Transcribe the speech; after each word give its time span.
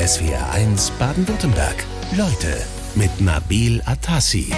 SWR1 0.00 0.92
Baden-Württemberg. 0.98 1.84
Leute 2.16 2.56
mit 2.94 3.20
Nabil 3.20 3.82
Atassi. 3.84 4.50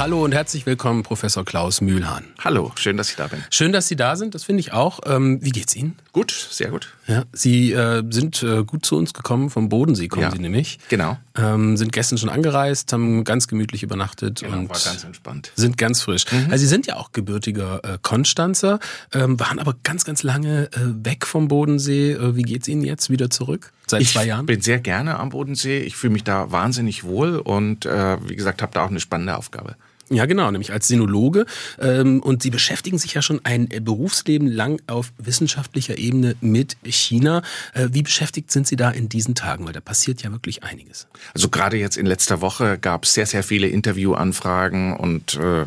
Hallo 0.00 0.24
und 0.24 0.32
herzlich 0.32 0.64
willkommen, 0.64 1.02
Professor 1.02 1.44
Klaus 1.44 1.82
Mühlhahn. 1.82 2.24
Hallo, 2.42 2.72
schön, 2.76 2.96
dass 2.96 3.10
ich 3.10 3.16
da 3.16 3.26
bin. 3.26 3.44
Schön, 3.50 3.70
dass 3.70 3.86
Sie 3.86 3.96
da 3.96 4.16
sind, 4.16 4.34
das 4.34 4.44
finde 4.44 4.60
ich 4.60 4.72
auch. 4.72 5.00
Ähm, 5.04 5.40
wie 5.42 5.50
geht's 5.50 5.76
Ihnen? 5.76 5.94
Gut, 6.14 6.30
sehr 6.50 6.70
gut. 6.70 6.88
Ja, 7.06 7.24
Sie 7.34 7.72
äh, 7.72 8.02
sind 8.08 8.42
äh, 8.42 8.64
gut 8.64 8.86
zu 8.86 8.96
uns 8.96 9.12
gekommen, 9.12 9.50
vom 9.50 9.68
Bodensee 9.68 10.08
kommen 10.08 10.22
Ja, 10.22 10.30
Sie 10.30 10.38
nämlich. 10.38 10.78
genau. 10.88 11.18
Ähm, 11.36 11.76
sind 11.76 11.92
gestern 11.92 12.16
schon 12.16 12.30
angereist, 12.30 12.90
haben 12.94 13.24
ganz 13.24 13.46
gemütlich 13.46 13.82
übernachtet 13.82 14.40
Genau, 14.40 14.56
und 14.60 14.70
war 14.70 14.78
ganz 14.82 15.04
entspannt. 15.04 15.52
sind 15.54 15.76
ganz 15.76 16.00
frisch. 16.00 16.24
Also 16.48 16.56
Sie 16.62 16.66
sind 16.66 16.86
ja 16.86 16.96
auch 16.96 17.12
gebürtiger 17.12 17.84
äh, 17.84 17.98
Konstanzer, 18.00 18.78
ähm, 19.12 19.38
waren 19.38 19.58
aber 19.58 19.74
ganz, 19.82 20.06
ganz 20.06 20.22
lange 20.22 20.70
äh, 20.72 20.78
weg 21.04 21.26
vom 21.26 21.48
Bodensee. 21.48 22.12
Äh, 22.12 22.36
wie 22.36 22.42
geht's 22.42 22.68
Ihnen 22.68 22.84
jetzt 22.84 23.10
wieder 23.10 23.28
zurück? 23.28 23.70
Seit 23.86 24.00
Ich 24.00 24.12
zwei 24.14 24.24
Jahren? 24.24 24.46
bin 24.46 24.62
sehr 24.62 24.78
gerne 24.80 25.18
am 25.18 25.28
Bodensee. 25.28 25.80
Ich 25.80 25.94
fühle 25.96 26.14
mich 26.14 26.24
da 26.24 26.50
wahnsinnig 26.50 27.04
wohl 27.04 27.36
und 27.36 27.84
äh, 27.84 28.16
wie 28.26 28.36
gesagt, 28.36 28.62
habe 28.62 28.72
da 28.72 28.82
auch 28.86 28.90
eine 28.90 29.00
spannende 29.00 29.36
Aufgabe. 29.36 29.76
Ja, 30.12 30.26
genau, 30.26 30.50
nämlich 30.50 30.72
als 30.72 30.88
Sinologe. 30.88 31.46
Ähm, 31.78 32.20
und 32.20 32.42
Sie 32.42 32.50
beschäftigen 32.50 32.98
sich 32.98 33.14
ja 33.14 33.22
schon 33.22 33.40
ein 33.44 33.70
äh, 33.70 33.78
Berufsleben 33.78 34.48
lang 34.48 34.82
auf 34.88 35.12
wissenschaftlicher 35.18 35.98
Ebene 35.98 36.34
mit 36.40 36.76
China. 36.84 37.42
Äh, 37.74 37.90
wie 37.92 38.02
beschäftigt 38.02 38.50
sind 38.50 38.66
Sie 38.66 38.74
da 38.74 38.90
in 38.90 39.08
diesen 39.08 39.36
Tagen? 39.36 39.66
Weil 39.66 39.72
da 39.72 39.80
passiert 39.80 40.22
ja 40.22 40.32
wirklich 40.32 40.64
einiges. 40.64 41.06
Also 41.32 41.48
gerade 41.48 41.76
jetzt 41.76 41.96
in 41.96 42.06
letzter 42.06 42.40
Woche 42.40 42.76
gab 42.76 43.04
es 43.04 43.14
sehr, 43.14 43.26
sehr 43.26 43.44
viele 43.44 43.68
Interviewanfragen 43.68 44.96
und 44.96 45.34
äh, 45.36 45.66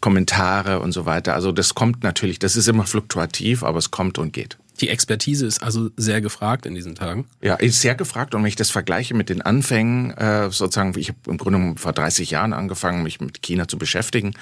Kommentare 0.00 0.80
und 0.80 0.90
so 0.90 1.06
weiter. 1.06 1.34
Also 1.34 1.52
das 1.52 1.76
kommt 1.76 2.02
natürlich, 2.02 2.40
das 2.40 2.56
ist 2.56 2.66
immer 2.66 2.86
fluktuativ, 2.86 3.62
aber 3.62 3.78
es 3.78 3.92
kommt 3.92 4.18
und 4.18 4.32
geht. 4.32 4.58
Die 4.80 4.88
Expertise 4.88 5.46
ist 5.46 5.62
also 5.62 5.90
sehr 5.96 6.20
gefragt 6.20 6.66
in 6.66 6.74
diesen 6.74 6.94
Tagen. 6.94 7.26
Ja, 7.40 7.54
ist 7.54 7.80
sehr 7.80 7.94
gefragt 7.94 8.34
und 8.34 8.42
wenn 8.42 8.48
ich 8.48 8.56
das 8.56 8.70
vergleiche 8.70 9.14
mit 9.14 9.28
den 9.28 9.42
Anfängen, 9.42 10.10
äh, 10.12 10.50
sozusagen, 10.50 10.98
ich 10.98 11.08
habe 11.08 11.18
im 11.28 11.38
Grunde 11.38 11.58
genommen 11.58 11.78
vor 11.78 11.92
30 11.92 12.30
Jahren 12.30 12.52
angefangen, 12.52 13.02
mich 13.02 13.20
mit 13.20 13.42
China 13.42 13.68
zu 13.68 13.78
beschäftigen. 13.78 14.34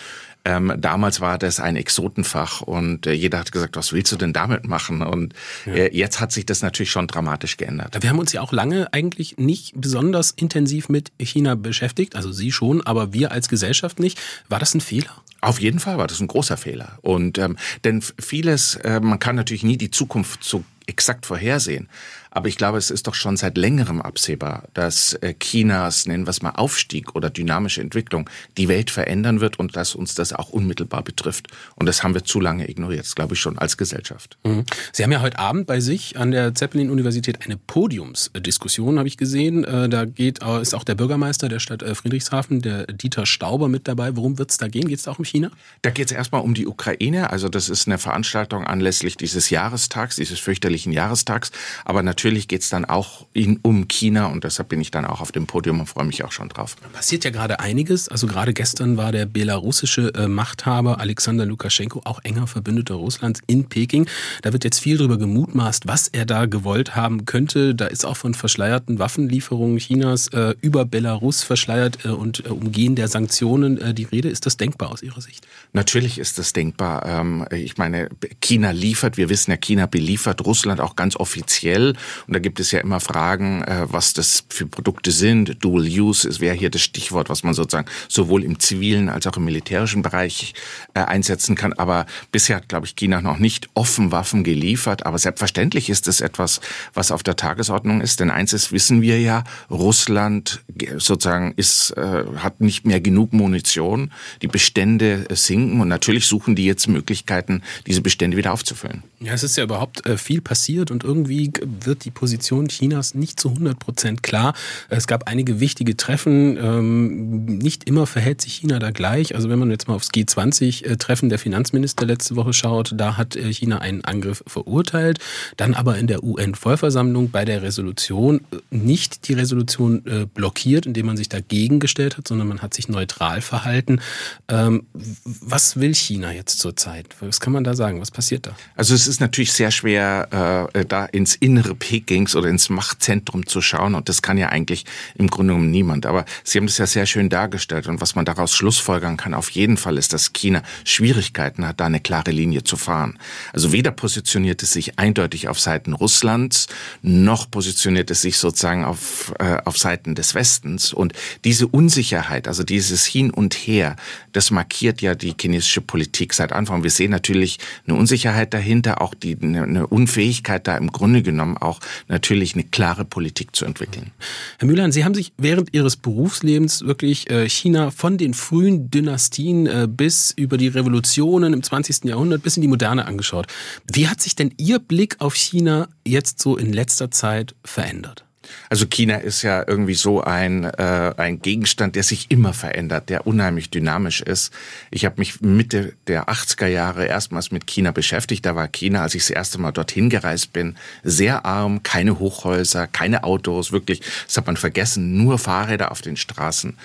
Ähm, 0.45 0.73
damals 0.77 1.21
war 1.21 1.39
das 1.39 1.61
ein 1.61 1.77
Exotenfach 1.77 2.63
und 2.63 3.07
äh, 3.07 3.13
jeder 3.13 3.39
hat 3.39 3.53
gesagt, 3.53 3.77
was 3.77 3.93
willst 3.93 4.11
du 4.11 4.17
denn 4.17 4.33
damit 4.33 4.67
machen? 4.67 5.03
Und 5.03 5.35
äh, 5.67 5.97
jetzt 5.97 6.21
hat 6.21 6.33
sich 6.33 6.47
das 6.47 6.63
natürlich 6.63 6.91
schon 6.91 7.07
dramatisch 7.07 7.57
geändert. 7.57 7.97
Wir 8.01 8.11
haben 8.11 8.19
uns 8.19 8.33
ja 8.33 8.41
auch 8.41 8.53
lange 8.53 8.93
eigentlich 8.93 9.37
nicht 9.39 9.75
besonders 9.77 10.33
intensiv 10.33 10.89
mit 10.89 11.13
China 11.19 11.55
beschäftigt. 11.55 12.17
Also 12.17 12.33
Sie 12.33 12.51
schon, 12.51 12.85
aber 12.85 13.13
wir 13.13 13.31
als 13.31 13.49
Gesellschaft 13.49 14.01
nicht. 14.01 14.21
War 14.49 14.59
das 14.59 14.75
ein 14.75 14.81
Fehler? 14.81 15.23
Auf 15.43 15.61
jeden 15.61 15.81
Fall 15.81 15.99
war 15.99 16.07
das 16.07 16.21
ein 16.21 16.29
großer 16.29 16.57
Fehler. 16.57 16.99
Und 17.03 17.37
ähm, 17.37 17.57
denn 17.83 18.01
vieles, 18.01 18.77
äh, 18.77 19.01
man 19.01 19.19
kann 19.19 19.35
natürlich 19.35 19.65
nie 19.65 19.77
die 19.77 19.91
Zukunft 19.91 20.22
so 20.41 20.65
exakt 20.87 21.27
vorhersehen. 21.27 21.89
Aber 22.35 22.49
ich 22.49 22.57
glaube, 22.57 22.79
es 22.79 22.91
ist 22.91 23.07
doch 23.07 23.15
schon 23.15 23.37
seit 23.37 23.57
längerem 23.59 24.01
absehbar, 24.01 24.65
dass 24.75 25.13
äh, 25.15 25.35
Chinas, 25.35 26.07
nennen 26.07 26.27
wir 26.27 26.31
es 26.31 26.41
mal 26.41 26.51
Aufstieg 26.51 27.15
oder 27.15 27.31
dynamische 27.31 27.83
Entwicklung, 27.83 28.29
die 28.57 28.69
Welt 28.69 28.91
verändern 28.91 29.41
wird 29.41 29.59
und 29.59 29.77
dass 29.77 29.95
uns 29.95 30.15
das 30.15 30.33
auch 30.33 30.49
unmittelbar 30.49 31.03
betrifft. 31.03 31.49
Und 31.77 31.87
das 31.87 32.03
haben 32.03 32.15
wir 32.15 32.25
zu 32.25 32.41
lange 32.41 32.69
ignoriert, 32.71 33.15
glaube 33.15 33.35
ich 33.35 33.41
schon 33.41 33.59
als 33.59 33.77
Gesellschaft. 33.77 34.39
Mhm. 34.45 34.65
Sie 34.93 35.05
haben 35.05 35.13
ja 35.13 35.21
heute 35.21 35.39
Abend 35.39 35.67
bei 35.67 35.81
sich 35.81 36.17
an 36.17 36.31
der 36.31 36.55
Zeppelin-Universität 36.55 37.45
eine 37.45 37.59
Podiumsdiskussion, 37.59 38.99
habe 38.99 39.09
ich 39.09 39.19
gesehen. 39.19 39.65
Äh, 39.65 39.91
Da 39.91 40.07
geht, 40.07 40.43
äh, 40.43 40.63
ist 40.63 40.75
auch 40.75 40.85
der 40.85 40.95
Bürgermeister 40.95 41.51
der 41.51 41.59
Stadt 41.59 41.83
Friedrichshafen, 41.83 42.63
der 42.63 42.87
Dieter 42.87 43.27
Stauber, 43.27 43.69
mit 43.69 43.87
dabei. 43.89 44.17
Worum 44.17 44.39
wird 44.39 44.51
es 44.51 44.57
da 44.57 44.69
gehen? 44.69 44.89
Geht 44.89 44.99
es 44.99 45.05
da 45.05 45.11
auch 45.11 45.19
um 45.19 45.25
China? 45.27 45.51
Da 45.83 45.91
geht 45.91 46.07
es 46.07 46.13
erstmal 46.13 46.41
um 46.41 46.55
die 46.55 46.67
Ukraine. 46.67 47.31
Also 47.31 47.51
das 47.51 47.69
ist 47.69 47.87
eine 47.87 47.99
Veranstaltung 47.99 48.67
anlässlich 48.67 49.19
dieses 49.19 49.51
Jahrestags, 49.51 50.17
dieses 50.17 50.39
fürchterlichen 50.41 50.93
Jahrestags. 50.93 51.53
Aber 51.85 52.03
natürlich 52.03 52.22
geht 52.23 52.63
es 52.63 52.69
dann 52.69 52.85
auch 52.85 53.27
in, 53.33 53.59
um 53.63 53.89
China 53.89 54.27
und 54.27 54.45
deshalb 54.45 54.69
bin 54.69 54.81
ich 54.81 54.91
dann 54.91 55.05
auch 55.05 55.21
auf 55.21 55.33
dem 55.33 55.47
Podium 55.47 55.81
und 55.81 55.87
freue 55.87 56.05
mich 56.05 56.25
auch 56.25 56.33
schon 56.33 56.49
drauf. 56.49 56.77
Passiert 56.93 57.25
ja 57.25 57.31
gerade 57.31 57.61
einiges. 57.61 58.09
Also 58.09 58.27
gerade 58.27 58.53
gestern 58.53 58.97
war 58.97 59.13
der 59.13 59.27
belarussische 59.27 60.13
äh, 60.15 60.29
Machthaber 60.29 61.01
Alexander 61.01 61.45
Lukaschenko, 61.47 62.03
auch 62.05 62.21
enger 62.23 62.47
Verbündeter 62.47 62.95
Russlands, 62.95 63.41
in 63.47 63.69
Peking. 63.69 64.07
Da 64.43 64.53
wird 64.53 64.65
jetzt 64.65 64.79
viel 64.79 64.97
drüber 64.97 65.19
gemutmaßt, 65.19 65.87
was 65.87 66.09
er 66.09 66.25
da 66.25 66.47
gewollt 66.47 66.95
haben 66.97 67.25
könnte. 67.25 67.75
Da 67.75 67.87
ist 67.87 68.05
auch 68.05 68.17
von 68.17 68.35
verschleierten 68.35 68.99
Waffenlieferungen 68.99 69.79
Chinas 69.79 70.29
äh, 70.29 70.55
über 70.61 70.85
Belarus 70.85 71.43
verschleiert 71.43 72.05
äh, 72.05 72.09
und 72.09 72.45
äh, 72.47 72.49
Umgehen 72.49 72.95
der 72.95 73.09
Sanktionen 73.09 73.79
äh, 73.79 73.95
die 73.95 74.05
Rede. 74.05 74.29
Ist 74.29 74.47
das 74.47 74.57
denkbar 74.57 74.91
aus 74.91 75.03
Ihrer 75.03 75.21
Sicht? 75.21 75.47
Natürlich 75.73 76.19
ist 76.19 76.39
das 76.39 76.53
denkbar. 76.53 77.05
Ähm, 77.07 77.47
Ich 77.51 77.79
meine, 77.79 78.09
China 78.41 78.71
liefert, 78.71 79.17
wir 79.17 79.29
wissen 79.29 79.51
ja, 79.51 79.57
China 79.57 79.87
beliefert 79.87 80.45
Russland 80.45 80.81
auch 80.81 80.97
ganz 80.97 81.17
offiziell. 81.17 81.95
Und 82.27 82.35
da 82.35 82.39
gibt 82.39 82.61
es 82.61 82.71
ja 82.71 82.81
immer 82.81 83.01
Fragen, 83.01 83.63
äh, 83.63 83.87
was 83.91 84.13
das 84.13 84.45
für 84.49 84.67
Produkte 84.67 85.11
sind. 85.11 85.63
Dual 85.65 85.87
Use 85.87 86.29
wäre 86.41 86.55
hier 86.55 86.71
das 86.71 86.83
Stichwort, 86.83 87.29
was 87.29 87.43
man 87.43 87.55
sozusagen 87.55 87.89
sowohl 88.09 88.45
im 88.45 88.59
zivilen 88.59 89.09
als 89.09 89.27
auch 89.27 89.37
im 89.37 89.45
militärischen 89.45 90.03
Bereich 90.03 90.55
äh, 90.95 91.01
einsetzen 91.01 91.55
kann. 91.55 91.73
Aber 91.75 92.07
bisher 92.31 92.57
hat, 92.57 92.69
glaube 92.69 92.87
ich, 92.87 92.97
China 92.97 93.21
noch 93.21 93.39
nicht 93.39 93.69
offen 93.75 94.13
Waffen 94.13 94.45
geliefert. 94.45 95.07
Aber 95.07 95.19
selbstverständlich 95.19 95.91
ist 95.91 96.09
es 96.09 96.21
etwas, 96.21 96.61
was 96.95 97.11
auf 97.11 97.23
der 97.23 97.37
Tagesordnung 97.37 98.01
ist. 98.01 98.21
Denn 98.21 98.31
eins 98.31 98.53
ist, 98.53 98.73
wissen 98.73 99.03
wir 99.03 99.21
ja, 99.21 99.45
Russland 99.71 100.63
ge- 100.69 100.99
sozusagen 100.99 101.53
ist, 101.57 101.91
äh, 101.97 102.25
hat 102.37 102.61
nicht 102.61 102.87
mehr 102.87 103.01
genug 103.01 103.33
Munition. 103.33 104.11
Die 104.43 104.49
Bestände 104.49 105.27
sinken 105.31 105.81
und 105.81 105.89
natürlich 105.89 106.27
suchen 106.27 106.55
die 106.57 106.65
jetzt 106.65 106.89
Möglichkeiten, 106.89 107.63
diese 107.87 108.01
Bestände 108.01 108.37
wieder 108.37 108.53
aufzufüllen. 108.53 109.03
Ja, 109.23 109.35
es 109.35 109.45
ist 109.45 109.57
ja 109.57 109.63
überhaupt 109.63 110.05
äh, 110.05 110.17
viel 110.19 110.41
passiert 110.41 110.91
und 110.91 111.05
irgendwie 111.05 111.53
wird 111.63 112.05
die 112.05 112.11
Position 112.11 112.67
Chinas 112.67 113.15
nicht 113.15 113.39
zu 113.39 113.51
100 113.51 113.79
Prozent 113.79 114.23
klar. 114.25 114.53
Es 114.89 115.07
gab 115.07 115.29
einige 115.29 115.61
wichtige 115.61 115.97
Treffen. 115.97 116.57
Ähm, 116.57 117.45
nicht 117.45 117.85
immer 117.85 118.07
verhält 118.07 118.41
sich 118.41 118.55
China 118.55 118.81
da 118.81 118.91
gleich. 118.91 119.37
Also 119.37 119.49
wenn 119.49 119.61
man 119.61 119.71
jetzt 119.71 119.87
mal 119.87 119.95
aufs 119.95 120.11
G20-Treffen 120.11 121.29
der 121.29 121.39
Finanzminister 121.39 122.05
letzte 122.05 122.35
Woche 122.35 122.53
schaut, 122.53 122.95
da 122.97 123.17
hat 123.17 123.37
äh, 123.37 123.53
China 123.53 123.79
einen 123.79 124.05
Angriff 124.05 124.43
verurteilt. 124.47 125.21
Dann 125.57 125.75
aber 125.75 125.99
in 125.99 126.09
der 126.09 126.25
UN-Vollversammlung 126.25 127.31
bei 127.31 127.45
der 127.45 127.63
Resolution 127.63 128.41
äh, 128.51 128.57
nicht 128.71 129.29
die 129.29 129.35
Resolution 129.35 130.05
äh, 130.07 130.27
blockiert, 130.27 130.85
indem 130.85 131.07
man 131.07 131.17
sich 131.17 131.29
dagegen 131.29 131.79
gestellt 131.79 132.19
hat, 132.19 132.27
sondern 132.27 132.49
man 132.49 132.61
hat 132.61 132.75
sich 132.75 132.89
neutral 132.89 133.41
verhalten. 133.41 134.01
Ähm, 134.49 134.87
was 135.23 135.77
will 135.77 135.95
China 135.95 136.33
jetzt 136.33 136.59
zurzeit? 136.59 137.07
Was 137.21 137.39
kann 137.39 137.53
man 137.53 137.63
da 137.63 137.75
sagen? 137.75 138.01
Was 138.01 138.11
passiert 138.11 138.49
da? 138.49 138.57
Also 138.75 138.95
es 138.95 139.12
natürlich 139.21 139.53
sehr 139.53 139.71
schwer, 139.71 140.71
äh, 140.73 140.85
da 140.85 141.05
ins 141.07 141.35
innere 141.35 141.75
Pekings 141.75 142.37
oder 142.37 142.49
ins 142.49 142.69
Machtzentrum 142.69 143.47
zu 143.47 143.61
schauen 143.61 143.95
und 143.95 144.09
das 144.09 144.23
kann 144.23 144.39
ja 144.39 144.49
eigentlich 144.49 144.85
im 145.15 145.29
Grunde 145.29 145.55
genommen 145.55 145.71
niemand. 145.71 146.07
Aber 146.07 146.25
Sie 146.45 146.59
haben 146.59 146.67
das 146.67 146.79
ja 146.79 146.87
sehr 146.87 147.07
schön 147.07 147.29
dargestellt 147.29 147.87
und 147.87 148.01
was 148.01 148.15
man 148.15 148.25
daraus 148.25 148.55
schlussfolgern 148.55 149.17
kann, 149.17 149.35
auf 149.35 149.51
jeden 149.51 149.77
Fall 149.77 149.99
ist, 149.99 150.13
dass 150.13 150.33
China 150.33 150.63
Schwierigkeiten 150.85 151.67
hat, 151.67 151.81
da 151.81 151.87
eine 151.87 152.01
klare 152.01 152.31
Linie 152.31 152.65
zu 152.65 152.77
fahren. 152.77 153.19
Also 153.53 153.73
weder 153.73 153.91
positioniert 153.91 154.63
es 154.63 154.73
sich 154.73 154.99
eindeutig 154.99 155.49
auf 155.49 155.61
Seiten 155.61 155.93
Russlands, 155.93 156.69
noch 157.03 157.51
positioniert 157.51 158.11
es 158.11 158.23
sich 158.23 158.39
sozusagen 158.39 158.85
auf, 158.85 159.35
äh, 159.39 159.59
auf 159.65 159.79
Seiten 159.79 160.15
des 160.15 160.35
Westens. 160.35 160.93
Und 160.93 161.13
diese 161.45 161.67
Unsicherheit, 161.67 162.49
also 162.49 162.63
dieses 162.63 163.05
Hin 163.05 163.31
und 163.31 163.55
Her, 163.55 163.97
das 164.33 164.51
markiert 164.51 165.03
ja 165.03 165.15
die 165.15 165.35
chinesische 165.39 165.81
Politik 165.81 166.35
seit 166.35 166.53
Anfang. 166.53 166.83
Wir 166.83 166.91
sehen 166.91 167.11
natürlich 167.11 167.59
eine 167.87 167.97
Unsicherheit 167.97 168.55
dahinter, 168.55 169.02
auch 169.03 169.15
die, 169.15 169.37
eine, 169.41 169.65
eine 169.65 169.87
Unfähigkeit 169.87 170.67
da 170.67 170.77
im 170.77 170.93
Grunde 170.93 171.23
genommen 171.23 171.57
auch 171.57 171.81
natürlich 172.09 172.55
eine 172.55 172.65
klare 172.65 173.05
Politik 173.05 173.55
zu 173.55 173.65
entwickeln. 173.65 174.13
Herr 174.59 174.69
Mühlern, 174.69 174.93
Sie 174.93 175.05
haben 175.05 175.15
sich 175.15 175.33
während 175.37 175.75
Ihres 175.75 175.97
Berufslebens 175.97 176.83
wirklich 176.87 177.31
äh, 177.31 177.49
China 177.49 177.91
von 177.91 178.17
den 178.17 178.33
frühen 178.35 178.91
Dynastien 178.91 179.67
äh, 179.67 179.89
bis 179.91 180.31
über 180.31 180.57
die 180.57 180.69
Revolutionen 180.69 181.53
im 181.53 181.63
20. 181.63 182.05
Jahrhundert 182.05 182.43
bis 182.43 182.57
in 182.57 182.63
die 182.63 182.69
Moderne 182.69 183.07
angeschaut. 183.07 183.47
Wie 183.93 184.09
hat 184.09 184.21
sich 184.21 184.37
denn 184.37 184.55
Ihr 184.57 184.79
Blick 184.79 185.17
auf 185.19 185.35
China 185.35 185.89
jetzt 186.07 186.41
so 186.41 186.57
in 186.57 186.73
letzter 186.73 187.11
Zeit 187.11 187.55
verändert? 187.65 188.25
Also 188.69 188.87
China 188.87 189.17
ist 189.17 189.43
ja 189.43 189.65
irgendwie 189.67 189.95
so 189.95 190.23
ein, 190.23 190.65
äh, 190.65 191.15
ein 191.17 191.41
Gegenstand, 191.41 191.97
der 191.97 192.03
sich 192.03 192.31
immer 192.31 192.53
verändert, 192.53 193.09
der 193.09 193.27
unheimlich 193.27 193.71
dynamisch 193.71 194.21
ist. 194.21 194.53
Ich 194.91 195.05
habe 195.05 195.17
mich 195.19 195.41
Mitte 195.41 195.95
der 196.07 196.29
80er 196.29 196.67
Jahre 196.67 197.07
erstmals 197.07 197.51
mit 197.51 197.67
China 197.67 197.91
beschäftigt. 197.91 198.45
Da 198.47 198.57
war 198.57 198.69
China, 198.69 199.03
als 199.03 199.15
ich 199.15 199.23
das 199.23 199.31
erste 199.31 199.59
Mal 199.59 199.73
dorthin 199.73 200.11
gereist 200.11 200.53
bin, 200.53 200.77
sehr 201.03 201.45
arm, 201.45 201.83
keine 201.83 202.19
Hochhäuser, 202.19 202.87
keine 202.87 203.25
Autos, 203.25 203.73
wirklich, 203.73 204.01
das 204.27 204.37
hat 204.37 204.47
man 204.47 204.57
vergessen, 204.57 205.17
nur 205.17 205.39
Fahrräder 205.39 205.91
auf 205.91 206.01
den 206.01 206.17
Straßen. 206.17 206.77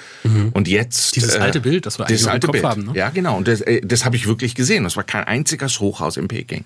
Und 0.54 0.68
jetzt... 0.68 1.16
Dieses 1.16 1.36
alte 1.36 1.62
Bild, 1.62 1.86
das 1.86 2.00
wir 2.00 2.08
eigentlich 2.08 2.22
noch 2.22 2.28
im 2.28 2.34
alte 2.34 2.48
Kopf 2.48 2.54
Bild. 2.54 2.66
haben, 2.66 2.86
ne? 2.86 2.92
Ja, 2.96 3.10
genau. 3.10 3.38
Und 3.38 3.48
das, 3.48 3.62
äh, 3.62 3.82
das 3.82 4.06
habe 4.06 4.16
ich 4.16 4.28
wirklich 4.28 4.56
gesehen. 4.56 4.86
Es 4.86 4.96
war 4.96 5.04
kein 5.04 5.24
einziges 5.24 5.80
Hochhaus 5.80 6.18
in 6.18 6.28
Peking. 6.28 6.66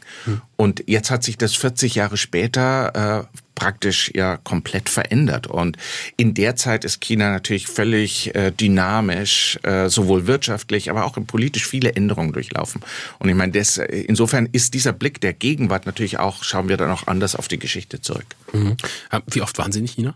Und 0.58 0.84
jetzt 0.88 1.12
hat 1.12 1.24
sich 1.24 1.38
das 1.38 1.56
40 1.56 1.96
Jahre 1.96 2.18
später 2.18 3.28
äh, 3.32 3.38
praktisch 3.56 4.12
ja 4.14 4.38
komplett 4.38 4.90
verändert. 4.90 5.48
Und 5.48 5.78
in 6.18 6.34
der 6.34 6.56
Zeit 6.56 6.86
ist 6.86 7.02
China 7.02 7.32
natürlich 7.32 7.68
völlig 7.68 8.34
äh, 8.36 8.52
dynamisch, 8.52 9.60
äh, 9.64 9.90
sowohl 9.90 10.28
wirtschaftlich, 10.28 10.90
aber 10.90 11.06
auch 11.06 11.18
politisch 11.28 11.66
viele 11.66 11.94
Änderungen 11.96 12.34
durchlaufen. 12.34 12.82
Und 13.20 13.30
ich 13.30 13.36
meine, 13.36 13.52
das, 13.52 13.78
insofern 13.78 14.50
ist 14.52 14.74
dieser 14.74 14.94
Blick 14.94 15.22
der 15.22 15.34
Gegenwart 15.34 15.86
natürlich 15.86 16.20
auch, 16.20 16.44
schauen 16.44 16.70
wir 16.70 16.78
dann 16.78 16.92
auch 16.92 17.08
anders 17.08 17.36
auf 17.36 17.48
die 17.48 17.60
Geschichte 17.60 18.02
zurück. 18.02 18.26
Mhm. 18.54 18.78
Wie 19.28 19.42
oft 19.42 19.58
waren 19.58 19.72
Sie 19.72 19.80
in 19.80 19.88
China? 19.88 20.16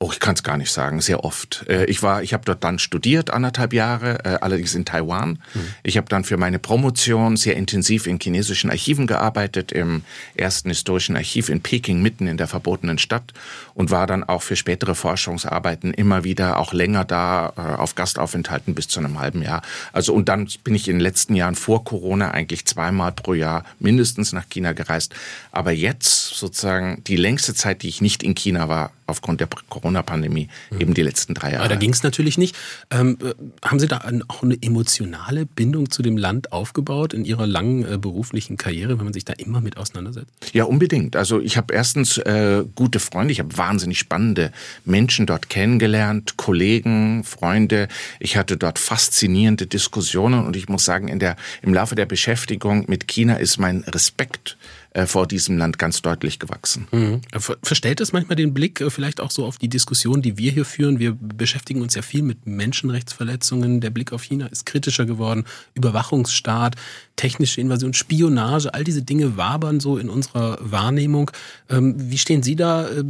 Oh, 0.00 0.10
ich 0.12 0.20
kann 0.20 0.36
es 0.36 0.44
gar 0.44 0.56
nicht 0.56 0.70
sagen, 0.70 1.00
sehr 1.00 1.24
oft. 1.24 1.64
Äh, 1.68 1.86
ich 1.86 2.04
war, 2.04 2.22
ich 2.22 2.32
habe 2.32 2.44
dort 2.44 2.62
dann 2.62 2.78
studiert, 2.78 3.30
anderthalb 3.30 3.72
Jahre, 3.72 4.24
äh, 4.24 4.38
allerdings 4.40 4.76
in 4.76 4.84
Taiwan. 4.84 5.42
Mhm. 5.54 5.60
Ich 5.82 5.96
habe 5.96 6.08
dann 6.08 6.22
für 6.22 6.36
meine 6.36 6.60
Promotion 6.60 7.36
sehr 7.36 7.56
intensiv 7.56 8.06
in 8.06 8.20
chinesischen 8.20 8.70
Archiven 8.70 9.08
gearbeitet, 9.08 9.72
im 9.72 10.04
ersten 10.36 10.68
historischen 10.68 11.16
Archiv 11.16 11.48
in 11.48 11.62
Peking, 11.62 12.00
mitten 12.00 12.28
in 12.28 12.36
der 12.36 12.46
verbotenen 12.46 12.98
Stadt 12.98 13.32
und 13.74 13.90
war 13.90 14.06
dann 14.06 14.22
auch 14.22 14.42
für 14.42 14.54
spätere 14.54 14.94
Forschungsarbeiten 14.94 15.92
immer 15.92 16.22
wieder 16.22 16.58
auch 16.58 16.72
länger 16.72 17.04
da 17.04 17.52
äh, 17.56 17.60
auf 17.60 17.96
Gastaufenthalten 17.96 18.76
bis 18.76 18.86
zu 18.86 19.00
einem 19.00 19.18
halben 19.18 19.42
Jahr. 19.42 19.62
Also 19.92 20.14
und 20.14 20.28
dann 20.28 20.48
bin 20.62 20.76
ich 20.76 20.86
in 20.86 20.94
den 20.94 21.00
letzten 21.00 21.34
Jahren 21.34 21.56
vor 21.56 21.82
Corona 21.82 22.30
eigentlich 22.30 22.66
zweimal 22.66 23.10
pro 23.10 23.34
Jahr 23.34 23.64
mindestens 23.80 24.32
nach 24.32 24.48
China 24.48 24.74
gereist. 24.74 25.12
Aber 25.50 25.72
jetzt 25.72 26.36
sozusagen 26.36 27.02
die 27.02 27.16
längste 27.16 27.52
Zeit, 27.52 27.82
die 27.82 27.88
ich 27.88 28.00
nicht 28.00 28.22
in 28.22 28.36
China 28.36 28.68
war, 28.68 28.92
aufgrund 29.08 29.40
der 29.40 29.48
Corona-Pandemie 29.68 30.48
mhm. 30.70 30.80
eben 30.80 30.94
die 30.94 31.02
letzten 31.02 31.34
drei 31.34 31.52
Jahre. 31.52 31.64
Aber 31.64 31.74
da 31.74 31.76
ging 31.76 31.90
es 31.90 32.02
natürlich 32.02 32.38
nicht. 32.38 32.56
Ähm, 32.90 33.18
äh, 33.22 33.34
haben 33.66 33.80
Sie 33.80 33.88
da 33.88 34.02
auch 34.28 34.42
eine 34.42 34.56
emotionale 34.60 35.46
Bindung 35.46 35.90
zu 35.90 36.02
dem 36.02 36.16
Land 36.16 36.52
aufgebaut 36.52 37.14
in 37.14 37.24
Ihrer 37.24 37.46
langen 37.46 37.84
äh, 37.84 37.98
beruflichen 37.98 38.56
Karriere, 38.56 38.98
wenn 38.98 39.04
man 39.04 39.14
sich 39.14 39.24
da 39.24 39.32
immer 39.32 39.60
mit 39.60 39.76
auseinandersetzt? 39.76 40.30
Ja, 40.52 40.64
unbedingt. 40.64 41.16
Also 41.16 41.40
ich 41.40 41.56
habe 41.56 41.74
erstens 41.74 42.18
äh, 42.18 42.64
gute 42.74 43.00
Freunde, 43.00 43.32
ich 43.32 43.40
habe 43.40 43.56
wahnsinnig 43.56 43.98
spannende 43.98 44.52
Menschen 44.84 45.26
dort 45.26 45.48
kennengelernt, 45.48 46.36
Kollegen, 46.36 47.24
Freunde. 47.24 47.88
Ich 48.20 48.36
hatte 48.36 48.56
dort 48.56 48.78
faszinierende 48.78 49.66
Diskussionen 49.66 50.46
und 50.46 50.54
ich 50.54 50.68
muss 50.68 50.84
sagen, 50.84 51.08
in 51.08 51.18
der, 51.18 51.36
im 51.62 51.72
Laufe 51.72 51.94
der 51.94 52.06
Beschäftigung 52.06 52.84
mit 52.88 53.08
China 53.08 53.36
ist 53.36 53.58
mein 53.58 53.84
Respekt 53.84 54.56
vor 55.06 55.26
diesem 55.26 55.58
Land 55.58 55.78
ganz 55.78 56.02
deutlich 56.02 56.38
gewachsen. 56.38 56.88
Mhm. 56.92 57.20
Verstellt 57.62 58.00
es 58.00 58.12
manchmal 58.12 58.36
den 58.36 58.54
Blick 58.54 58.80
äh, 58.80 58.90
vielleicht 58.90 59.20
auch 59.20 59.30
so 59.30 59.44
auf 59.44 59.58
die 59.58 59.68
Diskussion, 59.68 60.22
die 60.22 60.38
wir 60.38 60.52
hier 60.52 60.64
führen? 60.64 60.98
Wir 60.98 61.14
beschäftigen 61.14 61.82
uns 61.82 61.94
ja 61.94 62.02
viel 62.02 62.22
mit 62.22 62.46
Menschenrechtsverletzungen. 62.46 63.80
Der 63.80 63.90
Blick 63.90 64.12
auf 64.12 64.22
China 64.22 64.46
ist 64.46 64.66
kritischer 64.66 65.06
geworden. 65.06 65.44
Überwachungsstaat, 65.74 66.76
technische 67.16 67.60
Invasion, 67.60 67.94
Spionage, 67.94 68.72
all 68.72 68.84
diese 68.84 69.02
Dinge 69.02 69.36
wabern 69.36 69.80
so 69.80 69.98
in 69.98 70.08
unserer 70.08 70.58
Wahrnehmung. 70.60 71.30
Ähm, 71.68 71.94
wie 71.96 72.18
stehen 72.18 72.42
Sie 72.42 72.56
da 72.56 72.88
äh? 72.88 73.04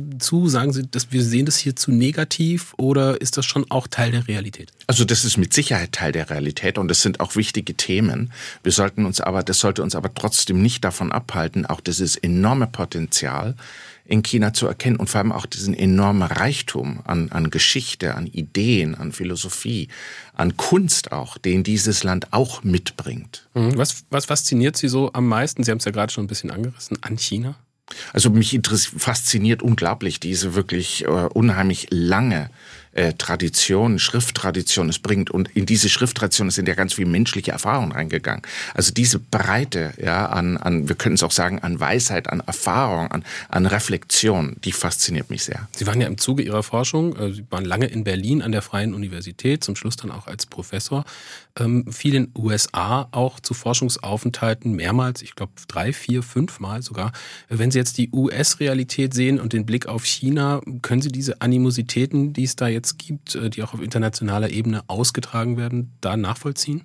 Sagen 0.49 0.73
Sie, 0.73 0.87
dass 0.87 1.11
wir 1.11 1.23
sehen 1.23 1.47
das 1.47 1.57
hier 1.57 1.75
zu 1.75 1.91
negativ 1.91 2.75
oder 2.77 3.21
ist 3.21 3.37
das 3.37 3.47
schon 3.47 3.67
auch 3.71 3.87
Teil 3.87 4.13
der 4.13 4.29
Realität? 4.29 4.73
Also 4.87 5.05
das 5.05 5.25
ist 5.25 5.37
mit 5.37 5.53
Sicherheit 5.55 5.93
Teil 5.93 6.13
der 6.13 6.31
Realität 6.31 6.79
und 6.79 6.89
das 6.89 7.03
sind 7.03 7.21
auch 7.21 7.37
wichtige 7.37 7.75
Themen. 7.75 8.33
Wir 8.63 8.73
sollten 8.73 9.05
uns 9.05 9.21
aber, 9.21 9.43
das 9.43 9.61
sollte 9.61 9.83
uns 9.83 9.95
aber 9.95 10.13
trotzdem 10.15 10.63
nicht 10.63 10.85
davon 10.85 11.13
abhalten, 11.13 11.67
auch 11.67 11.78
dieses 11.81 12.17
enorme 12.17 12.67
Potenzial 12.67 13.55
in 14.05 14.23
China 14.23 14.55
zu 14.55 14.67
erkennen 14.67 14.97
und 14.97 15.11
vor 15.11 15.21
allem 15.21 15.33
auch 15.33 15.47
diesen 15.47 15.75
enormen 15.75 16.23
Reichtum 16.23 17.01
an, 17.05 17.31
an 17.31 17.51
Geschichte, 17.51 18.15
an 18.15 18.27
Ideen, 18.27 18.95
an 18.95 19.13
Philosophie, 19.13 19.89
an 20.35 20.57
Kunst 20.57 21.13
auch, 21.13 21.37
den 21.37 21.63
dieses 21.63 22.05
Land 22.05 22.33
auch 22.33 22.65
mitbringt. 22.65 23.49
Mhm. 23.55 23.77
Was, 23.77 24.05
was 24.11 24.25
fasziniert 24.25 24.77
Sie 24.77 24.89
so 24.89 25.13
am 25.13 25.27
meisten? 25.27 25.63
Sie 25.63 25.71
haben 25.71 25.79
es 25.79 25.85
ja 25.85 25.93
gerade 25.93 26.13
schon 26.13 26.25
ein 26.25 26.29
bisschen 26.29 26.51
angerissen, 26.51 26.97
an 27.03 27.19
China? 27.19 27.55
Also 28.13 28.31
mich 28.31 28.59
fasziniert 28.97 29.63
unglaublich 29.63 30.21
diese 30.21 30.55
wirklich 30.55 31.05
äh, 31.05 31.09
unheimlich 31.09 31.89
lange 31.91 32.51
äh, 32.99 33.15
Tradition, 33.17 34.01
Schrifttradition 34.01 34.89
es 34.89 34.99
bringt. 34.99 35.31
Und 35.31 35.49
in 35.55 35.67
diese 35.67 35.89
Schrifttradition 35.89 36.51
sind 36.51 36.67
ja 36.67 36.75
ganz 36.75 36.95
viel 36.95 37.07
menschliche 37.07 37.53
Erfahrungen 37.53 37.93
reingegangen. 37.93 38.43
Also 38.75 38.93
diese 38.93 39.21
Breite, 39.21 39.95
ja, 40.03 40.27
an, 40.27 40.57
an 40.57 40.89
wir 40.89 40.97
können 40.97 41.15
es 41.15 41.23
auch 41.23 41.31
sagen, 41.31 41.61
an 41.61 41.79
Weisheit, 41.79 42.29
an 42.29 42.41
Erfahrung, 42.41 43.13
an, 43.13 43.25
an 43.49 43.67
Reflexion, 43.67 44.57
die 44.65 44.73
fasziniert 44.73 45.31
mich 45.31 45.45
sehr. 45.45 45.69
Sie 45.77 45.87
waren 45.87 46.01
ja 46.01 46.09
im 46.09 46.19
Zuge 46.19 46.43
Ihrer 46.43 46.65
Forschung, 46.65 47.15
äh, 47.17 47.33
Sie 47.33 47.45
waren 47.51 47.65
lange 47.65 47.87
in 47.87 48.03
Berlin 48.03 48.43
an 48.43 48.51
der 48.51 48.63
Freien 48.63 48.95
Universität, 48.95 49.63
zum 49.63 49.77
Schluss 49.77 49.97
dann 49.97 50.11
auch 50.11 50.27
als 50.27 50.47
Professor, 50.47 51.05
ähm, 51.59 51.93
viel 51.93 52.15
in 52.15 52.33
USA 52.37 53.09
auch 53.13 53.41
zu 53.41 53.55
Forschungsaufenthalten, 53.55 54.73
mehrmals, 54.73 55.23
ich 55.23 55.35
glaube 55.35 55.53
drei, 55.69 55.93
vier, 55.93 56.23
fünf 56.23 56.61
Mal 56.61 56.83
sogar. 56.83 57.13
Wenn 57.49 57.71
Sie 57.71 57.79
jetzt 57.79 57.99
die 57.99 58.11
US-Realität 58.13 59.15
sehen 59.15 59.39
und 59.41 59.53
den 59.53 59.67
Blick 59.67 59.87
auf 59.87 60.05
China, 60.05 60.61
können 60.83 61.03
Sie 61.03 61.13
diese 61.13 61.41
Animositäten, 61.41 62.33
die 62.33 62.45
es 62.45 62.57
da 62.57 62.69
jetzt 62.69 62.88
jetzt 62.89 62.99
gibt, 62.99 63.35
äh, 63.35 63.51
die 63.51 63.63
auch 63.63 63.75
auf 63.75 63.83
internationaler 63.83 64.51
Ebene 64.51 64.83
ausgetragen 64.87 65.57
werden, 65.57 65.93
da 66.01 66.17
nachvollziehen? 66.17 66.85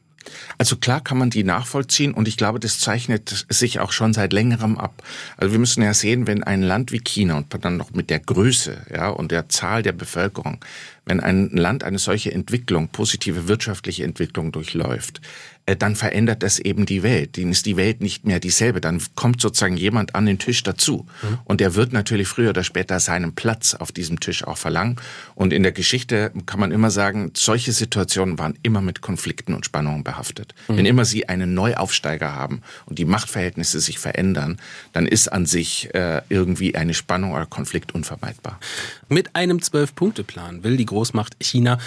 Also 0.58 0.78
klar 0.78 1.02
kann 1.02 1.18
man 1.18 1.30
die 1.30 1.44
nachvollziehen 1.44 2.14
und 2.14 2.30
ich 2.30 2.38
glaube, 2.38 2.58
das 2.58 2.80
zeichnet 2.80 3.46
sich 3.50 3.82
auch 3.82 3.92
schon 3.92 4.14
seit 4.14 4.32
längerem 4.32 4.78
ab. 4.78 5.04
Also 5.36 5.52
wir 5.52 5.60
müssen 5.60 5.84
ja 5.84 5.94
sehen, 5.94 6.28
wenn 6.28 6.44
ein 6.44 6.62
Land 6.62 6.94
wie 6.94 7.02
China 7.02 7.36
und 7.36 7.48
dann 7.66 7.76
noch 7.76 7.92
mit 7.92 8.10
der 8.10 8.22
Größe 8.22 8.86
ja, 8.90 9.10
und 9.10 9.32
der 9.32 9.50
Zahl 9.50 9.84
der 9.84 9.92
Bevölkerung, 9.92 10.64
wenn 11.06 11.20
ein 11.20 11.50
Land 11.50 11.84
eine 11.84 12.00
solche 12.00 12.32
Entwicklung, 12.32 12.88
positive 12.88 13.48
wirtschaftliche 13.48 14.04
Entwicklung 14.04 14.52
durchläuft, 14.52 15.22
äh, 15.66 15.76
dann 15.78 15.96
verändert 15.96 16.44
das 16.44 16.60
eben 16.60 16.86
die 16.86 17.04
Welt. 17.04 17.38
Dann 17.38 17.52
ist 17.52 17.66
die 17.66 17.78
Welt 17.78 18.02
nicht 18.02 18.26
mehr 18.26 18.40
dieselbe. 18.40 18.82
Dann 18.82 19.02
kommt 19.16 19.40
sozusagen 19.40 19.78
jemand 19.78 20.14
an 20.14 20.26
den 20.26 20.38
Tisch 20.38 20.62
dazu. 20.64 21.08
Mhm. 21.22 21.38
Und 21.46 21.62
der 21.62 21.76
wird 21.76 21.94
natürlich 21.94 22.28
früher 22.28 22.50
oder 22.50 22.64
später 22.64 23.00
seinen 23.00 23.34
Platz 23.34 23.74
auf 23.74 23.92
diesem 23.92 24.20
Tisch 24.20 24.44
auch 24.44 24.58
verlangen. 24.58 24.98
Und 25.36 25.54
in 25.54 25.64
der 25.64 25.72
Geschichte 25.72 26.32
kann 26.46 26.60
man 26.60 26.72
immer 26.72 26.92
sagen, 26.92 27.32
solche 27.34 27.72
Situationen 27.72 28.38
waren 28.40 28.58
immer 28.62 28.82
mit 28.82 29.02
Konflikten 29.02 29.54
und 29.54 29.66
Spannungen 29.66 30.04
behaftet. 30.04 30.54
Mhm. 30.68 30.78
Wenn 30.78 30.86
immer 30.86 31.06
Sie 31.06 31.30
einen 31.30 31.54
Neuaufsteiger 31.54 32.36
haben 32.36 32.62
und 32.86 33.00
die 33.00 33.06
Machtverhältnisse 33.06 33.80
sich 33.80 34.00
verändern, 34.00 34.60
dann 34.92 35.06
ist 35.06 35.30
an 35.30 35.46
sich 35.46 35.94
äh, 35.94 36.22
irgendwie 36.28 36.76
eine 36.76 36.94
Spannung 36.94 37.32
oder 37.32 37.46
Konflikt 37.46 37.94
unvermeidbar. 37.96 38.60
Mit 39.08 39.36
einem 39.36 39.62
Zwölf-Punkte-Plan 39.62 40.64
will 40.64 40.76
die 40.76 40.86
Großmacht 40.94 41.36
China 41.42 41.80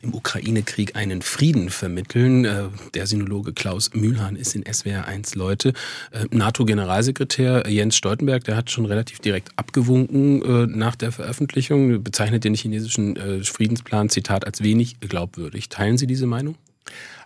im 0.00 0.14
Ukraine-Krieg 0.14 0.96
einen 0.96 1.20
Frieden 1.20 1.68
vermitteln. 1.68 2.46
Äh, 2.46 2.64
der 2.94 3.06
Sinologe 3.06 3.52
Klaus 3.52 3.90
Mühlhahn 3.92 4.36
ist 4.36 4.54
in 4.54 4.64
SWR 4.64 5.06
1 5.06 5.34
Leute. 5.34 5.74
Äh, 6.12 6.24
NATO-Generalsekretär 6.30 7.68
Jens 7.68 7.94
Stoltenberg, 7.96 8.44
der 8.44 8.56
hat 8.56 8.70
schon 8.70 8.86
relativ 8.86 9.18
direkt 9.18 9.50
abgewunken 9.56 10.42
äh, 10.42 10.66
nach 10.66 10.96
der 10.96 11.12
Veröffentlichung, 11.12 12.02
bezeichnet 12.02 12.44
den 12.44 12.54
chinesischen 12.54 13.44
Friedensplan, 13.44 14.08
Zitat, 14.08 14.46
als 14.46 14.62
wenig 14.62 14.98
glaubwürdig. 15.00 15.68
Teilen 15.68 15.98
Sie 15.98 16.06
diese 16.06 16.26
Meinung? 16.26 16.56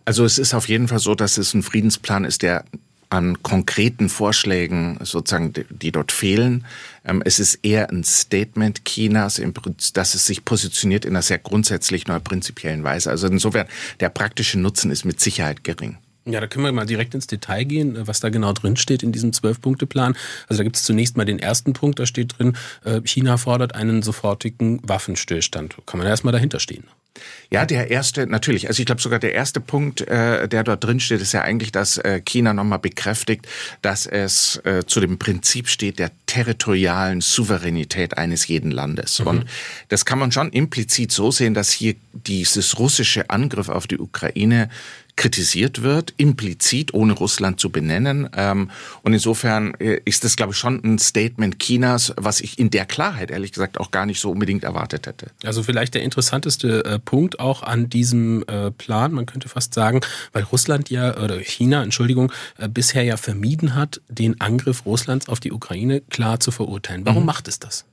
Also 0.05 0.25
es 0.25 0.39
ist 0.39 0.55
auf 0.55 0.69
jeden 0.69 0.89
Fall 0.89 0.99
so, 0.99 1.15
dass 1.15 1.39
es 1.39 1.55
ein 1.55 1.63
Friedensplan 1.63 2.25
ist, 2.25 2.43
der 2.43 2.65
an 3.11 3.43
konkreten 3.43 4.09
Vorschlägen 4.09 4.99
sozusagen, 5.03 5.53
die 5.71 5.93
dort 5.93 6.13
fehlen. 6.13 6.65
Ähm, 7.05 7.23
es 7.25 7.39
ist 7.39 7.61
eher 7.63 7.91
ein 7.91 8.05
Statement 8.05 8.85
Chinas, 8.85 9.41
dass 9.95 10.15
es 10.15 10.27
sich 10.27 10.45
positioniert 10.45 11.05
in 11.05 11.13
einer 11.13 11.23
sehr 11.23 11.39
grundsätzlichen 11.39 12.11
oder 12.11 12.21
prinzipiellen 12.21 12.85
Weise. 12.85 13.11
Also 13.11 13.27
insofern, 13.27 13.67
der 14.01 14.11
praktische 14.11 14.59
Nutzen 14.59 14.91
ist 14.91 15.05
mit 15.05 15.21
Sicherheit 15.21 15.65
gering. 15.65 15.99
Ja, 16.29 16.41
da 16.41 16.47
können 16.47 16.67
wir 16.67 16.73
mal 16.73 16.85
direkt 16.85 17.15
ins 17.15 17.27
Detail 17.27 17.65
gehen, 17.65 17.97
äh, 17.97 18.07
was 18.07 18.21
da 18.21 18.29
genau 18.29 18.53
drin 18.53 18.77
steht 18.77 19.03
in 19.03 19.13
diesem 19.13 19.33
Zwölf-Punkte-Plan. 19.33 20.15
Also 20.47 20.59
da 20.59 20.65
gibt 20.65 20.77
es 20.77 20.85
zunächst 20.85 21.17
mal 21.17 21.25
den 21.25 21.39
ersten 21.39 21.73
Punkt, 21.73 21.99
da 21.99 22.07
steht 22.07 22.39
drin, 22.39 22.57
äh, 22.85 23.01
China 23.05 23.39
fordert 23.39 23.75
einen 23.75 24.03
sofortigen 24.03 24.81
Waffenstillstand. 24.87 25.77
Kann 25.87 25.99
man 25.99 26.07
erstmal 26.07 26.33
dahinter 26.33 26.61
stehen. 26.61 26.85
Ja, 27.51 27.65
der 27.65 27.91
erste, 27.91 28.27
natürlich. 28.27 28.69
Also 28.69 28.81
ich 28.81 28.87
glaube 28.87 29.01
sogar 29.01 29.19
der 29.19 29.35
erste 29.35 29.61
Punkt, 29.61 30.03
äh, 30.03 30.49
der 30.49 30.65
dort 30.65 30.85
drin 30.85 31.01
steht, 31.01 31.21
ist 31.21 31.33
ja 31.33 31.43
eigentlich, 31.43 31.73
dass 31.73 31.99
äh, 31.99 32.21
China 32.21 32.53
nochmal 32.53 32.79
bekräftigt, 32.79 33.47
dass 33.83 34.07
es 34.07 34.57
äh, 34.65 34.85
zu 34.87 35.01
dem 35.01 35.19
Prinzip 35.19 35.69
steht 35.69 35.99
der 35.99 36.11
territorialen 36.27 37.21
Souveränität 37.21 38.19
eines 38.19 38.47
jeden 38.49 38.71
Landes. 38.71 39.21
Mhm. 39.21 39.27
Und 39.27 39.45
das 39.89 40.05
kann 40.05 40.19
man 40.19 40.33
schon 40.33 40.51
implizit 40.51 41.13
so 41.13 41.31
sehen, 41.31 41.55
dass 41.55 41.71
hier 41.71 41.95
dieses 42.13 42.79
russische 42.79 43.31
Angriff 43.31 43.69
auf 43.69 43.87
die 43.87 43.99
Ukraine 43.99 44.69
kritisiert 45.19 45.83
wird, 45.83 46.15
implizit, 46.17 46.95
ohne 46.95 47.13
Russland 47.13 47.61
zu 47.61 47.71
benennen. 47.71 48.31
Ähm, 48.35 48.71
und 49.03 49.13
insofern 49.13 49.75
äh, 49.75 50.01
ist 50.05 50.25
das, 50.25 50.37
glaube 50.37 50.53
ich, 50.53 50.59
schon 50.59 50.81
ein 50.83 50.99
Statement 50.99 51.59
Chinas, 51.59 52.15
was 52.17 52.41
ich 52.41 52.59
in 52.59 52.71
der 52.71 52.87
Klarheit, 52.87 53.31
ehrlich 53.31 53.53
gesagt, 53.53 53.79
auch 53.81 53.91
gar 53.91 54.07
nicht 54.07 54.21
so 54.21 54.31
unbedingt 54.31 54.63
erwartet 54.63 55.07
hätte. 55.07 55.33
Also 55.45 55.63
vielleicht 55.63 55.95
der 55.95 56.03
interessanteste 56.03 56.85
äh, 56.85 56.99
Punkt 57.01 57.41
auch 57.41 57.63
an 57.65 57.91
diesem 57.91 58.45
äh, 58.47 58.71
Plan, 58.71 59.13
man 59.13 59.27
könnte 59.27 59.49
fast 59.49 59.75
sagen, 59.75 60.01
weil 60.33 60.45
Russland 60.45 60.89
ja, 60.89 61.19
oder 61.19 61.39
China, 61.41 61.83
Entschuldigung, 61.83 62.33
bisher 62.71 63.03
ja 63.03 63.17
vermieden 63.17 63.75
hat, 63.75 64.01
den 64.09 64.41
Angriff 64.41 64.87
Russlands 64.87 65.29
auf 65.29 65.41
die 65.41 65.51
Ukraine 65.51 66.01
klar 66.01 66.39
zu 66.39 66.53
verurteilen. 66.53 67.05
Warum 67.05 67.25
mhm. 67.25 67.27
macht 67.27 67.49
es 67.49 67.59
das? 67.59 67.85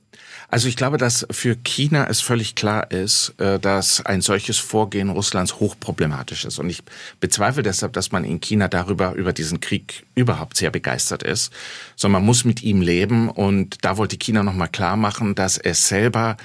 Also 0.48 0.68
ich 0.68 0.76
glaube, 0.76 0.96
dass 0.96 1.26
für 1.30 1.56
China 1.56 2.06
es 2.08 2.20
völlig 2.20 2.54
klar 2.54 2.90
ist, 2.90 3.34
äh, 3.38 3.58
dass 3.58 4.04
ein 4.06 4.20
solches 4.20 4.58
Vorgehen 4.58 5.10
Russlands 5.10 5.58
hochproblematisch 5.58 6.44
ist. 6.44 6.58
Und 6.58 6.70
ich 6.70 6.82
bezweifle 7.20 7.62
deshalb, 7.62 7.92
dass 7.94 8.12
man 8.12 8.24
in 8.24 8.40
China 8.40 8.68
darüber, 8.68 9.14
über 9.14 9.32
diesen 9.32 9.60
Krieg 9.60 10.04
überhaupt 10.14 10.56
sehr 10.56 10.70
begeistert 10.70 11.22
ist, 11.22 11.52
sondern 11.96 12.22
man 12.22 12.26
muss 12.26 12.44
mit 12.44 12.62
ihm 12.62 12.80
leben. 12.80 13.28
Und 13.28 13.78
da 13.84 13.96
wollte 13.96 14.16
China 14.16 14.42
nochmal 14.42 14.68
klar 14.68 14.96
machen, 14.96 15.34
dass 15.34 15.58
es 15.58 15.88
selber 15.88 16.36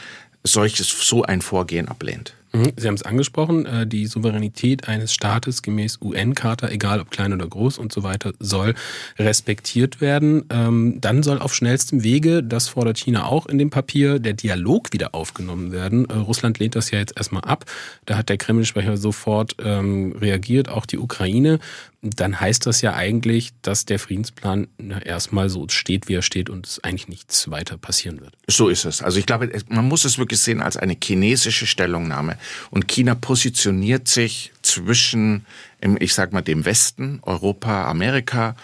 solches, 0.44 0.90
so 0.90 1.24
ein 1.24 1.42
Vorgehen 1.42 1.88
ablehnt. 1.88 2.34
Mhm. 2.54 2.74
Sie 2.76 2.88
haben 2.88 2.96
es 2.96 3.04
angesprochen, 3.04 3.66
äh, 3.66 3.88
die 3.88 4.06
Souveränität 4.08 4.88
eines 4.88 5.14
Staates 5.14 5.62
gemäß 5.62 6.00
UN-Charta, 6.02 6.68
egal 6.70 7.00
ob 7.00 7.10
klein 7.12 7.34
oder 7.34 7.48
groß 7.48 7.78
und 7.78 7.94
so 7.94 8.04
weiter, 8.04 8.34
soll 8.40 8.76
respektiert 9.18 10.02
werden. 10.02 10.46
Ähm, 10.50 11.00
dann 11.00 11.24
soll 11.24 11.40
auf 11.40 11.54
schnellstem 11.54 12.04
Wege, 12.04 12.44
das 12.44 12.68
fordert 12.68 12.98
China 12.98 13.26
auch 13.26 13.46
in 13.46 13.58
dem 13.58 13.70
Papier, 13.70 14.20
der 14.20 14.34
Dialog 14.34 14.92
wieder 14.92 15.16
aufgenommen 15.16 15.72
werden. 15.72 16.10
Äh, 16.10 16.14
Russland 16.14 16.60
lehnt 16.60 16.76
das 16.76 16.92
ja 16.92 17.00
jetzt 17.00 17.16
erstmal 17.16 17.44
ab. 17.44 17.66
Da 18.06 18.18
hat 18.18 18.30
der 18.30 18.38
Kreml-Sprecher 18.38 18.98
sofort 18.98 19.56
ähm, 19.64 20.14
reagiert, 20.20 20.70
auch 20.70 20.86
die 20.86 20.98
Ukraine 20.98 21.60
dann 22.02 22.40
heißt 22.40 22.66
das 22.66 22.82
ja 22.82 22.96
eigentlich, 22.96 23.52
dass 23.62 23.86
der 23.86 24.00
Friedensplan 24.00 24.68
erstmal 25.06 25.50
so 25.50 25.68
steht, 25.70 26.08
wie 26.08 26.16
er 26.16 26.24
steht 26.24 26.50
und 26.50 26.66
es 26.66 26.84
eigentlich 26.84 27.08
nichts 27.08 27.52
weiter 27.52 27.78
passieren 27.78 28.22
wird. 28.22 28.34
So 28.48 28.70
ist 28.70 28.86
es. 28.86 29.04
Also 29.04 29.20
ich 29.20 29.28
glaube, 29.28 29.52
man 29.70 29.88
muss 29.88 30.04
es 30.04 30.18
wirklich 30.18 30.42
sehen 30.42 30.62
als 30.62 30.78
eine 30.78 30.98
chinesische 31.02 31.68
Stellungnahme. 31.68 32.38
Und 32.72 32.88
China 32.88 33.14
positioniert 33.14 34.08
sich 34.08 34.52
zwischen, 34.64 35.46
ich 36.00 36.16
sag 36.16 36.34
mal, 36.34 36.42
dem 36.42 36.66
Westen, 36.66 37.20
Europa, 37.22 37.88
Amerika 37.88 38.56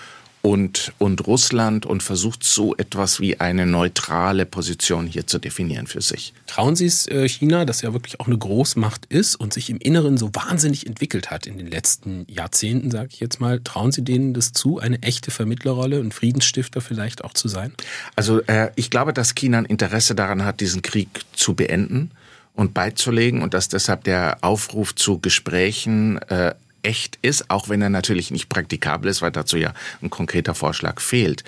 und, 0.47 0.93
und 0.97 1.27
Russland 1.27 1.85
und 1.85 2.01
versucht 2.01 2.41
so 2.41 2.73
etwas 2.77 3.19
wie 3.19 3.37
eine 3.37 3.65
neutrale 3.65 4.45
Position 4.45 5.05
hier 5.05 5.27
zu 5.27 5.39
definieren 5.39 5.87
für 5.87 5.99
sich. 5.99 6.33
Trauen 6.45 6.77
Sie 6.77 6.85
es 6.85 7.05
äh, 7.05 7.27
China, 7.27 7.65
das 7.65 7.81
ja 7.81 7.91
wirklich 7.91 8.21
auch 8.21 8.27
eine 8.27 8.37
Großmacht 8.37 9.07
ist 9.07 9.35
und 9.35 9.51
sich 9.51 9.69
im 9.69 9.77
Inneren 9.79 10.15
so 10.15 10.29
wahnsinnig 10.33 10.87
entwickelt 10.87 11.31
hat 11.31 11.47
in 11.47 11.57
den 11.57 11.67
letzten 11.67 12.25
Jahrzehnten, 12.29 12.91
sage 12.91 13.09
ich 13.11 13.19
jetzt 13.19 13.41
mal, 13.41 13.59
trauen 13.61 13.91
Sie 13.91 14.05
denen 14.05 14.33
das 14.33 14.53
zu, 14.53 14.79
eine 14.79 15.03
echte 15.03 15.31
Vermittlerrolle 15.31 15.99
und 15.99 16.13
Friedensstifter 16.13 16.79
vielleicht 16.79 17.25
auch 17.25 17.33
zu 17.33 17.49
sein? 17.49 17.73
Also 18.15 18.39
äh, 18.43 18.71
ich 18.77 18.89
glaube, 18.89 19.11
dass 19.11 19.35
China 19.35 19.57
ein 19.57 19.65
Interesse 19.65 20.15
daran 20.15 20.45
hat, 20.45 20.61
diesen 20.61 20.81
Krieg 20.81 21.09
zu 21.33 21.55
beenden 21.55 22.11
und 22.53 22.73
beizulegen 22.73 23.41
und 23.41 23.53
dass 23.53 23.67
deshalb 23.67 24.05
der 24.05 24.37
Aufruf 24.45 24.95
zu 24.95 25.19
Gesprächen 25.19 26.19
äh, 26.29 26.53
echt 26.87 27.19
ist, 27.21 27.49
auch 27.49 27.67
wenn 27.67 27.81
er 27.81 27.89
natürlich 27.89 28.31
nicht 28.31 28.47
praktikabel 28.47 29.11
ist, 29.11 29.21
weil 29.21 29.31
dazu 29.31 29.57
ja 29.57 29.73
ein 30.01 30.09
konkreter 30.09 30.55
Vorschlag 30.55 31.01
fehlt. 31.01 31.43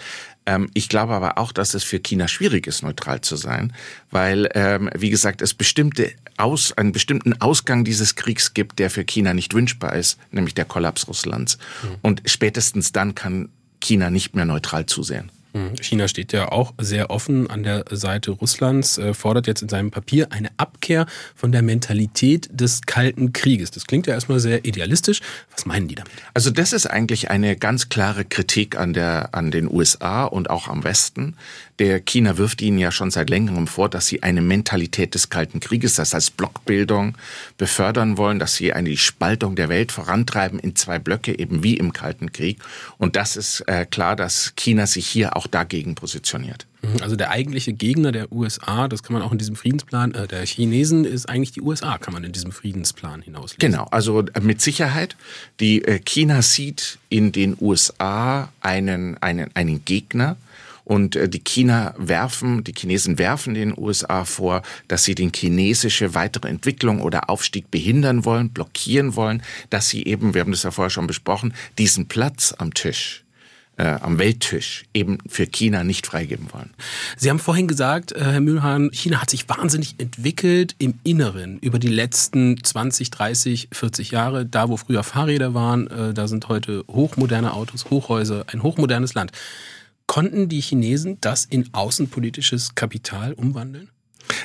Ähm, 0.45 0.69
ich 0.73 0.89
glaube 0.89 1.13
aber 1.13 1.37
auch, 1.37 1.53
dass 1.53 1.73
es 1.73 1.85
für 1.85 1.99
China 1.99 2.27
schwierig 2.27 2.67
ist, 2.67 2.83
neutral 2.83 3.21
zu 3.21 3.37
sein, 3.37 3.71
weil, 4.11 4.49
ähm, 4.53 4.89
wie 4.93 5.09
gesagt, 5.09 5.41
es 5.41 5.53
bestimmte 5.53 6.11
aus, 6.35 6.73
einen 6.73 6.91
bestimmten 6.91 7.39
Ausgang 7.39 7.85
dieses 7.85 8.15
Kriegs 8.15 8.53
gibt, 8.53 8.79
der 8.79 8.89
für 8.89 9.05
China 9.05 9.33
nicht 9.33 9.53
wünschbar 9.53 9.95
ist, 9.95 10.19
nämlich 10.31 10.55
der 10.55 10.65
Kollaps 10.65 11.07
Russlands. 11.07 11.57
Mhm. 11.83 11.87
Und 12.01 12.21
spätestens 12.25 12.91
dann 12.91 13.15
kann 13.15 13.47
China 13.79 14.09
nicht 14.09 14.35
mehr 14.35 14.45
neutral 14.45 14.87
zusehen. 14.87 15.31
Mhm. 15.53 15.75
China 15.81 16.07
steht 16.07 16.31
ja 16.33 16.51
auch 16.51 16.73
sehr 16.77 17.09
offen 17.09 17.49
an 17.49 17.63
der 17.63 17.85
Seite 17.91 18.31
Russlands, 18.31 18.97
äh, 18.97 19.13
fordert 19.13 19.47
jetzt 19.47 19.61
in 19.61 19.69
seinem 19.69 19.91
Papier 19.91 20.31
eine 20.31 20.49
Abkehr 20.57 21.05
von 21.35 21.51
der 21.51 21.61
Mentalität 21.61 22.49
des 22.51 22.81
Kalten 22.83 23.33
Krieges. 23.33 23.71
Das 23.71 23.85
klingt 23.85 24.07
ja 24.07 24.13
erstmal 24.13 24.39
sehr 24.39 24.65
idealistisch. 24.65 25.21
Was 25.51 25.65
meinen 25.65 25.87
die 25.87 25.95
damit? 25.95 26.11
Also 26.33 26.51
das 26.51 26.73
ist 26.73 26.85
eigentlich 26.85 27.31
eine 27.31 27.55
ganz 27.55 27.89
klare 27.89 28.25
Kritik 28.25 28.77
an, 28.77 28.93
der, 28.93 29.29
an 29.33 29.51
den 29.51 29.71
USA 29.71 30.25
und 30.25 30.49
auch 30.49 30.67
am 30.67 30.83
Westen. 30.83 31.35
Der 31.79 32.01
China 32.01 32.37
wirft 32.37 32.61
ihnen 32.61 32.77
ja 32.77 32.91
schon 32.91 33.09
seit 33.09 33.29
längerem 33.29 33.65
vor, 33.65 33.89
dass 33.89 34.05
sie 34.05 34.21
eine 34.21 34.41
Mentalität 34.41 35.15
des 35.15 35.29
Kalten 35.29 35.61
Krieges, 35.61 35.95
das 35.95 36.13
heißt 36.13 36.35
Blockbildung, 36.35 37.17
befördern 37.57 38.17
wollen, 38.17 38.37
dass 38.37 38.55
sie 38.55 38.73
eine 38.73 38.95
Spaltung 38.97 39.55
der 39.55 39.69
Welt 39.69 39.93
vorantreiben 39.93 40.59
in 40.59 40.75
zwei 40.75 40.99
Blöcke, 40.99 41.39
eben 41.39 41.63
wie 41.63 41.77
im 41.77 41.93
Kalten 41.93 42.33
Krieg. 42.33 42.59
Und 42.97 43.15
das 43.15 43.37
ist 43.37 43.61
äh, 43.61 43.85
klar, 43.85 44.17
dass 44.17 44.53
China 44.57 44.87
sich 44.87 45.07
hier 45.07 45.37
auch 45.37 45.38
dagegen 45.47 45.95
positioniert. 45.95 46.65
Mhm, 46.81 47.01
also 47.01 47.15
der 47.15 47.31
eigentliche 47.31 47.73
Gegner 47.73 48.11
der 48.11 48.31
USA, 48.31 48.87
das 48.87 49.03
kann 49.03 49.13
man 49.13 49.21
auch 49.21 49.31
in 49.31 49.37
diesem 49.37 49.55
Friedensplan, 49.55 50.13
äh, 50.13 50.27
der 50.27 50.45
Chinesen 50.45 51.05
ist 51.05 51.27
eigentlich 51.27 51.51
die 51.51 51.61
USA, 51.61 51.97
kann 51.97 52.13
man 52.13 52.23
in 52.23 52.31
diesem 52.31 52.51
Friedensplan 52.51 53.21
hinauslesen. 53.21 53.59
Genau, 53.59 53.85
also 53.91 54.21
äh, 54.21 54.39
mit 54.41 54.61
Sicherheit. 54.61 55.15
Die 55.59 55.83
äh, 55.83 55.99
China 55.99 56.41
sieht 56.41 56.99
in 57.09 57.31
den 57.31 57.57
USA 57.59 58.49
einen, 58.61 59.17
einen, 59.21 59.49
einen 59.55 59.85
Gegner, 59.85 60.37
und 60.89 61.15
äh, 61.15 61.29
die 61.29 61.43
China 61.43 61.93
werfen, 61.99 62.63
die 62.63 62.73
Chinesen 62.73 63.19
werfen 63.19 63.53
den 63.53 63.77
USA 63.77 64.25
vor, 64.25 64.63
dass 64.87 65.03
sie 65.03 65.13
den 65.13 65.31
chinesische 65.31 66.15
weitere 66.15 66.47
Entwicklung 66.47 66.99
oder 67.01 67.29
Aufstieg 67.29 67.69
behindern 67.69 68.25
wollen, 68.25 68.49
blockieren 68.49 69.15
wollen, 69.15 69.43
dass 69.69 69.87
sie 69.89 70.03
eben, 70.05 70.33
wir 70.33 70.41
haben 70.41 70.51
das 70.51 70.63
ja 70.63 70.71
vorher 70.71 70.89
schon 70.89 71.05
besprochen, 71.05 71.53
diesen 71.77 72.07
Platz 72.07 72.55
am 72.57 72.73
Tisch 72.73 73.23
am 73.83 74.17
Welttisch 74.17 74.85
eben 74.93 75.17
für 75.27 75.47
China 75.47 75.83
nicht 75.83 76.07
freigeben 76.07 76.47
wollen. 76.51 76.71
Sie 77.17 77.29
haben 77.29 77.39
vorhin 77.39 77.67
gesagt, 77.67 78.11
äh, 78.11 78.19
Herr 78.19 78.41
Mühlhahn, 78.41 78.89
China 78.91 79.21
hat 79.21 79.29
sich 79.29 79.47
wahnsinnig 79.47 79.95
entwickelt 79.97 80.75
im 80.79 80.95
Inneren 81.03 81.59
über 81.59 81.79
die 81.79 81.87
letzten 81.87 82.63
20, 82.63 83.11
30, 83.11 83.69
40 83.71 84.11
Jahre. 84.11 84.45
Da, 84.45 84.69
wo 84.69 84.77
früher 84.77 85.03
Fahrräder 85.03 85.53
waren, 85.53 85.87
äh, 85.87 86.13
da 86.13 86.27
sind 86.27 86.47
heute 86.49 86.83
hochmoderne 86.89 87.53
Autos, 87.53 87.89
Hochhäuser, 87.89 88.45
ein 88.51 88.63
hochmodernes 88.63 89.13
Land. 89.13 89.31
Konnten 90.07 90.49
die 90.49 90.61
Chinesen 90.61 91.17
das 91.21 91.45
in 91.45 91.69
außenpolitisches 91.71 92.75
Kapital 92.75 93.33
umwandeln? 93.33 93.89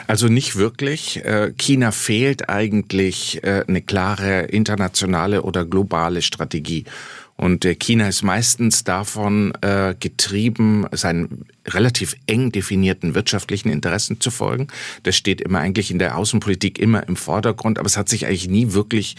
Also 0.07 0.29
nicht 0.29 0.57
wirklich. 0.57 1.25
Äh, 1.25 1.53
China 1.57 1.91
fehlt 1.91 2.49
eigentlich 2.49 3.43
äh, 3.43 3.65
eine 3.67 3.83
klare 3.83 4.43
internationale 4.43 5.43
oder 5.43 5.65
globale 5.65 6.23
Strategie. 6.23 6.85
Und 7.37 7.65
äh, 7.65 7.75
China 7.75 8.09
ist 8.09 8.23
meistens 8.23 8.85
davon 8.85 9.53
getrieben, 9.99 10.87
seinen 10.93 11.47
relativ 11.67 12.17
eng 12.27 12.53
definierten 12.53 13.15
wirtschaftlichen 13.15 13.71
Interessen 13.71 14.21
zu 14.21 14.31
folgen. 14.31 14.69
Das 15.03 15.17
steht 15.17 15.41
immer 15.41 15.61
eigentlich 15.61 15.91
in 15.91 15.99
der 15.99 16.17
Außenpolitik 16.17 16.79
immer 16.79 17.07
im 17.09 17.17
Vordergrund, 17.17 17.79
aber 17.79 17.87
es 17.87 17.97
hat 17.97 18.09
sich 18.09 18.27
eigentlich 18.27 18.49
nie 18.49 18.73
wirklich 18.73 19.17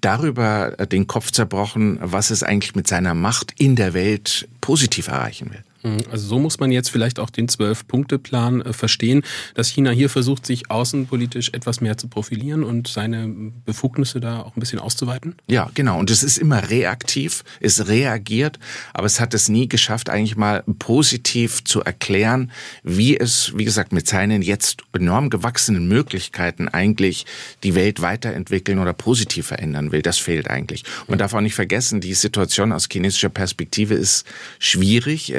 darüber 0.00 0.70
den 0.90 1.06
Kopf 1.06 1.30
zerbrochen, 1.32 1.98
was 2.00 2.30
es 2.30 2.42
eigentlich 2.42 2.74
mit 2.74 2.86
seiner 2.86 3.14
Macht 3.14 3.54
in 3.58 3.76
der 3.76 3.94
Welt 3.94 4.48
positiv 4.60 5.08
erreichen 5.08 5.50
will. 5.50 5.64
Mhm. 5.82 5.98
Also 6.10 6.26
so 6.26 6.38
muss 6.38 6.58
man 6.58 6.72
jetzt 6.72 6.90
vielleicht 6.90 7.18
auch 7.18 7.30
den 7.30 7.48
Zwölf-Punkte-Plan 7.48 8.62
äh, 8.62 8.72
verstehen, 8.72 9.22
dass 9.54 9.68
China 9.68 9.90
hier 9.90 10.08
versucht, 10.08 10.46
sich 10.46 10.70
außenpolitisch 10.70 11.50
etwas 11.52 11.80
mehr 11.80 11.96
zu 11.96 12.08
profilieren 12.08 12.64
und 12.64 12.88
seine 12.88 13.52
Befugnisse 13.64 14.20
da 14.20 14.40
auch 14.40 14.56
ein 14.56 14.60
bisschen 14.60 14.78
auszuweiten? 14.78 15.36
Ja, 15.46 15.70
genau. 15.74 15.98
Und 15.98 16.10
es 16.10 16.22
ist 16.22 16.38
immer 16.38 16.70
reaktiv, 16.70 17.44
es 17.60 17.88
reagiert, 17.88 18.58
aber 18.92 19.06
es 19.06 19.20
hat 19.20 19.34
es 19.34 19.48
nie 19.48 19.68
geschafft, 19.68 20.10
eigentlich 20.10 20.36
mal 20.36 20.64
positiv 20.78 21.64
zu 21.64 21.82
erklären, 21.82 22.50
wie 22.82 23.16
es, 23.16 23.52
wie 23.56 23.64
gesagt, 23.64 23.92
mit 23.92 24.08
seinen 24.08 24.42
jetzt 24.42 24.82
enorm 24.92 25.30
gewachsenen 25.30 25.88
Möglichkeiten 25.88 26.68
eigentlich 26.68 27.26
die 27.62 27.74
Welt 27.74 28.02
weiterentwickeln 28.02 28.78
oder 28.78 28.92
positiv 28.92 29.46
verändern 29.46 29.92
will. 29.92 30.02
Das 30.02 30.18
fehlt 30.18 30.48
eigentlich. 30.50 30.84
Man 31.06 31.18
darf 31.18 31.34
auch 31.34 31.40
nicht 31.40 31.54
vergessen, 31.54 32.00
die 32.00 32.14
Situation 32.14 32.72
aus 32.72 32.88
chinesischer 32.90 33.28
Perspektive 33.28 33.94
ist 33.94 34.26
schwierig. 34.58 35.32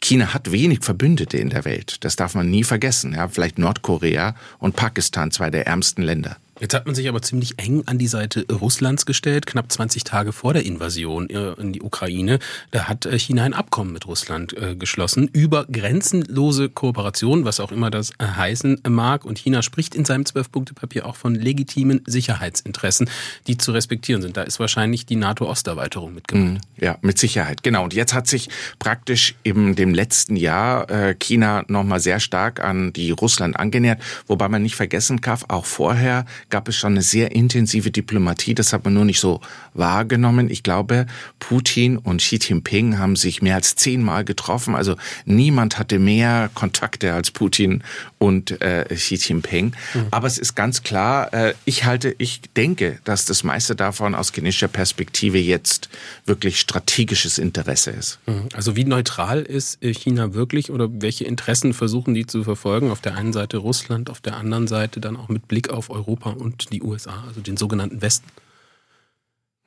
China 0.00 0.34
hat 0.34 0.52
wenig 0.52 0.80
Verbündete 0.82 1.38
in 1.38 1.50
der 1.50 1.64
Welt. 1.64 2.04
Das 2.04 2.16
darf 2.16 2.34
man 2.34 2.50
nie 2.50 2.64
vergessen. 2.64 3.14
Ja, 3.14 3.28
vielleicht 3.28 3.58
Nordkorea 3.58 4.34
und 4.58 4.76
Pakistan, 4.76 5.30
zwei 5.30 5.50
der 5.50 5.66
ärmsten 5.66 6.02
Länder. 6.02 6.36
Jetzt 6.60 6.74
hat 6.74 6.84
man 6.84 6.94
sich 6.94 7.08
aber 7.08 7.22
ziemlich 7.22 7.58
eng 7.58 7.84
an 7.86 7.96
die 7.96 8.06
Seite 8.06 8.44
Russlands 8.52 9.06
gestellt, 9.06 9.46
knapp 9.46 9.72
20 9.72 10.04
Tage 10.04 10.32
vor 10.32 10.52
der 10.52 10.66
Invasion 10.66 11.30
äh, 11.30 11.52
in 11.54 11.72
die 11.72 11.80
Ukraine. 11.80 12.38
Da 12.70 12.84
hat 12.84 13.06
äh, 13.06 13.18
China 13.18 13.44
ein 13.44 13.54
Abkommen 13.54 13.94
mit 13.94 14.06
Russland 14.06 14.56
äh, 14.56 14.76
geschlossen 14.76 15.28
über 15.32 15.64
grenzenlose 15.64 16.68
Kooperation, 16.68 17.46
was 17.46 17.60
auch 17.60 17.72
immer 17.72 17.90
das 17.90 18.12
heißen 18.22 18.82
mag. 18.88 19.24
Und 19.24 19.38
China 19.38 19.62
spricht 19.62 19.94
in 19.94 20.04
seinem 20.04 20.26
Zwölf-Punkte-Papier 20.26 21.06
auch 21.06 21.16
von 21.16 21.34
legitimen 21.34 22.02
Sicherheitsinteressen, 22.06 23.08
die 23.46 23.56
zu 23.56 23.72
respektieren 23.72 24.20
sind. 24.20 24.36
Da 24.36 24.42
ist 24.42 24.60
wahrscheinlich 24.60 25.06
die 25.06 25.16
NATO-Osterweiterung 25.16 26.12
mit. 26.12 26.30
Mhm. 26.34 26.58
Ja, 26.76 26.98
mit 27.00 27.18
Sicherheit, 27.18 27.62
genau. 27.62 27.84
Und 27.84 27.94
jetzt 27.94 28.12
hat 28.12 28.26
sich 28.26 28.50
praktisch 28.78 29.34
in 29.42 29.76
dem 29.76 29.94
letzten 29.94 30.36
Jahr 30.36 31.14
China 31.14 31.64
nochmal 31.68 32.00
sehr 32.00 32.20
stark 32.20 32.62
an 32.62 32.92
die 32.92 33.10
Russland 33.10 33.58
angenähert, 33.58 34.00
wobei 34.26 34.48
man 34.48 34.62
nicht 34.62 34.76
vergessen 34.76 35.20
darf, 35.20 35.44
auch 35.48 35.64
vorher 35.64 36.24
gab 36.50 36.68
es 36.68 36.76
schon 36.76 36.92
eine 36.92 37.02
sehr 37.02 37.32
intensive 37.32 37.90
Diplomatie. 37.90 38.54
Das 38.54 38.72
hat 38.72 38.84
man 38.84 38.94
nur 38.94 39.04
nicht 39.04 39.20
so 39.20 39.40
wahrgenommen. 39.74 40.50
Ich 40.50 40.62
glaube, 40.62 41.06
Putin 41.38 41.96
und 41.96 42.18
Xi 42.18 42.36
Jinping 42.36 42.98
haben 42.98 43.16
sich 43.16 43.42
mehr 43.42 43.54
als 43.54 43.76
zehnmal 43.76 44.24
getroffen. 44.24 44.74
Also 44.74 44.96
niemand 45.24 45.78
hatte 45.78 45.98
mehr 45.98 46.50
Kontakte 46.54 47.14
als 47.14 47.30
Putin 47.30 47.82
und 48.18 48.60
äh, 48.60 48.84
Xi 48.94 49.14
Jinping. 49.14 49.72
Mhm. 49.94 50.06
Aber 50.10 50.26
es 50.26 50.38
ist 50.38 50.54
ganz 50.54 50.82
klar, 50.82 51.32
äh, 51.32 51.54
ich 51.64 51.84
halte, 51.84 52.14
ich 52.18 52.40
denke, 52.56 52.98
dass 53.04 53.24
das 53.24 53.44
meiste 53.44 53.74
davon 53.74 54.14
aus 54.14 54.32
chinesischer 54.32 54.68
Perspektive 54.68 55.38
jetzt 55.38 55.88
wirklich 56.26 56.60
strategisches 56.60 57.38
Interesse 57.38 57.90
ist. 57.90 58.18
Mhm. 58.26 58.48
Also 58.54 58.76
wie 58.76 58.84
neutral 58.84 59.42
ist 59.42 59.82
äh, 59.82 59.94
China 59.94 60.34
wirklich 60.34 60.70
oder 60.70 60.88
welche 60.90 61.24
Interessen 61.24 61.72
versuchen 61.72 62.14
die 62.14 62.26
zu 62.26 62.44
verfolgen? 62.44 62.90
Auf 62.90 63.00
der 63.00 63.16
einen 63.16 63.32
Seite 63.32 63.58
Russland, 63.58 64.10
auf 64.10 64.20
der 64.20 64.36
anderen 64.36 64.66
Seite 64.66 65.00
dann 65.00 65.16
auch 65.16 65.28
mit 65.28 65.48
Blick 65.48 65.70
auf 65.70 65.90
Europa 65.90 66.30
und 66.40 66.72
die 66.72 66.82
USA, 66.82 67.24
also 67.26 67.40
den 67.40 67.56
sogenannten 67.56 68.02
Westen. 68.02 68.28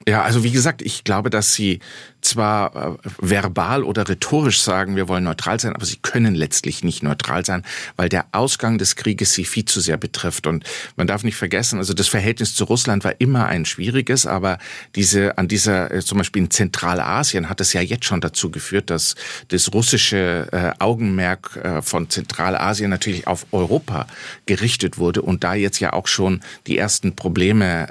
Ja, 0.08 0.24
also 0.24 0.44
wie 0.44 0.52
gesagt, 0.52 0.82
ich 0.82 1.04
glaube, 1.04 1.30
dass 1.30 1.54
sie 1.54 1.80
zwar 2.26 2.98
äh, 3.04 3.10
verbal 3.20 3.84
oder 3.84 4.08
rhetorisch 4.08 4.62
sagen, 4.62 4.96
wir 4.96 5.08
wollen 5.08 5.24
neutral 5.24 5.60
sein, 5.60 5.74
aber 5.76 5.86
sie 5.86 5.98
können 5.98 6.36
letztlich 6.36 6.84
nicht 6.84 7.04
neutral 7.04 7.46
sein, 7.46 7.64
weil 7.96 8.10
der 8.10 8.26
Ausgang 8.32 8.78
des 8.78 8.96
Krieges 8.96 9.34
sie 9.34 9.46
viel 9.46 9.66
zu 9.66 9.80
sehr 9.80 9.98
betrifft. 9.98 10.48
Und 10.48 10.64
man 10.96 11.08
darf 11.08 11.24
nicht 11.24 11.36
vergessen, 11.36 11.80
also 11.80 11.94
das 11.94 12.08
Verhältnis 12.08 12.56
zu 12.56 12.64
Russland 12.64 13.04
war 13.04 13.20
immer 13.20 13.48
ein 13.48 13.66
schwieriges, 13.66 14.26
aber 14.26 14.58
diese 14.96 15.38
an 15.38 15.48
dieser 15.48 15.92
äh, 15.92 16.02
zum 16.02 16.18
Beispiel 16.18 16.44
in 16.44 16.52
Zentralasien 16.52 17.50
hat 17.50 17.62
es 17.62 17.74
ja 17.74 17.82
jetzt 17.82 18.06
schon 18.06 18.22
dazu 18.22 18.50
geführt, 18.52 18.90
dass 18.90 19.16
das 19.50 19.74
russische 19.74 20.48
äh, 20.52 20.72
Augenmerk 20.80 21.60
von 21.82 22.10
Zentralasien 22.10 22.90
natürlich 22.90 23.28
auf 23.28 23.46
Europa 23.52 24.08
gerichtet 24.46 24.98
wurde 24.98 25.22
und 25.22 25.44
da 25.44 25.54
jetzt 25.54 25.80
ja 25.80 25.94
auch 25.94 26.08
schon 26.08 26.42
die 26.68 26.78
ersten 26.78 27.16
Probleme 27.16 27.88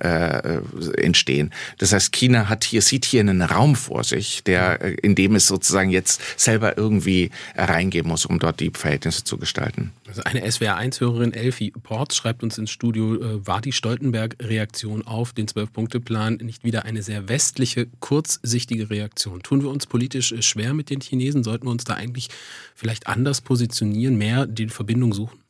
entstehen. 0.97 1.53
Das 1.79 1.93
heißt, 1.93 2.13
China 2.13 2.49
hat 2.49 2.65
hier 2.65 2.83
sieht 2.83 3.05
hier 3.05 3.21
einen 3.21 3.43
Raum 3.43 3.77
vor 3.77 4.05
sich 4.05 4.22
durch, 4.23 4.45
der, 4.45 4.81
äh, 4.81 4.95
in 5.03 5.15
dem 5.15 5.35
es 5.35 5.47
sozusagen 5.47 5.91
jetzt 5.91 6.21
selber 6.39 6.79
irgendwie 6.79 7.31
reingehen 7.57 8.07
muss, 8.07 8.25
um 8.25 8.39
dort 8.39 8.61
die 8.61 8.71
Verhältnisse 8.71 9.25
zu 9.25 9.37
gestalten. 9.37 9.93
Also 10.07 10.23
eine 10.23 10.45
SWR1-Hörerin, 10.47 11.33
Elfie 11.33 11.71
Ports, 11.71 12.17
schreibt 12.17 12.43
uns 12.43 12.59
ins 12.59 12.71
Studio, 12.71 13.17
äh, 13.17 13.47
war 13.47 13.61
die 13.61 13.73
Stoltenberg-Reaktion 13.73 15.07
auf 15.07 15.33
den 15.33 15.49
Zwölf-Punkte-Plan 15.49 16.37
nicht 16.37 16.65
wieder 16.65 16.85
eine 16.85 17.03
sehr 17.03 17.29
westliche, 17.29 17.89
kurzsichtige 18.01 18.91
Reaktion? 18.91 19.43
Tun 19.43 19.63
wir 19.63 19.71
uns 19.71 19.87
politisch 19.87 20.33
äh, 20.33 20.43
schwer 20.43 20.75
mit 20.75 20.91
den 20.91 21.01
Chinesen? 21.01 21.43
Sollten 21.43 21.67
wir 21.67 21.73
uns 21.73 21.85
da 21.85 21.95
eigentlich 21.95 22.29
vielleicht 22.75 23.07
anders 23.09 23.41
positionieren, 23.41 24.17
mehr 24.17 24.47
die 24.47 24.69
Verbindung 24.69 25.13
suchen? 25.13 25.42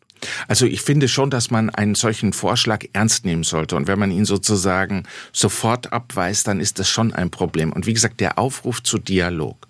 Also 0.48 0.66
ich 0.66 0.82
finde 0.82 1.08
schon, 1.08 1.30
dass 1.30 1.50
man 1.50 1.70
einen 1.70 1.94
solchen 1.94 2.32
Vorschlag 2.32 2.84
ernst 2.92 3.24
nehmen 3.24 3.44
sollte. 3.44 3.76
Und 3.76 3.88
wenn 3.88 3.98
man 3.98 4.10
ihn 4.10 4.24
sozusagen 4.24 5.04
sofort 5.32 5.92
abweist, 5.92 6.46
dann 6.46 6.60
ist 6.60 6.78
das 6.78 6.88
schon 6.88 7.12
ein 7.12 7.30
Problem. 7.30 7.72
Und 7.72 7.86
wie 7.86 7.94
gesagt, 7.94 8.20
der 8.20 8.38
Aufruf 8.38 8.82
zu 8.82 8.98
Dialog, 8.98 9.66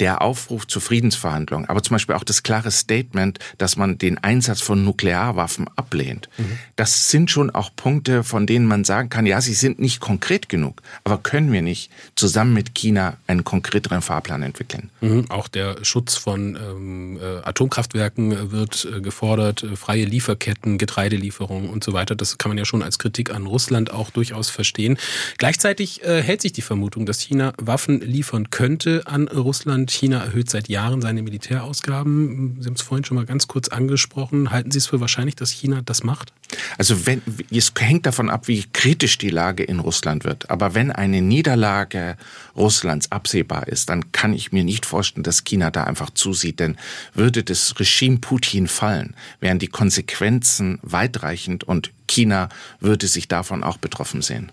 der 0.00 0.22
Aufruf 0.22 0.66
zu 0.66 0.80
Friedensverhandlungen, 0.80 1.68
aber 1.68 1.82
zum 1.82 1.94
Beispiel 1.94 2.14
auch 2.14 2.24
das 2.24 2.42
klare 2.42 2.70
Statement, 2.70 3.38
dass 3.58 3.76
man 3.76 3.98
den 3.98 4.18
Einsatz 4.18 4.60
von 4.60 4.84
Nuklearwaffen 4.84 5.68
ablehnt. 5.76 6.28
Mhm. 6.38 6.58
Das 6.76 7.10
sind 7.10 7.30
schon 7.30 7.50
auch 7.50 7.70
Punkte, 7.76 8.24
von 8.24 8.46
denen 8.46 8.66
man 8.66 8.84
sagen 8.84 9.10
kann, 9.10 9.26
ja, 9.26 9.40
sie 9.40 9.54
sind 9.54 9.78
nicht 9.78 10.00
konkret 10.00 10.48
genug, 10.48 10.82
aber 11.04 11.18
können 11.18 11.52
wir 11.52 11.62
nicht 11.62 11.90
zusammen 12.14 12.54
mit 12.54 12.74
China 12.74 13.18
einen 13.26 13.44
konkreteren 13.44 14.00
Fahrplan 14.00 14.42
entwickeln? 14.42 14.90
Mhm. 15.00 15.30
Auch 15.30 15.48
der 15.48 15.84
Schutz 15.84 16.16
von 16.16 16.56
ähm, 16.56 17.18
äh, 17.20 17.46
Atomkraftwerken 17.46 18.50
wird 18.52 18.86
äh, 18.90 19.00
gefordert, 19.00 19.62
äh, 19.62 19.76
freie 19.76 20.04
Lieferketten, 20.04 20.78
Getreidelieferungen 20.78 21.68
und 21.68 21.84
so 21.84 21.92
weiter. 21.92 22.14
Das 22.14 22.38
kann 22.38 22.50
man 22.50 22.58
ja 22.58 22.64
schon 22.64 22.82
als 22.82 22.98
Kritik 22.98 23.30
an 23.30 23.46
Russland 23.46 23.92
auch 23.92 24.10
durchaus 24.10 24.48
verstehen. 24.48 24.96
Gleichzeitig 25.36 26.02
äh, 26.04 26.22
hält 26.22 26.40
sich 26.40 26.52
die 26.52 26.62
Vermutung, 26.62 27.04
dass 27.04 27.20
China 27.20 27.52
Waffen 27.58 28.00
liefern 28.00 28.50
könnte 28.50 29.02
an 29.06 29.28
Russland 29.28 29.89
China 29.90 30.22
erhöht 30.24 30.50
seit 30.50 30.68
Jahren 30.68 31.02
seine 31.02 31.22
Militärausgaben. 31.22 32.58
Sie 32.60 32.66
haben 32.66 32.74
es 32.74 32.82
vorhin 32.82 33.04
schon 33.04 33.16
mal 33.16 33.26
ganz 33.26 33.48
kurz 33.48 33.68
angesprochen. 33.68 34.50
Halten 34.50 34.70
Sie 34.70 34.78
es 34.78 34.86
für 34.86 35.00
wahrscheinlich, 35.00 35.36
dass 35.36 35.50
China 35.50 35.82
das 35.84 36.02
macht? 36.02 36.32
Also 36.78 37.06
wenn, 37.06 37.22
es 37.50 37.72
hängt 37.78 38.06
davon 38.06 38.30
ab, 38.30 38.48
wie 38.48 38.64
kritisch 38.72 39.18
die 39.18 39.30
Lage 39.30 39.62
in 39.62 39.80
Russland 39.80 40.24
wird. 40.24 40.50
Aber 40.50 40.74
wenn 40.74 40.90
eine 40.90 41.22
Niederlage 41.22 42.16
Russlands 42.56 43.12
absehbar 43.12 43.68
ist, 43.68 43.88
dann 43.88 44.12
kann 44.12 44.32
ich 44.32 44.52
mir 44.52 44.64
nicht 44.64 44.86
vorstellen, 44.86 45.24
dass 45.24 45.44
China 45.44 45.70
da 45.70 45.84
einfach 45.84 46.10
zusieht. 46.10 46.60
Denn 46.60 46.76
würde 47.14 47.42
das 47.42 47.78
Regime 47.78 48.18
Putin 48.18 48.66
fallen, 48.66 49.14
wären 49.40 49.58
die 49.58 49.68
Konsequenzen 49.68 50.78
weitreichend 50.82 51.64
und 51.64 51.90
China 52.10 52.48
würde 52.80 53.06
sich 53.06 53.28
davon 53.28 53.62
auch 53.62 53.76
betroffen 53.76 54.22
sehen. 54.22 54.50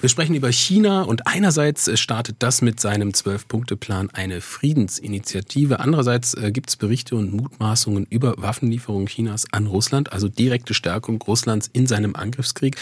Wir 0.00 0.08
sprechen 0.08 0.34
über 0.34 0.52
China 0.52 1.02
und 1.02 1.26
einerseits 1.26 1.98
startet 1.98 2.36
das 2.40 2.62
mit 2.62 2.80
seinem 2.80 3.14
Zwölf-Punkte-Plan 3.14 4.10
eine 4.12 4.40
Friedensinitiative. 4.40 5.80
Andererseits 5.80 6.34
äh, 6.34 6.52
gibt 6.52 6.68
es 6.68 6.76
Berichte 6.76 7.16
und 7.16 7.32
Mutmaßungen 7.32 8.06
über 8.10 8.34
Waffenlieferungen 8.36 9.06
Chinas 9.06 9.46
an 9.52 9.66
Russland, 9.66 10.12
also 10.12 10.28
direkte 10.28 10.74
Stärkung 10.74 11.20
Russlands 11.22 11.70
in 11.72 11.86
seinem 11.86 12.14
Angriffskrieg. 12.14 12.76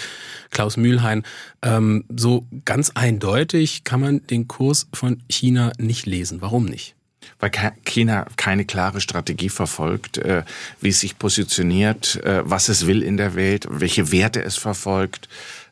Klaus 0.50 0.76
Mühlheim, 0.76 1.23
ähm, 1.62 2.04
so 2.14 2.47
ganz 2.64 2.90
eindeutig 2.95 3.85
kann 3.85 4.00
man 4.00 4.26
den 4.26 4.49
Kurs 4.49 4.88
von 4.92 5.23
China 5.28 5.73
nicht 5.78 6.06
lesen. 6.06 6.40
Warum 6.40 6.64
nicht? 6.64 6.95
Weil 7.40 7.50
China 7.85 8.26
keine 8.37 8.64
klare 8.64 9.00
Strategie 9.00 9.49
verfolgt, 9.49 10.18
äh, 10.18 10.42
wie 10.80 10.88
es 10.88 11.00
sich 11.00 11.18
positioniert, 11.18 12.23
äh, 12.25 12.42
was 12.45 12.68
es 12.68 12.87
will 12.87 13.02
in 13.02 13.16
der 13.16 13.35
Welt, 13.35 13.66
welche 13.71 14.12
Werte 14.12 14.42
es 14.42 14.56
verfolgt, 14.56 15.28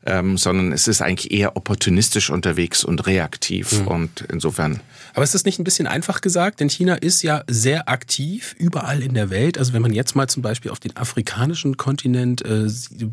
ähm, 0.07 0.37
sondern 0.37 0.73
es 0.73 0.87
ist 0.87 1.01
eigentlich 1.01 1.31
eher 1.31 1.57
opportunistisch 1.57 2.31
unterwegs 2.31 2.85
und 2.85 3.07
reaktiv 3.07 3.81
mhm. 3.81 3.89
und 3.89 4.25
insofern. 4.31 4.81
Aber 5.15 5.23
ist 5.23 5.35
das 5.35 5.45
nicht 5.45 5.59
ein 5.59 5.65
bisschen 5.65 5.87
einfach 5.87 6.21
gesagt? 6.21 6.61
Denn 6.61 6.69
China 6.69 6.95
ist 6.95 7.23
ja 7.23 7.45
sehr 7.47 7.89
aktiv 7.89 8.55
überall 8.59 9.03
in 9.03 9.15
der 9.15 9.31
Welt. 9.31 9.59
Also 9.59 9.73
wenn 9.73 9.83
man 9.83 9.93
jetzt 9.93 10.15
mal 10.15 10.29
zum 10.29 10.43
Beispiel 10.43 10.71
auf 10.71 10.81
den 10.81 10.97
afrikanischen 10.97 11.77
Kontinent 11.77 12.45
äh, 12.45 12.69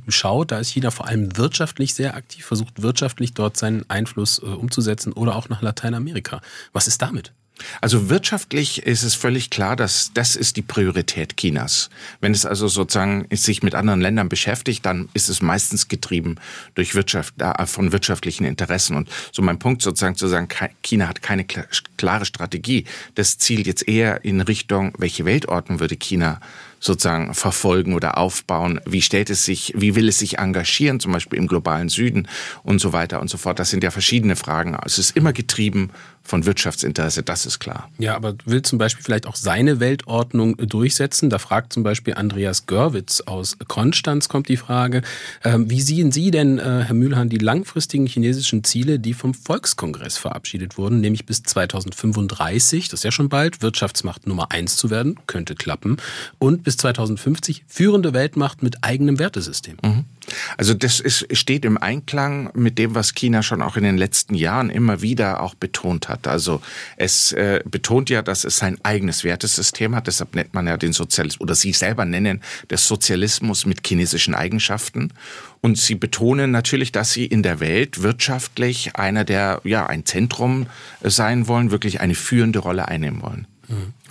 schaut, 0.08 0.52
da 0.52 0.60
ist 0.60 0.70
China 0.70 0.92
vor 0.92 1.08
allem 1.08 1.38
wirtschaftlich 1.38 1.94
sehr 1.94 2.16
aktiv, 2.16 2.46
versucht 2.46 2.82
wirtschaftlich 2.82 3.34
dort 3.34 3.56
seinen 3.56 3.90
Einfluss 3.90 4.40
umzusetzen 4.40 5.14
oder 5.14 5.36
auch 5.36 5.48
nach 5.48 5.62
Lateinamerika. 5.62 6.42
Was 6.74 6.88
ist 6.88 7.02
damit? 7.02 7.34
Also 7.80 8.10
wirtschaftlich 8.10 8.84
ist 8.84 9.04
es 9.04 9.16
völlig 9.16 9.50
klar, 9.50 9.76
dass 9.76 10.12
das 10.14 10.36
ist 10.36 10.58
die 10.58 10.62
Priorität 10.62 11.38
Chinas. 11.38 11.90
Wenn 12.20 12.34
es 12.34 12.46
also 12.46 12.68
sozusagen 12.68 13.28
sich 13.32 13.64
mit 13.64 13.76
anderen 13.76 14.02
Ländern 14.02 14.30
beschäftigt, 14.30 14.86
dann 14.86 15.10
ist 15.14 15.30
es 15.30 15.42
meistens 15.42 15.88
getrieben 15.88 16.36
durch 16.76 16.96
Wirtschaft, 16.96 17.36
äh, 17.40 17.66
von 17.66 17.92
wirtschaftlichen 17.92 18.46
Interessen. 18.46 18.96
Und 18.96 19.10
so 19.32 19.42
mein 19.42 19.60
Punkt 19.60 19.82
sozusagen 19.82 20.16
zu 20.16 20.28
sagen, 20.28 20.48
China 20.82 21.08
hat 21.08 21.22
keine 21.22 21.46
klare 21.46 22.26
Strategie. 22.26 22.86
Das 23.16 23.38
zielt 23.38 23.68
jetzt 23.68 23.88
eher 23.88 24.24
in 24.26 24.42
Richtung, 24.42 24.94
welche 24.98 25.26
Weltordnung 25.26 25.80
würde 25.80 25.98
China 25.98 26.40
sozusagen 26.82 27.34
verfolgen 27.34 27.94
oder 27.94 28.18
aufbauen? 28.18 28.82
Wie 28.86 29.02
stellt 29.02 29.30
es 29.30 29.46
sich, 29.46 29.74
wie 29.78 29.96
will 29.96 30.10
es 30.10 30.20
sich 30.20 30.40
engagieren, 30.40 31.00
zum 31.00 31.14
Beispiel 31.14 31.40
im 31.40 31.48
globalen 31.48 31.88
Süden 31.88 32.28
und 32.64 32.82
so 32.82 32.92
weiter 32.92 33.22
und 33.22 33.30
so 33.30 33.38
fort? 33.38 33.60
Das 33.60 33.70
sind 33.70 33.84
ja 33.84 33.92
verschiedene 33.92 34.36
Fragen. 34.36 34.76
Es 34.84 34.98
ist 34.98 35.16
immer 35.16 35.32
getrieben 35.32 35.92
von 36.32 36.46
Wirtschaftsinteresse, 36.46 37.24
das 37.24 37.46
ist 37.46 37.60
klar. 37.60 37.90
Ja, 38.00 38.16
aber 38.16 38.36
will 38.46 38.62
zum 38.62 38.80
Beispiel 38.80 39.04
vielleicht 39.04 39.28
auch 39.28 39.36
seine 39.36 39.82
Weltordnung 39.82 40.56
durchsetzen? 40.56 41.30
Da 41.30 41.40
fragt 41.40 41.74
zum 41.74 41.84
Beispiel 41.84 42.14
Andreas 42.14 42.68
Görwitz 42.68 43.20
aus 43.26 43.58
Konstanz 43.68 44.30
kommt 44.30 44.48
die 44.48 44.56
Frage, 44.56 45.02
ähm, 45.44 45.70
wie 45.70 45.82
sehen 45.82 46.14
Sie 46.14 46.32
denn, 46.32 46.58
äh, 46.58 46.86
Herr 46.86 46.94
Mühlhahn, 46.94 47.28
die 47.28 47.38
langfristigen 47.38 48.06
chinesischen 48.06 48.64
Ziele, 48.64 48.98
die 48.98 49.14
vom 49.14 49.34
Volkskongress 49.34 50.18
verabschiedet 50.18 50.78
wurden, 50.78 51.02
nämlich 51.02 51.26
bis 51.26 51.44
2035, 51.44 52.88
das 52.88 53.02
ist 53.02 53.04
ja 53.04 53.12
schon 53.12 53.28
bald, 53.28 53.62
Wirtschaftsmacht 53.62 54.26
Nummer 54.26 54.52
eins 54.52 54.78
zu 54.78 54.90
werden, 54.90 55.20
könnte 55.28 55.56
klappen, 55.56 55.98
und 56.40 56.64
bis 56.64 56.78
2050 56.78 57.66
führende 57.68 58.14
Weltmacht 58.14 58.64
mit 58.64 58.86
eigenem 58.86 59.20
Wertesystem? 59.20 59.76
Mhm. 59.84 60.06
Also 60.58 60.74
das 60.74 61.00
ist, 61.00 61.26
steht 61.36 61.66
im 61.66 61.78
Einklang 61.78 62.52
mit 62.54 62.78
dem, 62.78 62.96
was 62.96 63.14
China 63.14 63.44
schon 63.44 63.62
auch 63.62 63.78
in 63.78 63.84
den 63.84 63.98
letzten 63.98 64.36
Jahren 64.36 64.70
immer 64.70 65.02
wieder 65.02 65.42
auch 65.42 65.56
betont 65.56 66.10
hat. 66.10 66.28
Also 66.28 66.62
es 66.98 67.32
äh, 67.34 67.62
betont 67.66 68.10
ja, 68.10 68.22
dass 68.22 68.44
es 68.44 68.58
sein 68.58 68.78
eigenes 68.84 69.24
Wertesystem 69.24 69.96
hat. 69.96 70.08
Deshalb 70.08 70.36
nennt 70.36 70.54
man 70.54 70.68
ja 70.68 70.78
den 70.78 70.94
Sozialismus, 70.94 71.42
oder 71.42 71.56
Sie 71.56 71.74
selber 71.74 72.06
nennen 72.06 72.42
das 72.68 72.88
Sozialismus 72.88 73.66
mit 73.66 73.86
chinesischen 73.86 74.36
Eigenschaften. 74.36 75.14
Und 75.62 75.78
Sie 75.78 75.96
betonen 75.96 76.52
natürlich, 76.52 76.92
dass 76.92 77.12
Sie 77.12 77.26
in 77.26 77.44
der 77.44 77.60
Welt 77.60 78.02
wirtschaftlich 78.02 78.96
einer 78.96 79.24
der, 79.24 79.62
ja, 79.64 79.86
ein 79.86 80.06
Zentrum 80.06 80.68
sein 81.04 81.48
wollen, 81.48 81.72
wirklich 81.72 82.02
eine 82.02 82.16
führende 82.16 82.60
Rolle 82.60 82.88
einnehmen 82.88 83.22
wollen. 83.22 83.48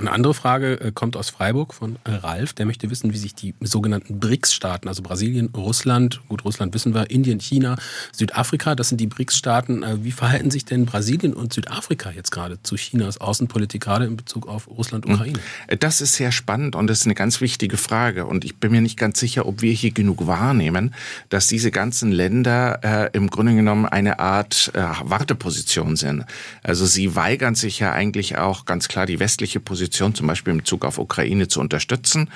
Eine 0.00 0.12
andere 0.12 0.32
Frage 0.32 0.80
äh, 0.80 0.92
kommt 0.92 1.14
aus 1.14 1.28
Freiburg 1.28 1.74
von 1.74 1.96
äh, 2.04 2.12
Ralf. 2.12 2.54
Der 2.54 2.64
möchte 2.64 2.88
wissen, 2.88 3.12
wie 3.12 3.18
sich 3.18 3.34
die 3.34 3.54
sogenannten 3.60 4.18
BRICS-Staaten, 4.18 4.88
also 4.88 5.02
Brasilien, 5.02 5.50
Russland, 5.54 6.22
gut, 6.28 6.42
Russland 6.46 6.72
wissen 6.72 6.94
wir, 6.94 7.10
Indien, 7.10 7.38
China, 7.38 7.76
Südafrika, 8.10 8.74
das 8.74 8.88
sind 8.88 8.98
die 8.98 9.06
BRICS-Staaten. 9.06 9.82
Äh, 9.82 10.02
wie 10.02 10.12
verhalten 10.12 10.50
sich 10.50 10.64
denn 10.64 10.86
Brasilien 10.86 11.34
und 11.34 11.52
Südafrika 11.52 12.10
jetzt 12.12 12.30
gerade 12.30 12.62
zu 12.62 12.76
Chinas 12.76 13.18
Außenpolitik, 13.20 13.82
gerade 13.82 14.06
in 14.06 14.16
Bezug 14.16 14.48
auf 14.48 14.68
Russland, 14.68 15.04
hm. 15.04 15.14
Ukraine? 15.16 15.38
Das 15.78 16.00
ist 16.00 16.14
sehr 16.14 16.32
spannend 16.32 16.76
und 16.76 16.86
das 16.86 17.00
ist 17.00 17.06
eine 17.06 17.14
ganz 17.14 17.42
wichtige 17.42 17.76
Frage. 17.76 18.24
Und 18.24 18.46
ich 18.46 18.56
bin 18.56 18.72
mir 18.72 18.80
nicht 18.80 18.98
ganz 18.98 19.20
sicher, 19.20 19.44
ob 19.44 19.60
wir 19.60 19.72
hier 19.72 19.90
genug 19.90 20.26
wahrnehmen, 20.26 20.94
dass 21.28 21.46
diese 21.46 21.70
ganzen 21.70 22.10
Länder 22.10 22.80
äh, 22.82 23.10
im 23.12 23.28
Grunde 23.28 23.54
genommen 23.54 23.84
eine 23.84 24.18
Art 24.18 24.70
äh, 24.72 24.80
Warteposition 24.80 25.96
sind. 25.96 26.24
Also 26.62 26.86
sie 26.86 27.14
weigern 27.16 27.54
sich 27.54 27.80
ja 27.80 27.92
eigentlich 27.92 28.38
auch 28.38 28.64
ganz 28.64 28.88
klar 28.88 29.04
die 29.04 29.20
westliche 29.20 29.60
Position 29.60 29.89
Position 29.90 30.14
zum 30.14 30.28
Beispiel 30.28 30.52
im 30.52 30.58
Bezug 30.58 30.84
auf 30.84 30.98
Ukraine 30.98 31.48
zu 31.48 31.60
unterstützen 31.60 32.30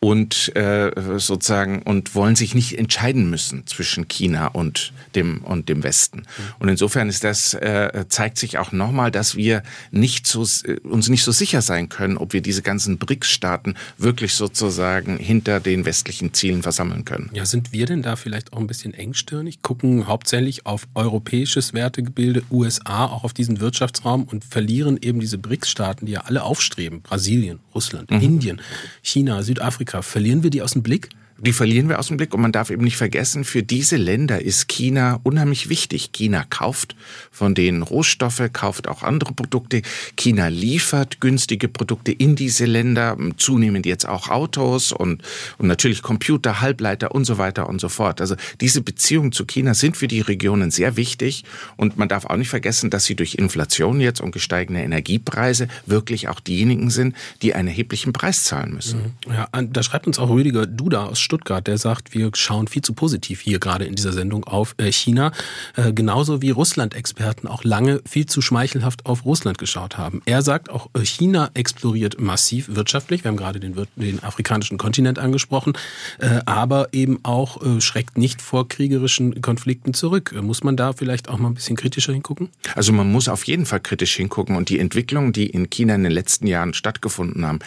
und 0.00 0.54
äh, 0.54 0.92
sozusagen 1.18 1.82
und 1.82 2.14
wollen 2.14 2.36
sich 2.36 2.54
nicht 2.54 2.78
entscheiden 2.78 3.28
müssen 3.30 3.66
zwischen 3.66 4.06
China 4.06 4.46
und 4.46 4.92
dem 5.16 5.38
und 5.42 5.68
dem 5.68 5.82
Westen. 5.82 6.24
Und 6.60 6.68
insofern 6.68 7.08
ist 7.08 7.24
das 7.24 7.54
äh, 7.54 8.04
zeigt 8.08 8.38
sich 8.38 8.58
auch 8.58 8.70
nochmal, 8.70 9.10
dass 9.10 9.34
wir 9.34 9.62
nicht 9.90 10.26
so 10.26 10.46
uns 10.84 11.08
nicht 11.08 11.24
so 11.24 11.32
sicher 11.32 11.62
sein 11.62 11.88
können, 11.88 12.16
ob 12.16 12.32
wir 12.32 12.42
diese 12.42 12.62
ganzen 12.62 12.98
BRICS-Staaten 12.98 13.74
wirklich 13.96 14.34
sozusagen 14.34 15.16
hinter 15.16 15.58
den 15.58 15.84
westlichen 15.84 16.32
Zielen 16.32 16.62
versammeln 16.62 17.04
können. 17.04 17.30
Ja, 17.32 17.44
sind 17.44 17.72
wir 17.72 17.86
denn 17.86 18.02
da 18.02 18.14
vielleicht 18.14 18.52
auch 18.52 18.58
ein 18.58 18.68
bisschen 18.68 18.94
engstirnig? 18.94 19.62
Gucken 19.62 20.06
hauptsächlich 20.06 20.64
auf 20.64 20.86
europäisches 20.94 21.74
Wertegebilde, 21.74 22.42
USA, 22.50 23.06
auch 23.06 23.24
auf 23.24 23.32
diesen 23.32 23.58
Wirtschaftsraum 23.60 24.24
und 24.24 24.44
verlieren 24.44 24.98
eben 25.00 25.18
diese 25.18 25.38
BRICS-Staaten, 25.38 26.06
die 26.06 26.12
ja 26.12 26.20
alle 26.20 26.44
aufstreben, 26.44 27.02
Brasilien, 27.02 27.58
Russland, 27.74 28.10
mhm. 28.10 28.20
Indien, 28.20 28.60
China, 29.02 29.42
Südafrika 29.42 29.87
Afrika. 29.88 30.02
Verlieren 30.02 30.42
wir 30.42 30.50
die 30.50 30.62
aus 30.62 30.72
dem 30.72 30.82
Blick? 30.82 31.08
Die 31.38 31.52
verlieren 31.52 31.88
wir 31.88 31.98
aus 31.98 32.08
dem 32.08 32.16
Blick. 32.16 32.34
Und 32.34 32.40
man 32.40 32.52
darf 32.52 32.70
eben 32.70 32.82
nicht 32.82 32.96
vergessen, 32.96 33.44
für 33.44 33.62
diese 33.62 33.96
Länder 33.96 34.42
ist 34.42 34.68
China 34.68 35.20
unheimlich 35.22 35.68
wichtig. 35.68 36.12
China 36.12 36.44
kauft 36.48 36.96
von 37.30 37.54
denen 37.54 37.82
Rohstoffe, 37.82 38.42
kauft 38.52 38.88
auch 38.88 39.02
andere 39.02 39.32
Produkte. 39.32 39.82
China 40.16 40.48
liefert 40.48 41.20
günstige 41.20 41.68
Produkte 41.68 42.12
in 42.12 42.34
diese 42.34 42.64
Länder, 42.64 43.16
zunehmend 43.36 43.86
jetzt 43.86 44.08
auch 44.08 44.28
Autos 44.28 44.92
und, 44.92 45.22
und 45.58 45.68
natürlich 45.68 46.02
Computer, 46.02 46.60
Halbleiter 46.60 47.14
und 47.14 47.24
so 47.24 47.38
weiter 47.38 47.68
und 47.68 47.80
so 47.80 47.88
fort. 47.88 48.20
Also 48.20 48.34
diese 48.60 48.80
Beziehungen 48.80 49.32
zu 49.32 49.46
China 49.46 49.74
sind 49.74 49.96
für 49.96 50.08
die 50.08 50.20
Regionen 50.20 50.70
sehr 50.70 50.96
wichtig. 50.96 51.44
Und 51.76 51.96
man 51.96 52.08
darf 52.08 52.24
auch 52.24 52.36
nicht 52.36 52.50
vergessen, 52.50 52.90
dass 52.90 53.04
sie 53.04 53.14
durch 53.14 53.36
Inflation 53.36 54.00
jetzt 54.00 54.20
und 54.20 54.32
gesteigende 54.32 54.80
Energiepreise 54.80 55.68
wirklich 55.86 56.28
auch 56.28 56.40
diejenigen 56.40 56.90
sind, 56.90 57.14
die 57.42 57.54
einen 57.54 57.68
erheblichen 57.68 58.12
Preis 58.12 58.44
zahlen 58.44 58.74
müssen. 58.74 59.16
Mhm. 59.26 59.32
Ja, 59.32 59.48
da 59.62 59.82
schreibt 59.82 60.06
uns 60.06 60.18
auch 60.18 60.30
Rüdiger 60.30 60.66
Duda 60.66 61.06
aus 61.06 61.20
Stuttgart, 61.28 61.66
der 61.66 61.76
sagt, 61.76 62.14
wir 62.14 62.30
schauen 62.34 62.68
viel 62.68 62.80
zu 62.80 62.94
positiv 62.94 63.42
hier 63.42 63.58
gerade 63.58 63.84
in 63.84 63.94
dieser 63.94 64.14
Sendung 64.14 64.44
auf 64.44 64.74
äh, 64.78 64.90
China, 64.90 65.30
äh, 65.76 65.92
genauso 65.92 66.40
wie 66.40 66.48
Russland-Experten 66.48 67.46
auch 67.46 67.64
lange 67.64 68.00
viel 68.08 68.24
zu 68.24 68.40
schmeichelhaft 68.40 69.04
auf 69.04 69.26
Russland 69.26 69.58
geschaut 69.58 69.98
haben. 69.98 70.22
Er 70.24 70.40
sagt, 70.40 70.70
auch 70.70 70.88
äh, 70.94 71.04
China 71.04 71.50
exploriert 71.52 72.18
massiv 72.18 72.74
wirtschaftlich, 72.74 73.24
wir 73.24 73.28
haben 73.28 73.36
gerade 73.36 73.60
den, 73.60 73.76
den 73.96 74.24
afrikanischen 74.24 74.78
Kontinent 74.78 75.18
angesprochen, 75.18 75.74
aber 76.46 76.88
eben 76.92 77.18
auch 77.24 77.60
schreckt 77.80 78.16
nicht 78.16 78.40
vor 78.40 78.68
kriegerischen 78.68 79.42
Konflikten 79.42 79.92
zurück. 79.92 80.34
Muss 80.40 80.64
man 80.64 80.76
da 80.76 80.94
vielleicht 80.94 81.28
auch 81.28 81.38
mal 81.38 81.48
ein 81.48 81.54
bisschen 81.54 81.76
kritischer 81.76 82.12
hingucken? 82.12 82.48
Also 82.74 82.92
man 82.92 83.10
muss 83.12 83.28
auf 83.28 83.44
jeden 83.44 83.66
Fall 83.66 83.80
kritisch 83.80 84.16
hingucken 84.16 84.56
und 84.56 84.70
die 84.70 84.78
Entwicklungen, 84.78 85.32
die 85.32 85.46
in 85.46 85.68
China 85.68 85.94
in 85.94 86.04
den 86.04 86.12
letzten 86.12 86.46
Jahren 86.46 86.72
stattgefunden 86.72 87.44
haben, 87.44 87.58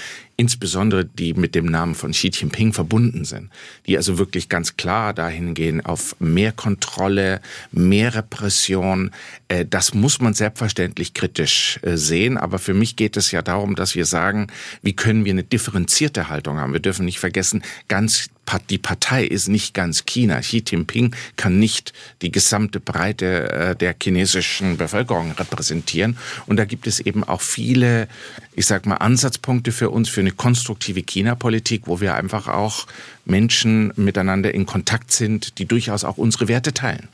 insbesondere 0.42 1.06
die 1.06 1.36
mit 1.36 1.54
dem 1.54 1.66
Namen 1.66 1.94
von 1.94 2.12
Xi 2.12 2.32
Jinping 2.34 2.74
verbunden 2.74 3.26
sind, 3.26 3.51
die 3.88 3.98
also 3.98 4.18
wirklich 4.18 4.50
ganz 4.50 4.78
klar 4.78 5.14
dahin 5.14 5.54
gehen 5.54 5.86
auf 5.86 6.16
mehr 6.20 6.52
Kontrolle, 6.52 7.42
mehr 7.72 8.16
Repression. 8.16 9.12
Äh, 9.48 9.66
das 9.66 9.94
muss 9.94 10.20
man 10.22 10.34
selbstverständlich 10.34 11.14
kritisch 11.14 11.80
äh, 11.84 11.98
sehen, 11.98 12.38
aber 12.38 12.60
für 12.60 12.74
mich 12.74 12.96
geht 12.96 13.18
es 13.18 13.32
ja 13.32 13.42
darum, 13.42 13.76
dass 13.76 13.96
wir 13.96 14.06
sagen, 14.06 14.48
wie 14.82 14.94
können 14.94 15.26
wir 15.26 15.32
eine 15.34 15.44
differenzierte 15.44 16.30
Haltung 16.30 16.58
haben. 16.60 16.74
Wir 16.74 16.80
dürfen 16.80 17.06
nicht 17.06 17.20
vergessen, 17.20 17.64
ganz 17.88 18.30
die 18.60 18.78
Partei 18.78 19.26
ist 19.26 19.48
nicht 19.48 19.74
ganz 19.74 20.06
China. 20.06 20.40
Xi 20.40 20.64
Jinping 20.66 21.16
kann 21.36 21.60
nicht 21.60 21.94
die 22.22 22.32
gesamte 22.32 22.80
Breite 22.80 23.52
äh, 23.52 23.76
der 23.76 23.96
chinesischen 24.02 24.78
Bevölkerung 24.78 25.32
repräsentieren. 25.32 26.18
Und 26.48 26.58
da 26.58 26.66
gibt 26.66 26.88
es 26.88 27.00
eben 27.00 27.24
auch 27.24 27.42
viele, 27.42 28.08
ich 28.54 28.66
sag 28.66 28.86
mal, 28.86 28.96
Ansatzpunkte 28.96 29.72
für 29.72 29.90
uns 29.90 30.10
für 30.10 30.22
eine 30.22 30.32
konstruktive 30.32 31.04
China-Politik, 31.04 31.84
wo 31.86 32.02
wir 32.02 32.16
einfach 32.16 32.48
auch 32.48 32.88
Menschen 33.26 33.94
miteinander 33.96 34.54
in 34.54 34.66
Kontakt 34.66 35.12
sind, 35.12 35.58
die 35.60 35.66
durchaus 35.66 36.04
auch 36.04 36.18
unsere 36.18 36.48
Werte 36.48 36.74
teilen. 36.74 37.08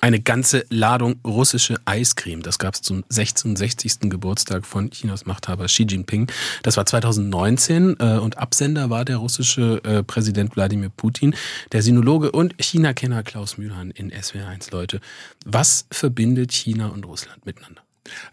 Eine 0.00 0.20
ganze 0.20 0.64
Ladung 0.70 1.16
russische 1.24 1.76
Eiscreme, 1.84 2.42
das 2.42 2.58
gab 2.58 2.74
es 2.74 2.82
zum 2.82 3.04
66. 3.08 4.10
Geburtstag 4.10 4.64
von 4.64 4.90
Chinas 4.90 5.26
Machthaber 5.26 5.66
Xi 5.66 5.84
Jinping. 5.84 6.30
Das 6.62 6.76
war 6.76 6.86
2019 6.86 7.96
äh, 7.98 8.18
und 8.18 8.38
Absender 8.38 8.90
war 8.90 9.04
der 9.04 9.18
russische 9.18 9.80
äh, 9.84 10.02
Präsident 10.02 10.56
Wladimir 10.56 10.79
Putin. 10.88 11.34
Der 11.72 11.82
Sinologe 11.82 12.32
und 12.32 12.54
China-Kenner 12.58 13.22
Klaus 13.22 13.58
Mühlhahn 13.58 13.90
in 13.90 14.10
SWR1, 14.10 14.72
Leute. 14.72 15.00
Was 15.44 15.86
verbindet 15.90 16.52
China 16.52 16.88
und 16.88 17.04
Russland 17.04 17.44
miteinander? 17.44 17.82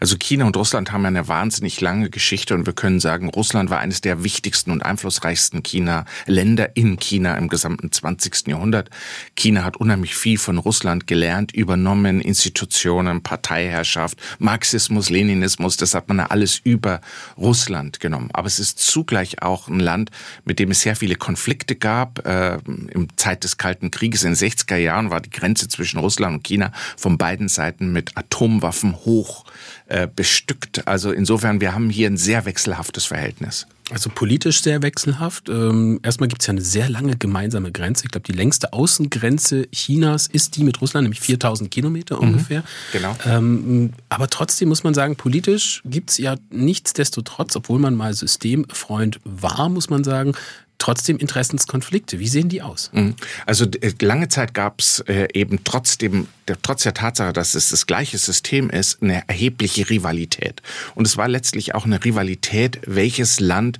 Also 0.00 0.16
China 0.16 0.46
und 0.46 0.56
Russland 0.56 0.92
haben 0.92 1.04
eine 1.06 1.28
wahnsinnig 1.28 1.80
lange 1.80 2.10
Geschichte 2.10 2.54
und 2.54 2.66
wir 2.66 2.72
können 2.72 3.00
sagen, 3.00 3.28
Russland 3.28 3.70
war 3.70 3.78
eines 3.78 4.00
der 4.00 4.24
wichtigsten 4.24 4.70
und 4.70 4.82
einflussreichsten 4.82 5.62
China 5.62 6.04
Länder 6.26 6.76
in 6.76 6.98
China 6.98 7.36
im 7.36 7.48
gesamten 7.48 7.90
20. 7.90 8.48
Jahrhundert. 8.48 8.90
China 9.36 9.64
hat 9.64 9.76
unheimlich 9.76 10.14
viel 10.14 10.38
von 10.38 10.58
Russland 10.58 11.06
gelernt, 11.06 11.52
übernommen, 11.52 12.20
Institutionen, 12.20 13.22
Parteiherrschaft, 13.22 14.18
Marxismus, 14.38 15.10
Leninismus, 15.10 15.76
das 15.76 15.94
hat 15.94 16.08
man 16.08 16.18
ja 16.18 16.26
alles 16.26 16.60
über 16.62 17.00
Russland 17.36 18.00
genommen. 18.00 18.30
Aber 18.32 18.46
es 18.46 18.58
ist 18.58 18.78
zugleich 18.78 19.42
auch 19.42 19.68
ein 19.68 19.80
Land, 19.80 20.10
mit 20.44 20.58
dem 20.58 20.70
es 20.70 20.82
sehr 20.82 20.96
viele 20.96 21.16
Konflikte 21.16 21.76
gab. 21.76 22.26
Äh, 22.26 22.58
Im 22.66 23.08
Zeit 23.16 23.44
des 23.44 23.56
Kalten 23.56 23.90
Krieges 23.90 24.24
in 24.24 24.34
den 24.34 24.36
60er 24.36 24.76
Jahren 24.76 25.10
war 25.10 25.20
die 25.20 25.30
Grenze 25.30 25.68
zwischen 25.68 25.98
Russland 25.98 26.36
und 26.36 26.44
China 26.44 26.72
von 26.96 27.18
beiden 27.18 27.48
Seiten 27.48 27.92
mit 27.92 28.16
Atomwaffen 28.16 28.96
hoch 28.96 29.44
äh, 29.86 30.08
bestückt. 30.14 30.86
Also 30.86 31.12
insofern, 31.12 31.60
wir 31.60 31.74
haben 31.74 31.90
hier 31.90 32.08
ein 32.08 32.16
sehr 32.16 32.44
wechselhaftes 32.44 33.06
Verhältnis. 33.06 33.66
Also 33.90 34.10
politisch 34.10 34.60
sehr 34.60 34.82
wechselhaft. 34.82 35.48
Ähm, 35.48 35.98
erstmal 36.02 36.28
gibt 36.28 36.42
es 36.42 36.46
ja 36.46 36.52
eine 36.52 36.60
sehr 36.60 36.90
lange 36.90 37.16
gemeinsame 37.16 37.72
Grenze. 37.72 38.04
Ich 38.04 38.10
glaube, 38.10 38.26
die 38.30 38.36
längste 38.36 38.74
Außengrenze 38.74 39.66
Chinas 39.72 40.26
ist 40.26 40.56
die 40.56 40.64
mit 40.64 40.80
Russland, 40.82 41.04
nämlich 41.04 41.20
4000 41.20 41.70
Kilometer 41.70 42.16
mhm. 42.16 42.22
ungefähr. 42.22 42.64
Genau. 42.92 43.16
Ähm, 43.24 43.94
aber 44.10 44.28
trotzdem 44.28 44.68
muss 44.68 44.84
man 44.84 44.92
sagen, 44.92 45.16
politisch 45.16 45.80
gibt 45.86 46.10
es 46.10 46.18
ja 46.18 46.36
nichtsdestotrotz, 46.50 47.56
obwohl 47.56 47.78
man 47.78 47.94
mal 47.94 48.12
Systemfreund 48.12 49.20
war, 49.24 49.70
muss 49.70 49.88
man 49.88 50.04
sagen, 50.04 50.34
trotzdem 50.78 51.18
Interessenskonflikte. 51.18 52.18
Wie 52.18 52.28
sehen 52.28 52.48
die 52.48 52.62
aus? 52.62 52.90
Mhm. 52.92 53.14
Also 53.46 53.66
äh, 53.66 53.92
lange 54.00 54.28
Zeit 54.28 54.54
gab 54.54 54.80
es 54.80 55.00
äh, 55.00 55.28
eben 55.34 55.60
trotzdem, 55.64 56.28
trotz 56.62 56.82
der 56.82 56.94
Tatsache, 56.94 57.32
dass 57.32 57.54
es 57.54 57.70
das 57.70 57.86
gleiche 57.86 58.18
System 58.18 58.70
ist, 58.70 59.02
eine 59.02 59.26
erhebliche 59.28 59.88
Rivalität. 59.88 60.62
Und 60.94 61.06
es 61.06 61.16
war 61.16 61.28
letztlich 61.28 61.74
auch 61.74 61.84
eine 61.84 62.04
Rivalität, 62.04 62.80
welches 62.86 63.40
Land 63.40 63.78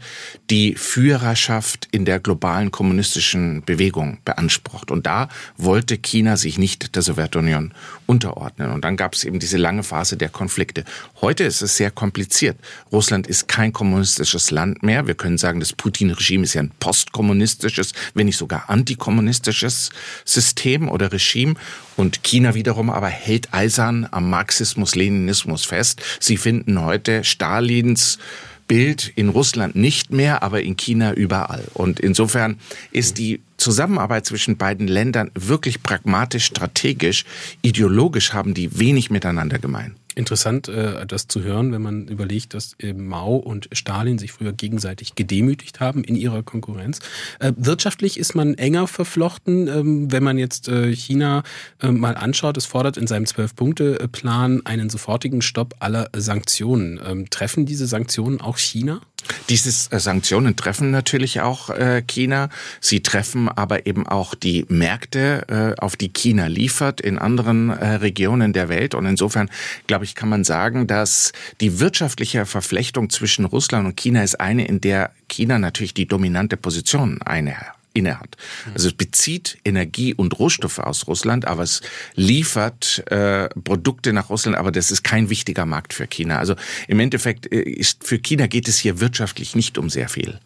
die 0.51 0.75
Führerschaft 0.75 1.89
in 1.91 2.05
der 2.05 2.21
globalen 2.21 2.71
kommunistischen 2.71 3.63
Bewegung 3.65 4.19
beansprucht. 4.25 4.91
Und 4.91 5.07
da 5.07 5.29
wollte 5.57 5.99
China 5.99 6.37
sich 6.37 6.59
nicht 6.59 6.95
der 6.95 7.03
Sowjetunion 7.03 7.73
unterordnen. 8.07 8.73
Und 8.73 8.85
dann 8.85 8.97
gab 8.97 9.15
es 9.15 9.25
eben 9.25 9.39
diese 9.39 9.59
lange 9.59 9.83
Phase 9.83 10.17
der 10.17 10.29
Konflikte. 10.29 10.85
Heute 11.21 11.45
ist 11.45 11.61
es 11.61 11.77
sehr 11.77 11.91
kompliziert. 11.91 12.57
Russland 12.91 13.27
ist 13.27 13.49
kein 13.49 13.73
kommunistisches 13.73 14.51
Land 14.51 14.83
mehr. 14.83 15.07
Wir 15.07 15.15
können 15.15 15.39
sagen, 15.39 15.61
das 15.61 15.73
Putin-Regime 15.73 16.45
ist 16.45 16.55
ja 16.55 16.63
ein 16.63 16.73
postkommunistisches, 16.81 17.93
wenn 18.15 18.27
nicht 18.27 18.39
sogar 18.39 18.71
antikommunistisches 18.71 19.91
System 20.25 20.89
oder 20.89 21.13
Regime. 21.13 21.55
Und 21.97 22.23
China 22.23 22.55
wiederum 22.59 22.91
aber 22.91 23.07
hält 23.07 23.55
eisern 23.55 24.09
am 24.11 24.29
Marxismus-Leninismus 24.29 25.65
fest. 25.65 26.03
Sie 26.19 26.37
finden 26.37 26.83
heute 26.83 27.23
Stalins 27.23 28.19
Bild 28.67 29.13
in 29.15 29.31
Russland 29.31 29.77
nicht 29.77 30.13
mehr, 30.13 30.43
aber 30.43 30.61
in 30.63 30.77
China 30.77 31.15
überall. 31.15 31.65
Und 31.73 32.01
insofern 32.01 32.59
ist 32.91 33.17
die 33.17 33.41
Zusammenarbeit 33.57 34.27
zwischen 34.27 34.57
beiden 34.57 34.89
Ländern 34.89 35.31
wirklich 35.35 35.83
pragmatisch, 35.83 36.45
strategisch, 36.45 37.25
ideologisch 37.63 38.33
haben 38.33 38.55
die 38.55 38.79
wenig 38.79 39.09
miteinander 39.11 39.59
gemein. 39.59 39.95
Interessant, 40.19 40.67
äh, 40.67 41.07
das 41.07 41.29
zu 41.29 41.45
hören, 41.45 41.71
wenn 41.71 41.81
man 41.81 42.09
überlegt, 42.09 42.53
dass 42.53 42.75
äh, 42.81 42.93
Mao 42.93 43.37
und 43.37 43.69
Stalin 43.71 44.19
sich 44.19 44.33
früher 44.33 44.53
gegenseitig 44.53 45.15
gedemütigt 45.15 45.79
haben 45.79 46.03
in 46.03 46.17
ihrer 46.17 46.43
Konkurrenz. 46.43 46.99
Äh, 47.39 47.53
wirtschaftlich 47.57 48.19
ist 48.19 48.35
man 48.35 48.55
enger 48.55 48.89
verflochten, 48.89 49.69
ähm, 49.69 50.11
wenn 50.11 50.25
man 50.25 50.37
jetzt 50.37 50.69
China 50.69 51.45
mal 51.83 52.17
anschaut. 52.17 52.57
Es 52.57 52.67
fordert 52.67 52.97
in 52.97 53.07
seinem 53.07 53.27
Zwölf-Punkte-Plan 53.27 54.67
einen 54.67 54.91
sofortigen 54.91 55.41
Stopp 55.41 55.77
aller 55.79 56.09
Sanktionen. 56.17 57.01
Ähm, 57.07 57.31
treffen 57.31 57.65
diese 57.65 57.87
Sanktionen 57.87 58.41
auch 58.41 58.59
China? 58.59 59.01
Diese 59.49 59.95
äh, 59.95 59.99
Sanktionen 59.99 60.57
treffen 60.57 60.91
natürlich 60.91 61.41
auch 61.41 61.71
äh, 61.71 62.03
China. 62.07 62.49
Sie 62.81 63.03
treffen 63.03 63.49
aber 63.49 63.87
eben 63.87 64.07
auch 64.07 64.35
die 64.35 64.65
Märkte, 64.69 65.75
äh, 65.77 65.81
auf 65.81 65.97
die 65.97 66.11
China 66.11 66.47
liefert 66.47 67.01
in 67.01 67.19
anderen 67.19 67.71
Regionen 67.71 68.53
der 68.53 68.69
Welt. 68.69 68.95
Und 68.95 69.07
insofern, 69.07 69.51
glaube 69.87 70.05
ich, 70.05 70.15
kann 70.15 70.29
man 70.29 70.45
sagen, 70.45 70.87
dass 70.87 71.33
die 71.61 71.81
wirtschaftliche 71.81 72.47
Verflechtung 72.47 73.11
zwischen 73.11 73.45
Russland 73.45 73.87
und 73.87 73.97
China 73.97 74.23
ist 74.23 74.41
eine, 74.41 74.67
in 74.67 74.81
der 74.81 75.11
China 75.29 75.59
natürlich 75.59 75.95
die 75.95 76.07
dominante 76.07 76.57
Position 76.57 77.21
einnimmt 77.23 77.78
innehat. 77.99 78.37
Also 78.75 78.89
es 78.89 78.95
bezieht 78.95 79.59
Energie 79.65 80.15
und 80.15 80.39
Rohstoffe 80.39 80.79
aus 80.79 81.07
Russland, 81.07 81.47
aber 81.47 81.63
es 81.63 81.81
liefert 82.15 83.05
äh, 83.11 83.49
Produkte 83.65 84.13
nach 84.13 84.31
Russland, 84.31 84.57
aber 84.57 84.73
das 84.73 84.91
ist 84.91 85.03
kein 85.05 85.31
wichtiger 85.31 85.67
Markt 85.67 85.93
für 85.93 86.07
China. 86.07 86.39
Also 86.39 86.55
im 86.87 87.01
Endeffekt 87.01 87.51
äh, 87.53 87.61
ist 87.61 88.05
für 88.05 88.19
China 88.19 88.47
geht 88.47 88.69
es 88.69 88.79
hier 88.79 89.01
wirtschaftlich 89.01 89.55
nicht 89.55 89.79
um 89.79 89.91
sehr 89.91 90.09
viel. 90.09 90.39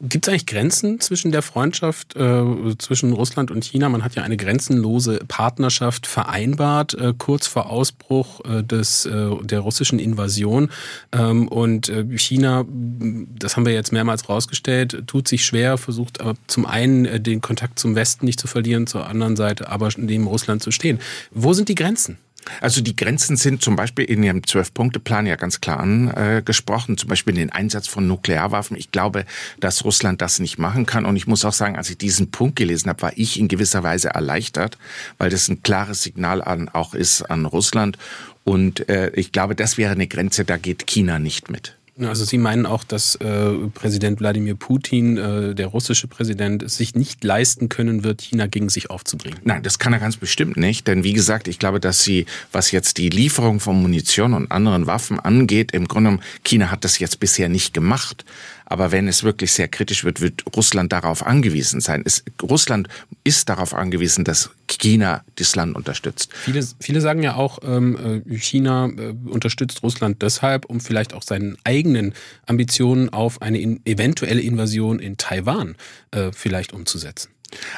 Gibt 0.00 0.26
es 0.26 0.30
eigentlich 0.30 0.46
Grenzen 0.46 1.00
zwischen 1.00 1.32
der 1.32 1.42
Freundschaft 1.42 2.16
äh, 2.16 2.44
zwischen 2.78 3.12
Russland 3.12 3.50
und 3.50 3.64
China? 3.64 3.88
Man 3.88 4.04
hat 4.04 4.14
ja 4.14 4.22
eine 4.22 4.36
grenzenlose 4.36 5.20
Partnerschaft 5.28 6.06
vereinbart, 6.06 6.94
äh, 6.94 7.12
kurz 7.16 7.46
vor 7.46 7.70
Ausbruch 7.70 8.40
äh, 8.44 8.62
des, 8.62 9.06
äh, 9.06 9.30
der 9.42 9.60
russischen 9.60 9.98
Invasion. 9.98 10.70
Ähm, 11.12 11.48
und 11.48 11.88
äh, 11.88 12.06
China, 12.16 12.64
das 12.68 13.56
haben 13.56 13.66
wir 13.66 13.72
jetzt 13.72 13.92
mehrmals 13.92 14.28
rausgestellt, 14.28 15.04
tut 15.06 15.28
sich 15.28 15.44
schwer, 15.44 15.76
versucht 15.76 16.20
aber 16.20 16.34
zum 16.46 16.66
einen 16.66 17.04
äh, 17.04 17.20
den 17.20 17.40
Kontakt 17.40 17.78
zum 17.78 17.94
Westen 17.94 18.26
nicht 18.26 18.40
zu 18.40 18.46
verlieren, 18.46 18.86
zur 18.86 19.06
anderen 19.06 19.36
Seite 19.36 19.68
aber 19.68 19.90
neben 19.96 20.26
Russland 20.26 20.62
zu 20.62 20.70
stehen. 20.70 21.00
Wo 21.30 21.52
sind 21.52 21.68
die 21.68 21.74
Grenzen? 21.74 22.18
Also 22.60 22.80
die 22.80 22.96
Grenzen 22.96 23.36
sind 23.36 23.62
zum 23.62 23.76
Beispiel 23.76 24.04
in 24.04 24.22
Ihrem 24.22 24.46
Zwölf-Punkte-Plan 24.46 25.26
ja 25.26 25.36
ganz 25.36 25.60
klar 25.60 25.80
angesprochen, 25.80 26.96
zum 26.96 27.08
Beispiel 27.08 27.34
den 27.34 27.50
Einsatz 27.50 27.86
von 27.86 28.06
Nuklearwaffen. 28.06 28.76
Ich 28.76 28.90
glaube, 28.90 29.24
dass 29.60 29.84
Russland 29.84 30.20
das 30.20 30.38
nicht 30.38 30.58
machen 30.58 30.86
kann. 30.86 31.06
Und 31.06 31.16
ich 31.16 31.26
muss 31.26 31.44
auch 31.44 31.52
sagen, 31.52 31.76
als 31.76 31.90
ich 31.90 31.98
diesen 31.98 32.30
Punkt 32.30 32.56
gelesen 32.56 32.88
habe, 32.88 33.02
war 33.02 33.12
ich 33.16 33.38
in 33.38 33.48
gewisser 33.48 33.82
Weise 33.82 34.10
erleichtert, 34.10 34.78
weil 35.18 35.30
das 35.30 35.48
ein 35.48 35.62
klares 35.62 36.02
Signal 36.02 36.42
an, 36.42 36.68
auch 36.68 36.94
ist 36.94 37.22
an 37.22 37.46
Russland. 37.46 37.98
Und 38.44 38.88
äh, 38.88 39.10
ich 39.10 39.32
glaube, 39.32 39.54
das 39.54 39.78
wäre 39.78 39.92
eine 39.92 40.06
Grenze, 40.06 40.44
da 40.44 40.56
geht 40.56 40.86
China 40.86 41.18
nicht 41.18 41.50
mit. 41.50 41.76
Also 42.06 42.24
Sie 42.24 42.38
meinen 42.38 42.66
auch, 42.66 42.84
dass 42.84 43.14
äh, 43.16 43.50
Präsident 43.74 44.20
Wladimir 44.20 44.54
Putin, 44.54 45.16
äh, 45.16 45.54
der 45.54 45.66
russische 45.66 46.08
Präsident, 46.08 46.62
es 46.62 46.76
sich 46.76 46.94
nicht 46.94 47.22
leisten 47.24 47.68
können 47.68 48.04
wird, 48.04 48.20
China 48.20 48.46
gegen 48.46 48.68
sich 48.68 48.90
aufzubringen? 48.90 49.38
Nein, 49.44 49.62
das 49.62 49.78
kann 49.78 49.92
er 49.92 49.98
ganz 49.98 50.16
bestimmt 50.16 50.56
nicht. 50.56 50.86
Denn 50.86 51.04
wie 51.04 51.12
gesagt, 51.12 51.48
ich 51.48 51.58
glaube, 51.58 51.80
dass 51.80 52.02
sie, 52.02 52.26
was 52.52 52.70
jetzt 52.70 52.98
die 52.98 53.08
Lieferung 53.08 53.60
von 53.60 53.80
Munition 53.80 54.34
und 54.34 54.50
anderen 54.50 54.86
Waffen 54.86 55.20
angeht, 55.20 55.72
im 55.72 55.88
Grunde 55.88 56.10
genommen, 56.10 56.24
China 56.44 56.70
hat 56.70 56.84
das 56.84 56.98
jetzt 56.98 57.20
bisher 57.20 57.48
nicht 57.48 57.74
gemacht. 57.74 58.24
Aber 58.70 58.92
wenn 58.92 59.08
es 59.08 59.24
wirklich 59.24 59.52
sehr 59.52 59.66
kritisch 59.66 60.04
wird, 60.04 60.20
wird 60.20 60.44
Russland 60.54 60.92
darauf 60.92 61.26
angewiesen 61.26 61.80
sein. 61.80 62.02
Es, 62.06 62.24
Russland 62.40 62.88
ist 63.24 63.48
darauf 63.48 63.74
angewiesen, 63.74 64.24
dass 64.24 64.50
China 64.68 65.24
das 65.34 65.56
Land 65.56 65.74
unterstützt. 65.74 66.30
Viele, 66.32 66.64
viele 66.78 67.00
sagen 67.00 67.24
ja 67.24 67.34
auch, 67.34 67.58
ähm, 67.64 68.22
äh, 68.24 68.38
China 68.38 68.86
äh, 68.86 69.12
unterstützt 69.28 69.82
Russland 69.82 70.22
deshalb, 70.22 70.66
um 70.66 70.78
vielleicht 70.78 71.14
auch 71.14 71.24
seinen 71.24 71.58
eigenen 71.64 72.14
Ambitionen 72.46 73.08
auf 73.08 73.42
eine 73.42 73.60
in, 73.60 73.80
eventuelle 73.84 74.40
Invasion 74.40 75.00
in 75.00 75.16
Taiwan 75.16 75.74
äh, 76.12 76.30
vielleicht 76.32 76.72
umzusetzen. 76.72 77.30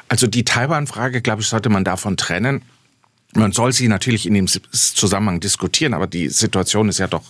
Also 0.08 0.26
die 0.26 0.44
Taiwan-Frage, 0.44 1.22
glaube 1.22 1.40
ich, 1.40 1.48
sollte 1.48 1.70
man 1.70 1.84
davon 1.84 2.18
trennen. 2.18 2.60
Man 3.34 3.52
soll 3.52 3.72
sie 3.72 3.88
natürlich 3.88 4.26
in 4.26 4.34
dem 4.34 4.46
Zusammenhang 4.46 5.40
diskutieren, 5.40 5.94
aber 5.94 6.06
die 6.06 6.28
Situation 6.28 6.90
ist 6.90 6.98
ja 6.98 7.06
doch 7.06 7.24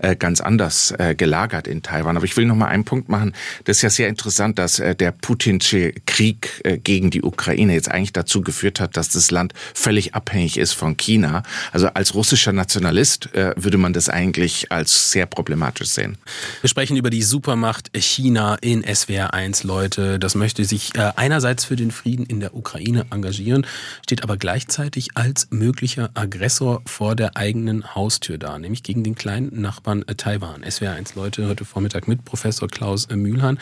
äh, 0.00 0.16
ganz 0.16 0.40
anders 0.40 0.92
äh, 0.98 1.14
gelagert 1.14 1.68
in 1.68 1.80
Taiwan. 1.80 2.16
Aber 2.16 2.24
ich 2.24 2.36
will 2.36 2.44
noch 2.44 2.56
mal 2.56 2.66
einen 2.66 2.84
Punkt 2.84 3.08
machen. 3.08 3.34
Das 3.62 3.76
ist 3.76 3.82
ja 3.82 3.90
sehr 3.90 4.08
interessant, 4.08 4.58
dass 4.58 4.80
äh, 4.80 4.96
der 4.96 5.12
Putinsche 5.12 5.92
Krieg 6.06 6.62
gegen 6.82 7.10
die 7.10 7.22
Ukraine 7.22 7.74
jetzt 7.74 7.90
eigentlich 7.90 8.12
dazu 8.12 8.40
geführt 8.40 8.80
hat, 8.80 8.96
dass 8.96 9.08
das 9.10 9.30
Land 9.30 9.52
völlig 9.74 10.14
abhängig 10.14 10.56
ist 10.56 10.72
von 10.72 10.96
China. 10.96 11.42
Also 11.72 11.88
als 11.88 12.14
russischer 12.14 12.52
Nationalist 12.52 13.28
würde 13.32 13.78
man 13.78 13.92
das 13.92 14.08
eigentlich 14.08 14.72
als 14.72 15.10
sehr 15.10 15.26
problematisch 15.26 15.88
sehen. 15.88 16.16
Wir 16.60 16.68
sprechen 16.68 16.96
über 16.96 17.10
die 17.10 17.22
Supermacht 17.22 17.90
China 17.96 18.56
in 18.60 18.82
SWR 18.82 19.34
1, 19.34 19.64
Leute. 19.64 20.18
Das 20.18 20.34
möchte 20.34 20.64
sich 20.64 20.92
einerseits 20.96 21.64
für 21.64 21.76
den 21.76 21.90
Frieden 21.90 22.26
in 22.26 22.40
der 22.40 22.54
Ukraine 22.54 23.06
engagieren, 23.10 23.66
steht 24.02 24.22
aber 24.22 24.36
gleichzeitig 24.36 25.08
als 25.14 25.43
möglicher 25.50 26.10
Aggressor 26.14 26.82
vor 26.86 27.16
der 27.16 27.36
eigenen 27.36 27.94
Haustür 27.94 28.38
da, 28.38 28.58
nämlich 28.58 28.82
gegen 28.82 29.02
den 29.02 29.14
kleinen 29.14 29.60
Nachbarn 29.60 30.02
äh, 30.06 30.14
Taiwan. 30.14 30.64
SWR1 30.64 31.16
Leute 31.16 31.48
heute 31.48 31.64
Vormittag 31.64 32.08
mit 32.08 32.24
Professor 32.24 32.68
Klaus 32.68 33.06
äh, 33.06 33.16
Mühlhahn. 33.16 33.58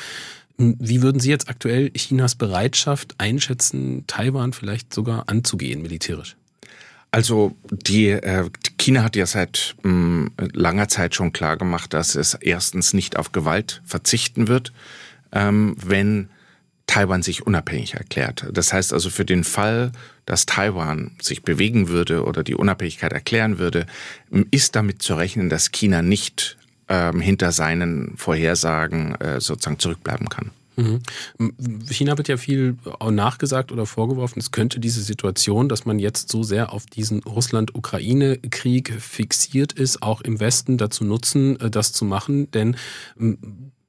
Wie 0.58 1.02
würden 1.02 1.20
Sie 1.20 1.30
jetzt 1.30 1.48
aktuell 1.48 1.90
Chinas 1.90 2.34
Bereitschaft 2.34 3.14
einschätzen, 3.18 4.04
Taiwan 4.06 4.52
vielleicht 4.52 4.92
sogar 4.92 5.28
anzugehen 5.28 5.82
militärisch? 5.82 6.36
Also 7.10 7.54
die 7.70 8.08
äh, 8.08 8.48
China 8.78 9.02
hat 9.02 9.16
ja 9.16 9.26
seit 9.26 9.76
mh, 9.82 10.30
langer 10.54 10.88
Zeit 10.88 11.14
schon 11.14 11.32
klar 11.32 11.56
gemacht, 11.56 11.92
dass 11.92 12.14
es 12.14 12.34
erstens 12.34 12.94
nicht 12.94 13.16
auf 13.18 13.32
Gewalt 13.32 13.82
verzichten 13.84 14.48
wird, 14.48 14.72
ähm, 15.30 15.76
wenn 15.78 16.30
Taiwan 16.92 17.22
sich 17.22 17.46
unabhängig 17.46 17.94
erklärt. 17.94 18.46
Das 18.52 18.70
heißt 18.74 18.92
also 18.92 19.08
für 19.08 19.24
den 19.24 19.44
Fall, 19.44 19.92
dass 20.26 20.44
Taiwan 20.44 21.12
sich 21.22 21.42
bewegen 21.42 21.88
würde 21.88 22.22
oder 22.24 22.42
die 22.42 22.54
Unabhängigkeit 22.54 23.14
erklären 23.14 23.58
würde, 23.58 23.86
ist 24.50 24.76
damit 24.76 25.00
zu 25.00 25.14
rechnen, 25.14 25.48
dass 25.48 25.72
China 25.72 26.02
nicht 26.02 26.58
ähm, 26.88 27.22
hinter 27.22 27.50
seinen 27.50 28.18
Vorhersagen 28.18 29.14
äh, 29.14 29.40
sozusagen 29.40 29.78
zurückbleiben 29.78 30.28
kann. 30.28 30.50
Mhm. 30.76 31.00
China 31.88 32.18
wird 32.18 32.28
ja 32.28 32.36
viel 32.36 32.76
nachgesagt 33.10 33.72
oder 33.72 33.86
vorgeworfen, 33.86 34.40
es 34.40 34.50
könnte 34.50 34.78
diese 34.78 35.02
Situation, 35.02 35.70
dass 35.70 35.86
man 35.86 35.98
jetzt 35.98 36.30
so 36.30 36.42
sehr 36.42 36.74
auf 36.74 36.84
diesen 36.84 37.22
Russland-Ukraine-Krieg 37.22 38.92
fixiert 39.00 39.72
ist, 39.72 40.02
auch 40.02 40.20
im 40.20 40.40
Westen 40.40 40.76
dazu 40.76 41.04
nutzen, 41.04 41.58
äh, 41.58 41.70
das 41.70 41.94
zu 41.94 42.04
machen. 42.04 42.50
Denn 42.50 42.76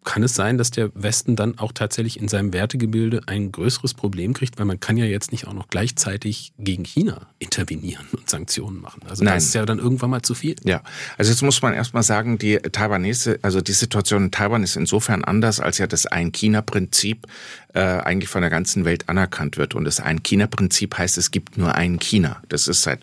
kann 0.04 0.24
es 0.24 0.36
sein, 0.36 0.58
dass 0.58 0.72
der 0.72 0.92
Westen 0.94 1.36
dann 1.36 1.58
auch 1.60 1.72
tatsächlich 1.72 2.20
in 2.20 2.28
seinem 2.28 2.54
Wertegebilde 2.54 3.22
ein 3.28 3.52
größeres 3.52 3.94
Problem 3.94 4.34
kriegt, 4.34 4.60
weil 4.60 4.66
man 4.66 4.80
kann 4.80 4.98
ja 4.98 5.06
jetzt 5.06 5.32
nicht 5.32 5.48
auch 5.48 5.54
noch 5.54 5.68
gleichzeitig 5.68 6.54
gegen 6.58 6.84
China 6.84 7.28
intervenieren 7.40 8.06
und 8.12 8.30
Sanktionen 8.30 8.82
machen. 8.82 9.02
Also 9.08 9.24
Nein. 9.24 9.36
das 9.36 9.46
ist 9.46 9.56
ja 9.56 9.66
dann 9.66 9.80
irgendwann 9.80 10.10
mal 10.10 10.22
zu 10.22 10.36
viel. 10.36 10.56
Ja, 10.64 10.82
also 11.18 11.32
jetzt 11.32 11.42
muss 11.42 11.62
man 11.62 11.74
erstmal 11.74 12.04
sagen, 12.04 12.38
die 12.38 12.58
Taiwanese, 12.58 13.40
also 13.42 13.62
die 13.62 13.74
Situation 13.74 14.26
in 14.26 14.32
Taiwan 14.32 14.64
ist 14.64 14.76
insofern 14.76 15.24
anders, 15.24 15.60
als 15.60 15.78
ja 15.78 15.88
das 15.88 16.06
Ein-China-Prinzip 16.06 17.28
äh, 17.74 17.80
eigentlich 17.80 18.30
von 18.30 18.42
der 18.42 18.50
ganzen 18.50 18.86
Welt 18.86 19.10
anerkannt 19.10 19.58
wird. 19.58 19.76
Und 19.76 19.86
das 19.86 20.00
Ein-China-Prinzip 20.00 20.98
heißt, 20.98 21.18
es 21.18 21.32
gibt 21.32 21.58
nur 21.58 21.76
ein 21.76 22.00
China. 22.00 22.42
Das 22.50 22.68
ist 22.68 22.84
seit 22.84 23.00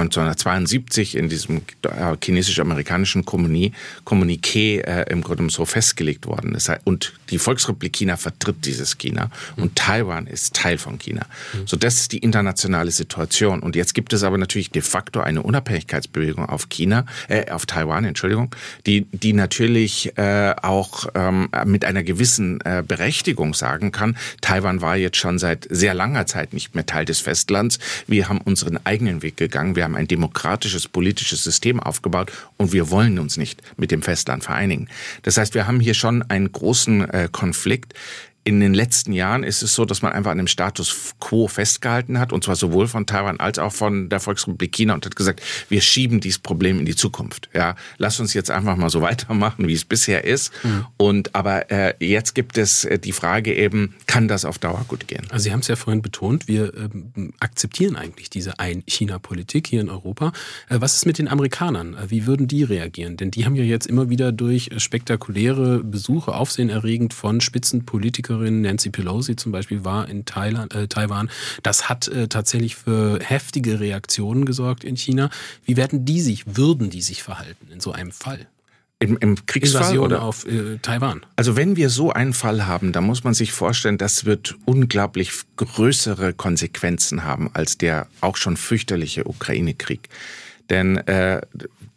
1972 0.00 1.16
in 1.16 1.28
diesem 1.28 1.62
äh, 1.82 2.16
chinesisch-amerikanischen 2.22 3.24
Kommuniqué 3.24 4.80
äh, 4.80 5.04
im 5.10 5.22
Grunde 5.22 5.50
so 5.50 5.64
festgelegt 5.64 6.26
worden 6.26 6.54
ist. 6.54 6.70
Und 6.84 7.12
die 7.30 7.38
Volksrepublik 7.38 7.92
China 7.92 8.16
vertritt 8.16 8.64
dieses 8.64 8.98
China 8.98 9.30
und 9.56 9.76
Taiwan 9.76 10.26
ist 10.26 10.54
Teil 10.54 10.78
von 10.78 10.98
China. 10.98 11.26
So, 11.66 11.76
das 11.76 11.96
ist 11.96 12.12
die 12.12 12.18
internationale 12.18 12.90
Situation. 12.90 13.60
Und 13.60 13.76
jetzt 13.76 13.94
gibt 13.94 14.12
es 14.12 14.22
aber 14.22 14.38
natürlich 14.38 14.70
de 14.70 14.82
facto 14.82 15.20
eine 15.20 15.42
Unabhängigkeitsbewegung 15.42 16.46
auf 16.46 16.68
China, 16.68 17.06
äh, 17.28 17.50
auf 17.50 17.66
Taiwan, 17.66 18.04
Entschuldigung, 18.04 18.54
die, 18.86 19.06
die 19.12 19.32
natürlich 19.32 20.16
äh, 20.16 20.54
auch 20.62 21.06
ähm, 21.14 21.48
mit 21.64 21.84
einer 21.84 22.02
gewissen 22.02 22.60
äh, 22.62 22.82
Berechtigung 22.86 23.54
sagen 23.54 23.92
kann, 23.92 24.16
Taiwan 24.40 24.80
war 24.80 24.96
jetzt 24.96 25.16
schon 25.16 25.38
seit 25.38 25.66
sehr 25.70 25.94
langer 25.94 26.26
Zeit 26.26 26.52
nicht 26.52 26.74
mehr 26.74 26.86
Teil 26.86 27.04
des 27.04 27.20
Festlands. 27.20 27.78
Wir 28.06 28.28
haben 28.28 28.40
unseren 28.40 28.78
eigenen 28.84 29.22
Weg 29.22 29.36
gegangen. 29.36 29.76
Wir 29.76 29.83
wir 29.84 29.88
haben 29.88 29.96
ein 29.96 30.08
demokratisches 30.08 30.88
politisches 30.88 31.44
System 31.44 31.78
aufgebaut 31.78 32.32
und 32.56 32.72
wir 32.72 32.90
wollen 32.90 33.18
uns 33.18 33.36
nicht 33.36 33.60
mit 33.76 33.90
dem 33.90 34.00
Festland 34.00 34.42
vereinigen. 34.42 34.88
Das 35.22 35.36
heißt, 35.36 35.52
wir 35.52 35.66
haben 35.66 35.78
hier 35.78 35.92
schon 35.92 36.22
einen 36.22 36.50
großen 36.50 37.06
äh, 37.10 37.28
Konflikt 37.30 37.92
in 38.44 38.60
den 38.60 38.74
letzten 38.74 39.12
Jahren 39.12 39.42
ist 39.42 39.62
es 39.62 39.74
so, 39.74 39.86
dass 39.86 40.02
man 40.02 40.12
einfach 40.12 40.30
an 40.30 40.36
dem 40.36 40.46
Status 40.46 41.14
quo 41.18 41.48
festgehalten 41.48 42.18
hat, 42.18 42.30
und 42.30 42.44
zwar 42.44 42.56
sowohl 42.56 42.86
von 42.88 43.06
Taiwan 43.06 43.40
als 43.40 43.58
auch 43.58 43.72
von 43.72 44.10
der 44.10 44.20
Volksrepublik 44.20 44.70
China 44.70 44.92
und 44.92 45.06
hat 45.06 45.16
gesagt, 45.16 45.40
wir 45.70 45.80
schieben 45.80 46.20
dieses 46.20 46.38
Problem 46.38 46.78
in 46.78 46.84
die 46.84 46.94
Zukunft. 46.94 47.48
Ja, 47.54 47.74
lass 47.96 48.20
uns 48.20 48.34
jetzt 48.34 48.50
einfach 48.50 48.76
mal 48.76 48.90
so 48.90 49.00
weitermachen, 49.00 49.66
wie 49.66 49.72
es 49.72 49.86
bisher 49.86 50.24
ist. 50.24 50.52
Mhm. 50.62 50.86
Und 50.98 51.34
aber 51.34 51.70
äh, 51.70 51.94
jetzt 52.00 52.34
gibt 52.34 52.58
es 52.58 52.84
äh, 52.84 52.98
die 52.98 53.12
Frage 53.12 53.54
eben, 53.54 53.94
kann 54.06 54.28
das 54.28 54.44
auf 54.44 54.58
Dauer 54.58 54.84
gut 54.88 55.08
gehen? 55.08 55.24
Also 55.30 55.44
Sie 55.44 55.52
haben 55.52 55.60
es 55.60 55.68
ja 55.68 55.76
vorhin 55.76 56.02
betont, 56.02 56.46
wir 56.46 56.74
ähm, 56.74 57.32
akzeptieren 57.40 57.96
eigentlich 57.96 58.28
diese 58.28 58.58
Ein-China-Politik 58.58 59.66
hier 59.66 59.80
in 59.80 59.88
Europa. 59.88 60.32
Äh, 60.68 60.80
was 60.80 60.96
ist 60.96 61.06
mit 61.06 61.16
den 61.16 61.28
Amerikanern? 61.28 61.94
Äh, 61.94 62.10
wie 62.10 62.26
würden 62.26 62.46
die 62.46 62.62
reagieren? 62.62 63.16
Denn 63.16 63.30
die 63.30 63.46
haben 63.46 63.54
ja 63.54 63.64
jetzt 63.64 63.86
immer 63.86 64.10
wieder 64.10 64.32
durch 64.32 64.68
spektakuläre 64.76 65.82
Besuche 65.82 66.34
aufsehenerregend 66.34 67.14
von 67.14 67.40
Spitzenpolitikern 67.40 68.33
Politikerin 68.34 68.62
Nancy 68.62 68.90
Pelosi 68.90 69.36
zum 69.36 69.52
Beispiel 69.52 69.84
war 69.84 70.08
in 70.08 70.24
Thailand, 70.24 70.74
äh, 70.74 70.88
Taiwan. 70.88 71.30
Das 71.62 71.88
hat 71.88 72.08
äh, 72.08 72.28
tatsächlich 72.28 72.76
für 72.76 73.18
heftige 73.20 73.80
Reaktionen 73.80 74.44
gesorgt 74.44 74.84
in 74.84 74.96
China. 74.96 75.30
Wie 75.64 75.76
werden 75.76 76.04
die 76.04 76.20
sich, 76.20 76.56
würden 76.56 76.90
die 76.90 77.02
sich 77.02 77.22
verhalten 77.22 77.68
in 77.72 77.80
so 77.80 77.92
einem 77.92 78.12
Fall? 78.12 78.46
Im, 79.00 79.16
im 79.18 79.46
Kriegsfall 79.46 79.82
Invasion 79.82 80.04
oder 80.04 80.22
auf 80.22 80.46
äh, 80.46 80.78
Taiwan. 80.80 81.26
Also 81.36 81.56
wenn 81.56 81.76
wir 81.76 81.90
so 81.90 82.12
einen 82.12 82.32
Fall 82.32 82.66
haben, 82.66 82.92
dann 82.92 83.04
muss 83.04 83.24
man 83.24 83.34
sich 83.34 83.52
vorstellen, 83.52 83.98
das 83.98 84.24
wird 84.24 84.54
unglaublich 84.64 85.32
größere 85.56 86.32
Konsequenzen 86.32 87.24
haben 87.24 87.50
als 87.52 87.76
der 87.76 88.06
auch 88.20 88.36
schon 88.36 88.56
fürchterliche 88.56 89.26
Ukraine-Krieg. 89.28 90.08
Denn 90.70 90.96
äh, 90.96 91.42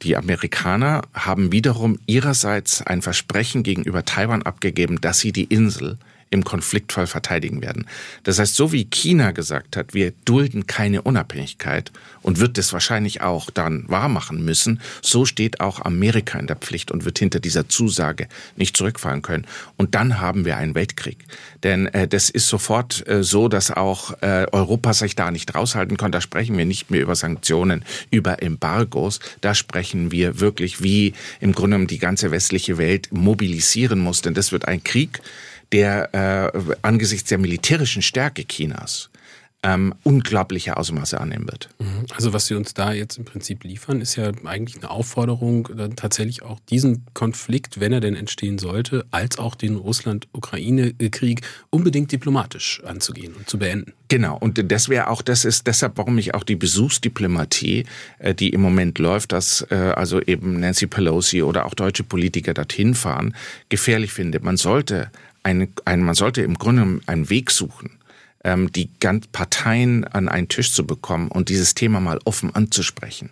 die 0.01 0.17
Amerikaner 0.17 1.03
haben 1.13 1.51
wiederum 1.51 1.97
ihrerseits 2.07 2.81
ein 2.81 3.01
Versprechen 3.01 3.63
gegenüber 3.63 4.03
Taiwan 4.03 4.43
abgegeben, 4.43 4.99
dass 4.99 5.19
sie 5.19 5.31
die 5.31 5.45
Insel 5.45 5.97
im 6.29 6.43
Konfliktfall 6.43 7.07
verteidigen 7.07 7.61
werden. 7.61 7.85
Das 8.23 8.39
heißt, 8.39 8.55
so 8.55 8.71
wie 8.71 8.85
China 8.85 9.31
gesagt 9.31 9.77
hat, 9.77 9.93
wir 9.93 10.11
dulden 10.25 10.67
keine 10.67 11.01
Unabhängigkeit 11.01 11.91
und 12.21 12.39
wird 12.39 12.57
das 12.57 12.73
wahrscheinlich 12.73 13.21
auch 13.21 13.49
dann 13.49 13.85
wahrmachen 13.87 14.43
müssen, 14.43 14.81
so 15.01 15.25
steht 15.25 15.61
auch 15.61 15.79
Amerika 15.79 16.37
in 16.37 16.47
der 16.47 16.57
Pflicht 16.57 16.91
und 16.91 17.05
wird 17.05 17.19
hinter 17.19 17.39
dieser 17.39 17.69
Zusage 17.69 18.27
nicht 18.55 18.75
zurückfallen 18.75 19.21
können. 19.21 19.45
Und 19.77 19.95
dann 19.95 20.19
haben 20.19 20.43
wir 20.43 20.57
einen 20.57 20.75
Weltkrieg. 20.75 21.19
Denn 21.63 21.87
äh, 21.87 22.07
das 22.07 22.29
ist 22.29 22.47
sofort 22.47 23.07
äh, 23.07 23.23
so, 23.23 23.47
dass 23.47 23.71
auch 23.71 24.21
äh, 24.21 24.45
Europa 24.51 24.93
sich 24.93 25.15
da 25.15 25.31
nicht 25.31 25.55
raushalten 25.55 25.97
kann. 25.97 26.11
Da 26.11 26.21
sprechen 26.21 26.57
wir 26.57 26.65
nicht 26.65 26.91
mehr 26.91 27.01
über 27.01 27.15
Sanktionen, 27.15 27.85
über 28.11 28.41
Embargos. 28.43 29.19
Da 29.41 29.55
sprechen 29.55 30.11
wir 30.11 30.39
wirklich, 30.39 30.83
wie 30.83 31.13
im 31.39 31.53
Grunde 31.53 31.75
genommen 31.75 31.87
die 31.87 31.99
ganze 31.99 32.31
westliche 32.31 32.77
Welt 32.77 33.09
mobilisieren 33.11 33.99
muss. 33.99 34.21
Denn 34.21 34.33
das 34.33 34.51
wird 34.51 34.67
ein 34.67 34.83
Krieg, 34.83 35.21
der 35.71 36.53
äh, 36.53 36.75
angesichts 36.81 37.29
der 37.29 37.37
militärischen 37.37 38.01
Stärke 38.01 38.45
Chinas 38.45 39.09
ähm, 39.63 39.95
unglaubliche 40.03 40.77
Ausmaße 40.77 41.19
annehmen 41.19 41.47
wird. 41.47 41.69
Mhm. 41.79 42.05
Also 42.15 42.31
was 42.31 42.45
Sie 42.45 42.53
uns 42.53 42.73
da 42.73 42.93
jetzt 42.93 43.17
im 43.17 43.25
Prinzip 43.25 43.63
liefern, 43.63 44.01
ist 44.01 44.15
ja 44.15 44.31
eigentlich 44.45 44.77
eine 44.77 44.91
Aufforderung, 44.91 45.69
dann 45.75 45.95
tatsächlich 45.95 46.43
auch 46.43 46.59
diesen 46.69 47.05
Konflikt, 47.13 47.79
wenn 47.79 47.91
er 47.91 47.99
denn 47.99 48.15
entstehen 48.15 48.59
sollte, 48.59 49.05
als 49.09 49.39
auch 49.39 49.55
den 49.55 49.75
Russland-Ukraine-Krieg 49.75 51.41
unbedingt 51.71 52.11
diplomatisch 52.11 52.83
anzugehen 52.85 53.33
und 53.33 53.49
zu 53.49 53.57
beenden. 53.57 53.93
Genau, 54.09 54.37
und 54.37 54.71
das 54.71 54.89
wäre 54.89 55.09
auch, 55.09 55.21
das 55.21 55.43
ist 55.43 55.65
deshalb, 55.65 55.97
warum 55.97 56.17
ich 56.17 56.33
auch 56.33 56.43
die 56.43 56.55
Besuchsdiplomatie, 56.55 57.85
äh, 58.19 58.35
die 58.35 58.51
im 58.51 58.61
Moment 58.61 58.99
läuft, 58.99 59.31
dass 59.31 59.65
äh, 59.71 59.75
also 59.75 60.21
eben 60.21 60.59
Nancy 60.59 60.85
Pelosi 60.85 61.41
oder 61.41 61.65
auch 61.65 61.73
deutsche 61.73 62.03
Politiker 62.03 62.53
dorthin 62.53 62.93
fahren, 62.93 63.35
gefährlich 63.69 64.13
finde. 64.13 64.39
Man 64.39 64.55
sollte 64.55 65.09
ein, 65.47 65.73
ein, 65.85 66.03
man 66.03 66.15
sollte 66.15 66.41
im 66.41 66.55
Grunde 66.55 67.01
einen 67.05 67.29
Weg 67.29 67.51
suchen, 67.51 67.91
ähm, 68.43 68.71
die 68.71 68.89
ganz 68.99 69.27
Parteien 69.27 70.03
an 70.03 70.27
einen 70.27 70.49
Tisch 70.49 70.73
zu 70.73 70.85
bekommen 70.85 71.29
und 71.29 71.47
dieses 71.47 71.73
Thema 71.73 72.01
mal 72.01 72.19
offen 72.25 72.53
anzusprechen. 72.53 73.29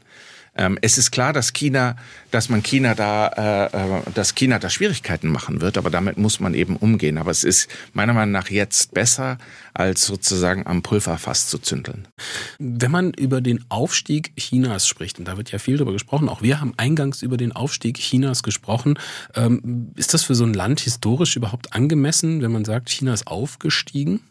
Ähm, 0.56 0.78
es 0.82 0.98
ist 0.98 1.12
klar, 1.12 1.34
dass 1.34 1.54
China, 1.54 1.96
dass 2.32 2.50
man 2.50 2.64
China 2.64 2.96
da, 2.96 3.28
äh, 3.72 3.98
äh, 3.98 4.02
dass 4.14 4.36
China 4.36 4.60
da 4.60 4.70
Schwierigkeiten 4.70 5.28
machen 5.28 5.62
wird, 5.62 5.78
aber 5.78 5.90
damit 5.90 6.18
muss 6.18 6.40
man 6.40 6.54
eben 6.54 6.78
umgehen. 6.78 7.18
Aber 7.18 7.32
es 7.32 7.44
ist 7.44 7.70
meiner 7.94 8.14
Meinung 8.14 8.32
nach 8.32 8.50
jetzt 8.50 8.94
besser, 8.94 9.38
als 9.74 10.06
sozusagen 10.06 10.66
am 10.66 10.82
Pulverfass 10.82 11.48
zu 11.48 11.58
zündeln. 11.58 12.08
Wenn 12.60 12.92
man 12.92 13.14
über 13.14 13.42
den 13.42 13.66
Aufstieg 13.70 14.36
Chinas 14.38 14.88
spricht, 14.88 15.20
und 15.20 15.28
da 15.28 15.38
wird 15.38 15.52
ja 15.52 15.60
viel 15.60 15.78
darüber 15.78 15.94
gesprochen, 15.94 16.30
auch 16.30 16.42
wir 16.42 16.62
haben 16.62 16.74
eingangs 16.78 17.22
über 17.22 17.38
den 17.38 17.52
Aufstieg 17.52 17.98
Chinas 17.98 18.44
gesprochen, 18.44 18.98
ähm, 19.36 19.92
ist 19.96 20.14
das 20.14 20.24
für 20.24 20.36
so 20.36 20.46
ein 20.46 20.54
Land 20.54 20.80
historisch 20.80 21.36
überhaupt 21.36 21.74
angemessen, 21.74 22.42
wenn 22.42 22.52
man 22.52 22.66
sagt, 22.66 22.90
China 22.90 23.14
ist 23.14 23.28
aufgestiegen? 23.28 24.22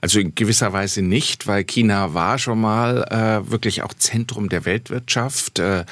Also 0.00 0.20
in 0.20 0.34
gewisser 0.34 0.72
Weise 0.72 1.02
nicht, 1.02 1.46
weil 1.46 1.64
China 1.64 2.14
war 2.14 2.38
schon 2.38 2.60
mal 2.60 3.04
äh, 3.10 3.50
wirklich 3.50 3.82
auch 3.82 3.94
Zentrum 3.94 4.48
der 4.48 4.64
Weltwirtschaft. 4.64 5.58
Äh, 5.58 5.84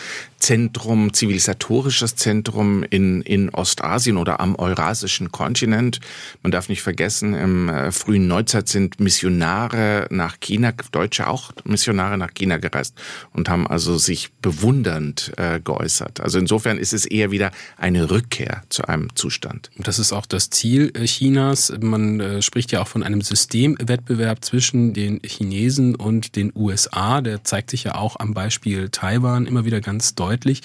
Zentrum, 0.44 1.14
zivilisatorisches 1.14 2.16
Zentrum 2.16 2.82
in, 2.82 3.22
in 3.22 3.48
Ostasien 3.48 4.18
oder 4.18 4.40
am 4.40 4.56
eurasischen 4.56 5.32
Kontinent. 5.32 6.00
Man 6.42 6.52
darf 6.52 6.68
nicht 6.68 6.82
vergessen, 6.82 7.32
im 7.32 7.70
äh, 7.70 7.90
frühen 7.92 8.28
Neuzeit 8.28 8.68
sind 8.68 9.00
Missionare 9.00 10.06
nach 10.10 10.40
China, 10.40 10.72
Deutsche 10.92 11.28
auch 11.28 11.52
Missionare 11.64 12.18
nach 12.18 12.34
China 12.34 12.58
gereist 12.58 12.94
und 13.32 13.48
haben 13.48 13.66
also 13.66 13.96
sich 13.96 14.32
bewundernd 14.42 15.32
äh, 15.38 15.60
geäußert. 15.60 16.20
Also 16.20 16.38
insofern 16.38 16.76
ist 16.76 16.92
es 16.92 17.06
eher 17.06 17.30
wieder 17.30 17.50
eine 17.78 18.10
Rückkehr 18.10 18.64
zu 18.68 18.86
einem 18.86 19.16
Zustand. 19.16 19.70
Das 19.78 19.98
ist 19.98 20.12
auch 20.12 20.26
das 20.26 20.50
Ziel 20.50 20.92
äh, 20.92 21.06
Chinas. 21.06 21.72
Man 21.80 22.20
äh, 22.20 22.42
spricht 22.42 22.70
ja 22.70 22.82
auch 22.82 22.88
von 22.88 23.02
einem 23.02 23.22
Systemwettbewerb 23.22 24.44
zwischen 24.44 24.92
den 24.92 25.22
Chinesen 25.24 25.94
und 25.94 26.36
den 26.36 26.52
USA. 26.54 27.22
Der 27.22 27.44
zeigt 27.44 27.70
sich 27.70 27.84
ja 27.84 27.94
auch 27.94 28.20
am 28.20 28.34
Beispiel 28.34 28.90
Taiwan 28.90 29.46
immer 29.46 29.64
wieder 29.64 29.80
ganz 29.80 30.14
deutlich 30.14 30.33
deutlich. 30.34 30.62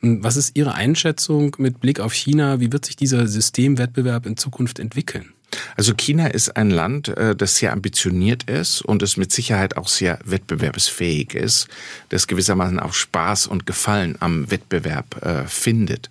Was 0.00 0.36
ist 0.36 0.56
Ihre 0.56 0.74
Einschätzung 0.74 1.54
mit 1.58 1.80
Blick 1.80 2.00
auf 2.00 2.12
China? 2.12 2.60
Wie 2.60 2.72
wird 2.72 2.86
sich 2.86 2.96
dieser 2.96 3.26
Systemwettbewerb 3.26 4.26
in 4.26 4.36
Zukunft 4.36 4.78
entwickeln? 4.78 5.32
Also 5.76 5.94
China 5.94 6.28
ist 6.28 6.56
ein 6.56 6.70
Land, 6.70 7.08
äh, 7.08 7.34
das 7.34 7.56
sehr 7.56 7.72
ambitioniert 7.72 8.44
ist 8.44 8.82
und 8.82 9.02
es 9.02 9.16
mit 9.16 9.32
Sicherheit 9.32 9.76
auch 9.76 9.88
sehr 9.88 10.20
wettbewerbsfähig 10.24 11.34
ist, 11.34 11.66
das 12.08 12.28
gewissermaßen 12.28 12.78
auch 12.78 12.92
Spaß 12.92 13.48
und 13.48 13.66
Gefallen 13.66 14.16
am 14.20 14.50
Wettbewerb 14.50 15.24
äh, 15.24 15.46
findet. 15.48 16.08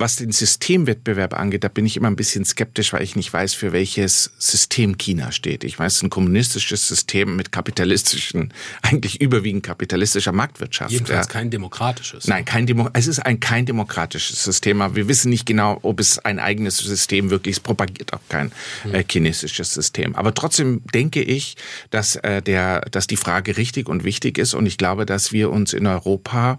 Was 0.00 0.16
den 0.16 0.32
Systemwettbewerb 0.32 1.34
angeht, 1.34 1.62
da 1.62 1.68
bin 1.68 1.84
ich 1.84 1.98
immer 1.98 2.08
ein 2.08 2.16
bisschen 2.16 2.46
skeptisch, 2.46 2.94
weil 2.94 3.02
ich 3.02 3.16
nicht 3.16 3.30
weiß, 3.30 3.52
für 3.52 3.72
welches 3.72 4.32
System 4.38 4.96
China 4.96 5.30
steht. 5.30 5.62
Ich 5.62 5.78
weiß, 5.78 6.00
ein 6.00 6.08
kommunistisches 6.08 6.88
System 6.88 7.36
mit 7.36 7.52
kapitalistischen, 7.52 8.54
eigentlich 8.82 9.20
überwiegend 9.20 9.62
kapitalistischer 9.62 10.32
Marktwirtschaft. 10.32 10.90
Jedenfalls 10.90 11.26
ja. 11.26 11.32
kein 11.32 11.50
demokratisches. 11.50 12.26
Nein, 12.28 12.46
kein 12.46 12.64
Demo 12.66 12.88
es 12.94 13.08
ist 13.08 13.18
ein 13.18 13.40
kein 13.40 13.66
demokratisches 13.66 14.42
System, 14.42 14.80
aber 14.80 14.96
wir 14.96 15.06
wissen 15.06 15.28
nicht 15.28 15.44
genau, 15.44 15.78
ob 15.82 16.00
es 16.00 16.18
ein 16.18 16.38
eigenes 16.38 16.78
System 16.78 17.28
wirklich 17.28 17.56
ist. 17.56 17.60
propagiert 17.60 18.14
auch 18.14 18.20
kein 18.30 18.52
hm. 18.84 18.94
äh, 18.94 19.04
chinesisches 19.06 19.74
System. 19.74 20.14
Aber 20.14 20.32
trotzdem 20.32 20.80
denke 20.94 21.20
ich, 21.22 21.58
dass 21.90 22.16
äh, 22.16 22.40
der, 22.40 22.80
dass 22.90 23.06
die 23.06 23.18
Frage 23.18 23.58
richtig 23.58 23.86
und 23.86 24.04
wichtig 24.04 24.38
ist 24.38 24.54
und 24.54 24.64
ich 24.64 24.78
glaube, 24.78 25.04
dass 25.04 25.30
wir 25.30 25.50
uns 25.50 25.74
in 25.74 25.86
Europa 25.86 26.58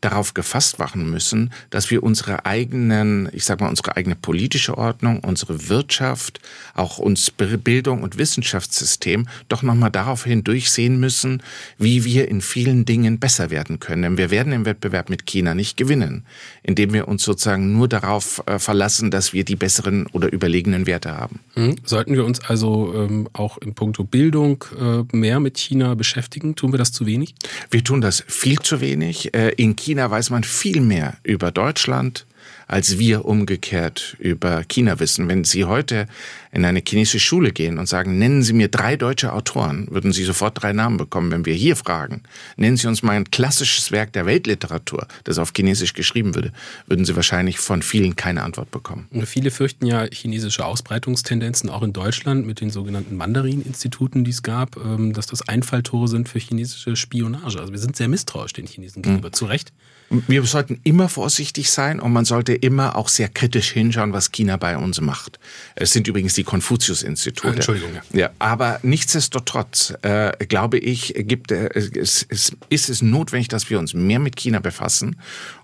darauf 0.00 0.32
gefasst 0.32 0.78
machen 0.78 1.10
müssen, 1.10 1.52
dass 1.68 1.90
wir 1.90 2.02
unsere 2.02 2.46
eigenen 2.46 2.77
eigenen, 2.78 3.28
ich 3.32 3.44
sag 3.44 3.60
mal, 3.60 3.68
unsere 3.68 3.96
eigene 3.96 4.14
politische 4.14 4.78
Ordnung, 4.78 5.20
unsere 5.20 5.68
Wirtschaft, 5.68 6.40
auch 6.74 6.98
uns 6.98 7.30
Bildung 7.30 8.02
und 8.02 8.18
Wissenschaftssystem 8.18 9.26
doch 9.48 9.62
nochmal 9.62 9.90
daraufhin 9.90 10.44
durchsehen 10.44 11.00
müssen, 11.00 11.42
wie 11.78 12.04
wir 12.04 12.28
in 12.28 12.40
vielen 12.40 12.84
Dingen 12.84 13.18
besser 13.18 13.50
werden 13.50 13.80
können. 13.80 14.02
Denn 14.02 14.18
wir 14.18 14.30
werden 14.30 14.52
im 14.52 14.64
Wettbewerb 14.64 15.10
mit 15.10 15.26
China 15.26 15.54
nicht 15.54 15.76
gewinnen, 15.76 16.24
indem 16.62 16.92
wir 16.92 17.08
uns 17.08 17.24
sozusagen 17.24 17.72
nur 17.72 17.88
darauf 17.88 18.42
äh, 18.46 18.58
verlassen, 18.58 19.10
dass 19.10 19.32
wir 19.32 19.44
die 19.44 19.56
besseren 19.56 20.06
oder 20.12 20.32
überlegenen 20.32 20.86
Werte 20.86 21.16
haben. 21.16 21.40
Mhm. 21.56 21.76
Sollten 21.84 22.14
wir 22.14 22.24
uns 22.24 22.40
also 22.40 22.94
ähm, 22.94 23.28
auch 23.32 23.58
in 23.58 23.74
puncto 23.74 24.04
Bildung 24.04 24.64
äh, 24.78 25.16
mehr 25.16 25.40
mit 25.40 25.58
China 25.58 25.94
beschäftigen? 25.94 26.54
Tun 26.54 26.72
wir 26.72 26.78
das 26.78 26.92
zu 26.92 27.06
wenig? 27.06 27.34
Wir 27.70 27.82
tun 27.82 28.00
das 28.00 28.24
viel 28.26 28.58
zu 28.60 28.80
wenig. 28.80 29.34
Äh, 29.34 29.50
in 29.56 29.76
China 29.76 30.10
weiß 30.10 30.30
man 30.30 30.44
viel 30.44 30.80
mehr 30.80 31.16
über 31.22 31.50
Deutschland, 31.50 32.26
als 32.68 32.98
wir 32.98 33.24
umgekehrt 33.24 34.16
über 34.18 34.62
China 34.64 35.00
wissen. 35.00 35.26
Wenn 35.26 35.44
Sie 35.44 35.64
heute 35.64 36.06
in 36.52 36.64
eine 36.64 36.82
chinesische 36.86 37.18
Schule 37.18 37.50
gehen 37.52 37.78
und 37.78 37.86
sagen, 37.86 38.18
nennen 38.18 38.42
Sie 38.42 38.52
mir 38.52 38.68
drei 38.68 38.96
deutsche 38.96 39.32
Autoren, 39.32 39.88
würden 39.90 40.12
Sie 40.12 40.22
sofort 40.24 40.62
drei 40.62 40.74
Namen 40.74 40.98
bekommen. 40.98 41.30
Wenn 41.30 41.46
wir 41.46 41.54
hier 41.54 41.76
fragen, 41.76 42.22
nennen 42.56 42.76
Sie 42.76 42.86
uns 42.86 43.02
mal 43.02 43.12
ein 43.12 43.30
klassisches 43.30 43.90
Werk 43.90 44.12
der 44.12 44.26
Weltliteratur, 44.26 45.08
das 45.24 45.38
auf 45.38 45.52
Chinesisch 45.56 45.94
geschrieben 45.94 46.34
würde, 46.34 46.52
würden 46.86 47.06
Sie 47.06 47.16
wahrscheinlich 47.16 47.58
von 47.58 47.82
vielen 47.82 48.16
keine 48.16 48.42
Antwort 48.42 48.70
bekommen. 48.70 49.08
Viele 49.24 49.50
fürchten 49.50 49.86
ja 49.86 50.06
chinesische 50.12 50.64
Ausbreitungstendenzen 50.64 51.70
auch 51.70 51.82
in 51.82 51.94
Deutschland 51.94 52.46
mit 52.46 52.60
den 52.60 52.68
sogenannten 52.68 53.16
Mandarin-Instituten, 53.16 54.24
die 54.24 54.30
es 54.30 54.42
gab, 54.42 54.76
ähm, 54.76 55.14
dass 55.14 55.26
das 55.26 55.48
Einfalltore 55.48 56.06
sind 56.06 56.28
für 56.28 56.38
chinesische 56.38 56.96
Spionage. 56.96 57.58
Also 57.58 57.72
wir 57.72 57.78
sind 57.78 57.96
sehr 57.96 58.08
misstrauisch 58.08 58.52
den 58.52 58.66
Chinesen 58.66 59.02
gegenüber, 59.02 59.28
mhm. 59.28 59.32
zu 59.32 59.46
Recht. 59.46 59.72
Wir 60.10 60.42
sollten 60.44 60.80
immer 60.84 61.08
vorsichtig 61.08 61.70
sein 61.70 62.00
und 62.00 62.12
man 62.12 62.24
sollte 62.24 62.54
immer 62.54 62.96
auch 62.96 63.08
sehr 63.08 63.28
kritisch 63.28 63.72
hinschauen, 63.72 64.12
was 64.12 64.32
China 64.32 64.56
bei 64.56 64.78
uns 64.78 65.00
macht. 65.00 65.38
Es 65.74 65.90
sind 65.90 66.08
übrigens 66.08 66.34
die 66.34 66.44
Konfuzius-Institute. 66.44 67.54
Entschuldigung. 67.54 67.90
Ja. 68.12 68.18
ja, 68.18 68.30
aber 68.38 68.80
nichtsdestotrotz 68.82 69.92
äh, 70.02 70.32
glaube 70.46 70.78
ich, 70.78 71.12
gibt, 71.14 71.52
äh, 71.52 71.68
es, 71.74 72.26
es, 72.28 72.56
ist 72.70 72.88
es 72.88 73.02
notwendig, 73.02 73.48
dass 73.48 73.68
wir 73.68 73.78
uns 73.78 73.92
mehr 73.92 74.18
mit 74.18 74.36
China 74.36 74.60
befassen 74.60 75.16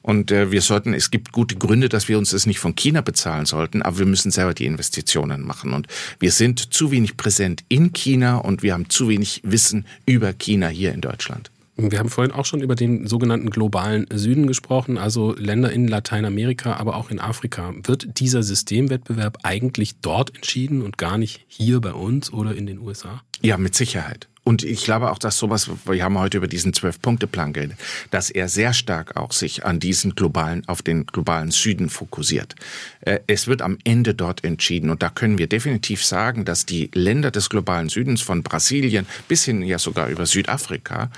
und 0.03 0.31
äh, 0.31 0.51
wir 0.51 0.61
sollten. 0.61 0.93
Es 0.93 1.11
gibt 1.11 1.33
gute 1.33 1.57
Gründe, 1.57 1.89
dass 1.89 2.09
wir 2.09 2.19
uns 2.19 2.31
das 2.31 2.45
nicht 2.45 2.59
von 2.59 2.75
China 2.75 3.01
bezahlen 3.01 3.47
sollten, 3.47 3.81
aber 3.81 4.01
wir 4.01 4.07
müssen 4.07 4.31
selber 4.31 4.53
die 4.53 4.67
Investitionen 4.67 5.43
machen 5.43 5.73
und 5.73 5.87
wir 6.19 6.33
sind 6.33 6.75
zu 6.75 6.91
wenig 6.91 7.17
präsent 7.17 7.65
in 7.69 7.93
China 7.93 8.37
und 8.37 8.63
wir 8.63 8.75
haben 8.75 8.91
zu 8.91 9.09
wenig 9.09 9.41
Wissen 9.45 9.87
über 10.05 10.35
China 10.35 10.69
hier 10.69 10.93
in 10.93 11.01
Deutschland. 11.01 11.51
Wir 11.77 11.99
haben 11.99 12.09
vorhin 12.09 12.33
auch 12.33 12.45
schon 12.45 12.61
über 12.61 12.77
den 12.77 13.07
sogenannten 13.07 13.51
globalen 13.51 14.07
Süden 14.13 14.47
gesprochen, 14.47 14.97
also 14.97 15.35
Länder 15.35 15.73
in 15.73 15.89
Lateinamerika, 15.89 16.75
aber 16.75 16.97
auch 16.97 17.11
in 17.11 17.19
Afrika. 17.19 17.75
Wird 17.83 18.21
dieser 18.21 18.45
Systemwettbewerb 18.45 19.39
eigentlich 19.43 19.97
dort 20.01 20.35
entschieden 20.35 20.83
und 20.83 20.99
gar 20.99 21.19
nicht 21.19 21.45
hier 21.49 21.81
bei 21.81 21.93
uns 21.93 22.33
oder 22.33 22.55
in 22.55 22.67
den 22.67 22.79
USA? 22.79 23.23
Ja, 23.43 23.59
mit 23.59 23.75
Sicherheit. 23.75 24.29
Und 24.45 24.63
ich 24.63 24.85
glaube 24.85 25.11
auch, 25.11 25.19
dass 25.19 25.39
sowas, 25.39 25.71
wir 25.87 26.05
haben 26.05 26.19
heute 26.19 26.37
über 26.37 26.47
diesen 26.47 26.75
Zwölf-Punkte-Plan 26.75 27.55
geredet, 27.55 27.79
dass 28.11 28.29
er 28.29 28.49
sehr 28.49 28.75
stark 28.75 29.17
auch 29.17 29.33
sich 29.33 29.65
an 29.65 29.81
diesen 29.81 30.15
globalen, 30.15 30.63
auf 30.69 30.83
den 30.83 31.07
globalen 31.07 31.51
Süden 31.51 31.89
fokussiert. 31.89 32.55
Äh, 33.01 33.21
es 33.27 33.47
wird 33.47 33.63
am 33.63 33.79
Ende 33.85 34.15
dort 34.15 34.45
entschieden. 34.45 34.91
Und 34.91 35.03
da 35.03 35.09
können 35.09 35.39
wir 35.39 35.47
definitiv 35.47 36.05
sagen, 36.05 36.45
dass 36.45 36.67
die 36.67 36.91
Länder 36.93 37.31
des 37.31 37.49
globalen 37.49 37.89
Südens 37.89 38.21
von 38.21 38.43
Brasilien 38.43 39.07
bis 39.29 39.45
hin 39.45 39.63
ja 39.63 39.79
sogar 39.79 40.09
über 40.09 40.27
Südafrika 40.27 41.11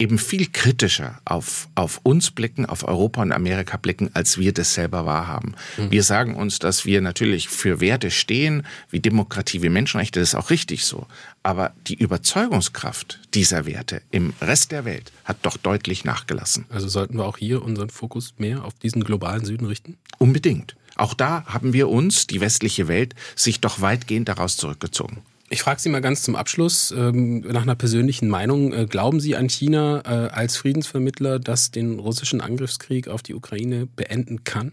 eben 0.00 0.18
viel 0.18 0.48
kritischer 0.50 1.20
auf, 1.24 1.68
auf 1.76 2.00
uns 2.02 2.32
blicken, 2.32 2.66
auf 2.66 2.82
Europa 2.82 3.22
und 3.22 3.30
Amerika 3.30 3.76
blicken, 3.76 4.10
als 4.14 4.38
wir 4.38 4.52
das 4.52 4.74
selber 4.74 5.06
wahrhaben. 5.06 5.54
Mhm. 5.76 5.92
Wir 5.92 6.02
sagen 6.02 6.34
uns, 6.34 6.58
dass 6.58 6.84
wir 6.84 7.00
natürlich 7.00 7.48
für 7.48 7.80
Werte 7.80 8.10
stehen, 8.10 8.66
wie 8.90 8.98
Demokratie, 8.98 9.62
wie 9.62 9.68
Menschenrechte, 9.68 10.18
das 10.18 10.30
ist 10.30 10.34
auch 10.34 10.50
richtig 10.50 10.84
so. 10.84 11.06
Aber 11.42 11.72
die 11.88 11.94
Überzeugungskraft 11.94 13.20
dieser 13.34 13.66
Werte 13.66 14.02
im 14.10 14.32
Rest 14.40 14.70
der 14.70 14.84
Welt 14.84 15.12
hat 15.24 15.38
doch 15.42 15.56
deutlich 15.56 16.04
nachgelassen. 16.04 16.66
Also 16.68 16.88
sollten 16.88 17.16
wir 17.16 17.24
auch 17.24 17.36
hier 17.36 17.62
unseren 17.62 17.90
Fokus 17.90 18.34
mehr 18.38 18.64
auf 18.64 18.74
diesen 18.74 19.02
globalen 19.02 19.44
Süden 19.44 19.66
richten? 19.66 19.98
Unbedingt. 20.18 20.76
Auch 20.94 21.14
da 21.14 21.44
haben 21.46 21.72
wir 21.72 21.88
uns, 21.88 22.26
die 22.26 22.40
westliche 22.40 22.86
Welt, 22.86 23.14
sich 23.34 23.60
doch 23.60 23.80
weitgehend 23.80 24.28
daraus 24.28 24.56
zurückgezogen. 24.56 25.22
Ich 25.48 25.62
frage 25.62 25.80
Sie 25.80 25.90
mal 25.90 26.00
ganz 26.00 26.22
zum 26.22 26.34
Abschluss 26.34 26.92
ähm, 26.92 27.40
nach 27.40 27.62
einer 27.62 27.74
persönlichen 27.74 28.28
Meinung. 28.28 28.72
Äh, 28.72 28.86
glauben 28.86 29.20
Sie 29.20 29.36
an 29.36 29.50
China 29.50 30.02
äh, 30.06 30.30
als 30.30 30.56
Friedensvermittler, 30.56 31.38
das 31.38 31.70
den 31.70 31.98
russischen 31.98 32.40
Angriffskrieg 32.40 33.08
auf 33.08 33.22
die 33.22 33.34
Ukraine 33.34 33.86
beenden 33.86 34.44
kann? 34.44 34.72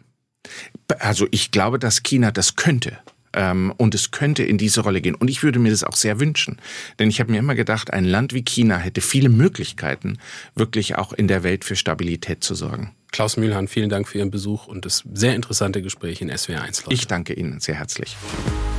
Also 0.99 1.27
ich 1.31 1.51
glaube, 1.51 1.79
dass 1.79 2.03
China 2.03 2.31
das 2.31 2.55
könnte. 2.55 2.97
Ähm, 3.33 3.73
und 3.77 3.95
es 3.95 4.11
könnte 4.11 4.43
in 4.43 4.57
diese 4.57 4.81
Rolle 4.81 5.01
gehen. 5.01 5.15
Und 5.15 5.29
ich 5.29 5.43
würde 5.43 5.59
mir 5.59 5.71
das 5.71 5.83
auch 5.83 5.95
sehr 5.95 6.19
wünschen. 6.19 6.57
Denn 6.97 7.09
ich 7.09 7.19
habe 7.19 7.31
mir 7.31 7.39
immer 7.39 7.55
gedacht, 7.55 7.91
ein 7.93 8.05
Land 8.05 8.33
wie 8.33 8.43
China 8.43 8.77
hätte 8.77 9.01
viele 9.01 9.29
Möglichkeiten, 9.29 10.17
wirklich 10.55 10.95
auch 10.95 11.13
in 11.13 11.27
der 11.27 11.43
Welt 11.43 11.65
für 11.65 11.75
Stabilität 11.75 12.43
zu 12.43 12.55
sorgen. 12.55 12.95
Klaus 13.11 13.37
Mühlhahn, 13.37 13.67
vielen 13.67 13.89
Dank 13.89 14.07
für 14.07 14.19
Ihren 14.19 14.31
Besuch 14.31 14.67
und 14.67 14.85
das 14.85 15.03
sehr 15.13 15.35
interessante 15.35 15.81
Gespräch 15.81 16.21
in 16.21 16.35
SWR 16.35 16.61
1. 16.61 16.85
Leute. 16.85 16.93
Ich 16.93 17.07
danke 17.07 17.33
Ihnen 17.33 17.59
sehr 17.59 17.75
herzlich. 17.75 18.15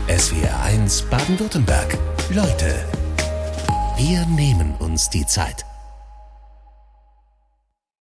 SWR 0.08 0.62
1 0.62 1.02
Baden-Württemberg. 1.02 1.98
Leute, 2.32 2.84
wir 3.96 4.24
nehmen 4.26 4.74
uns 4.78 5.10
die 5.10 5.26
Zeit. 5.26 5.64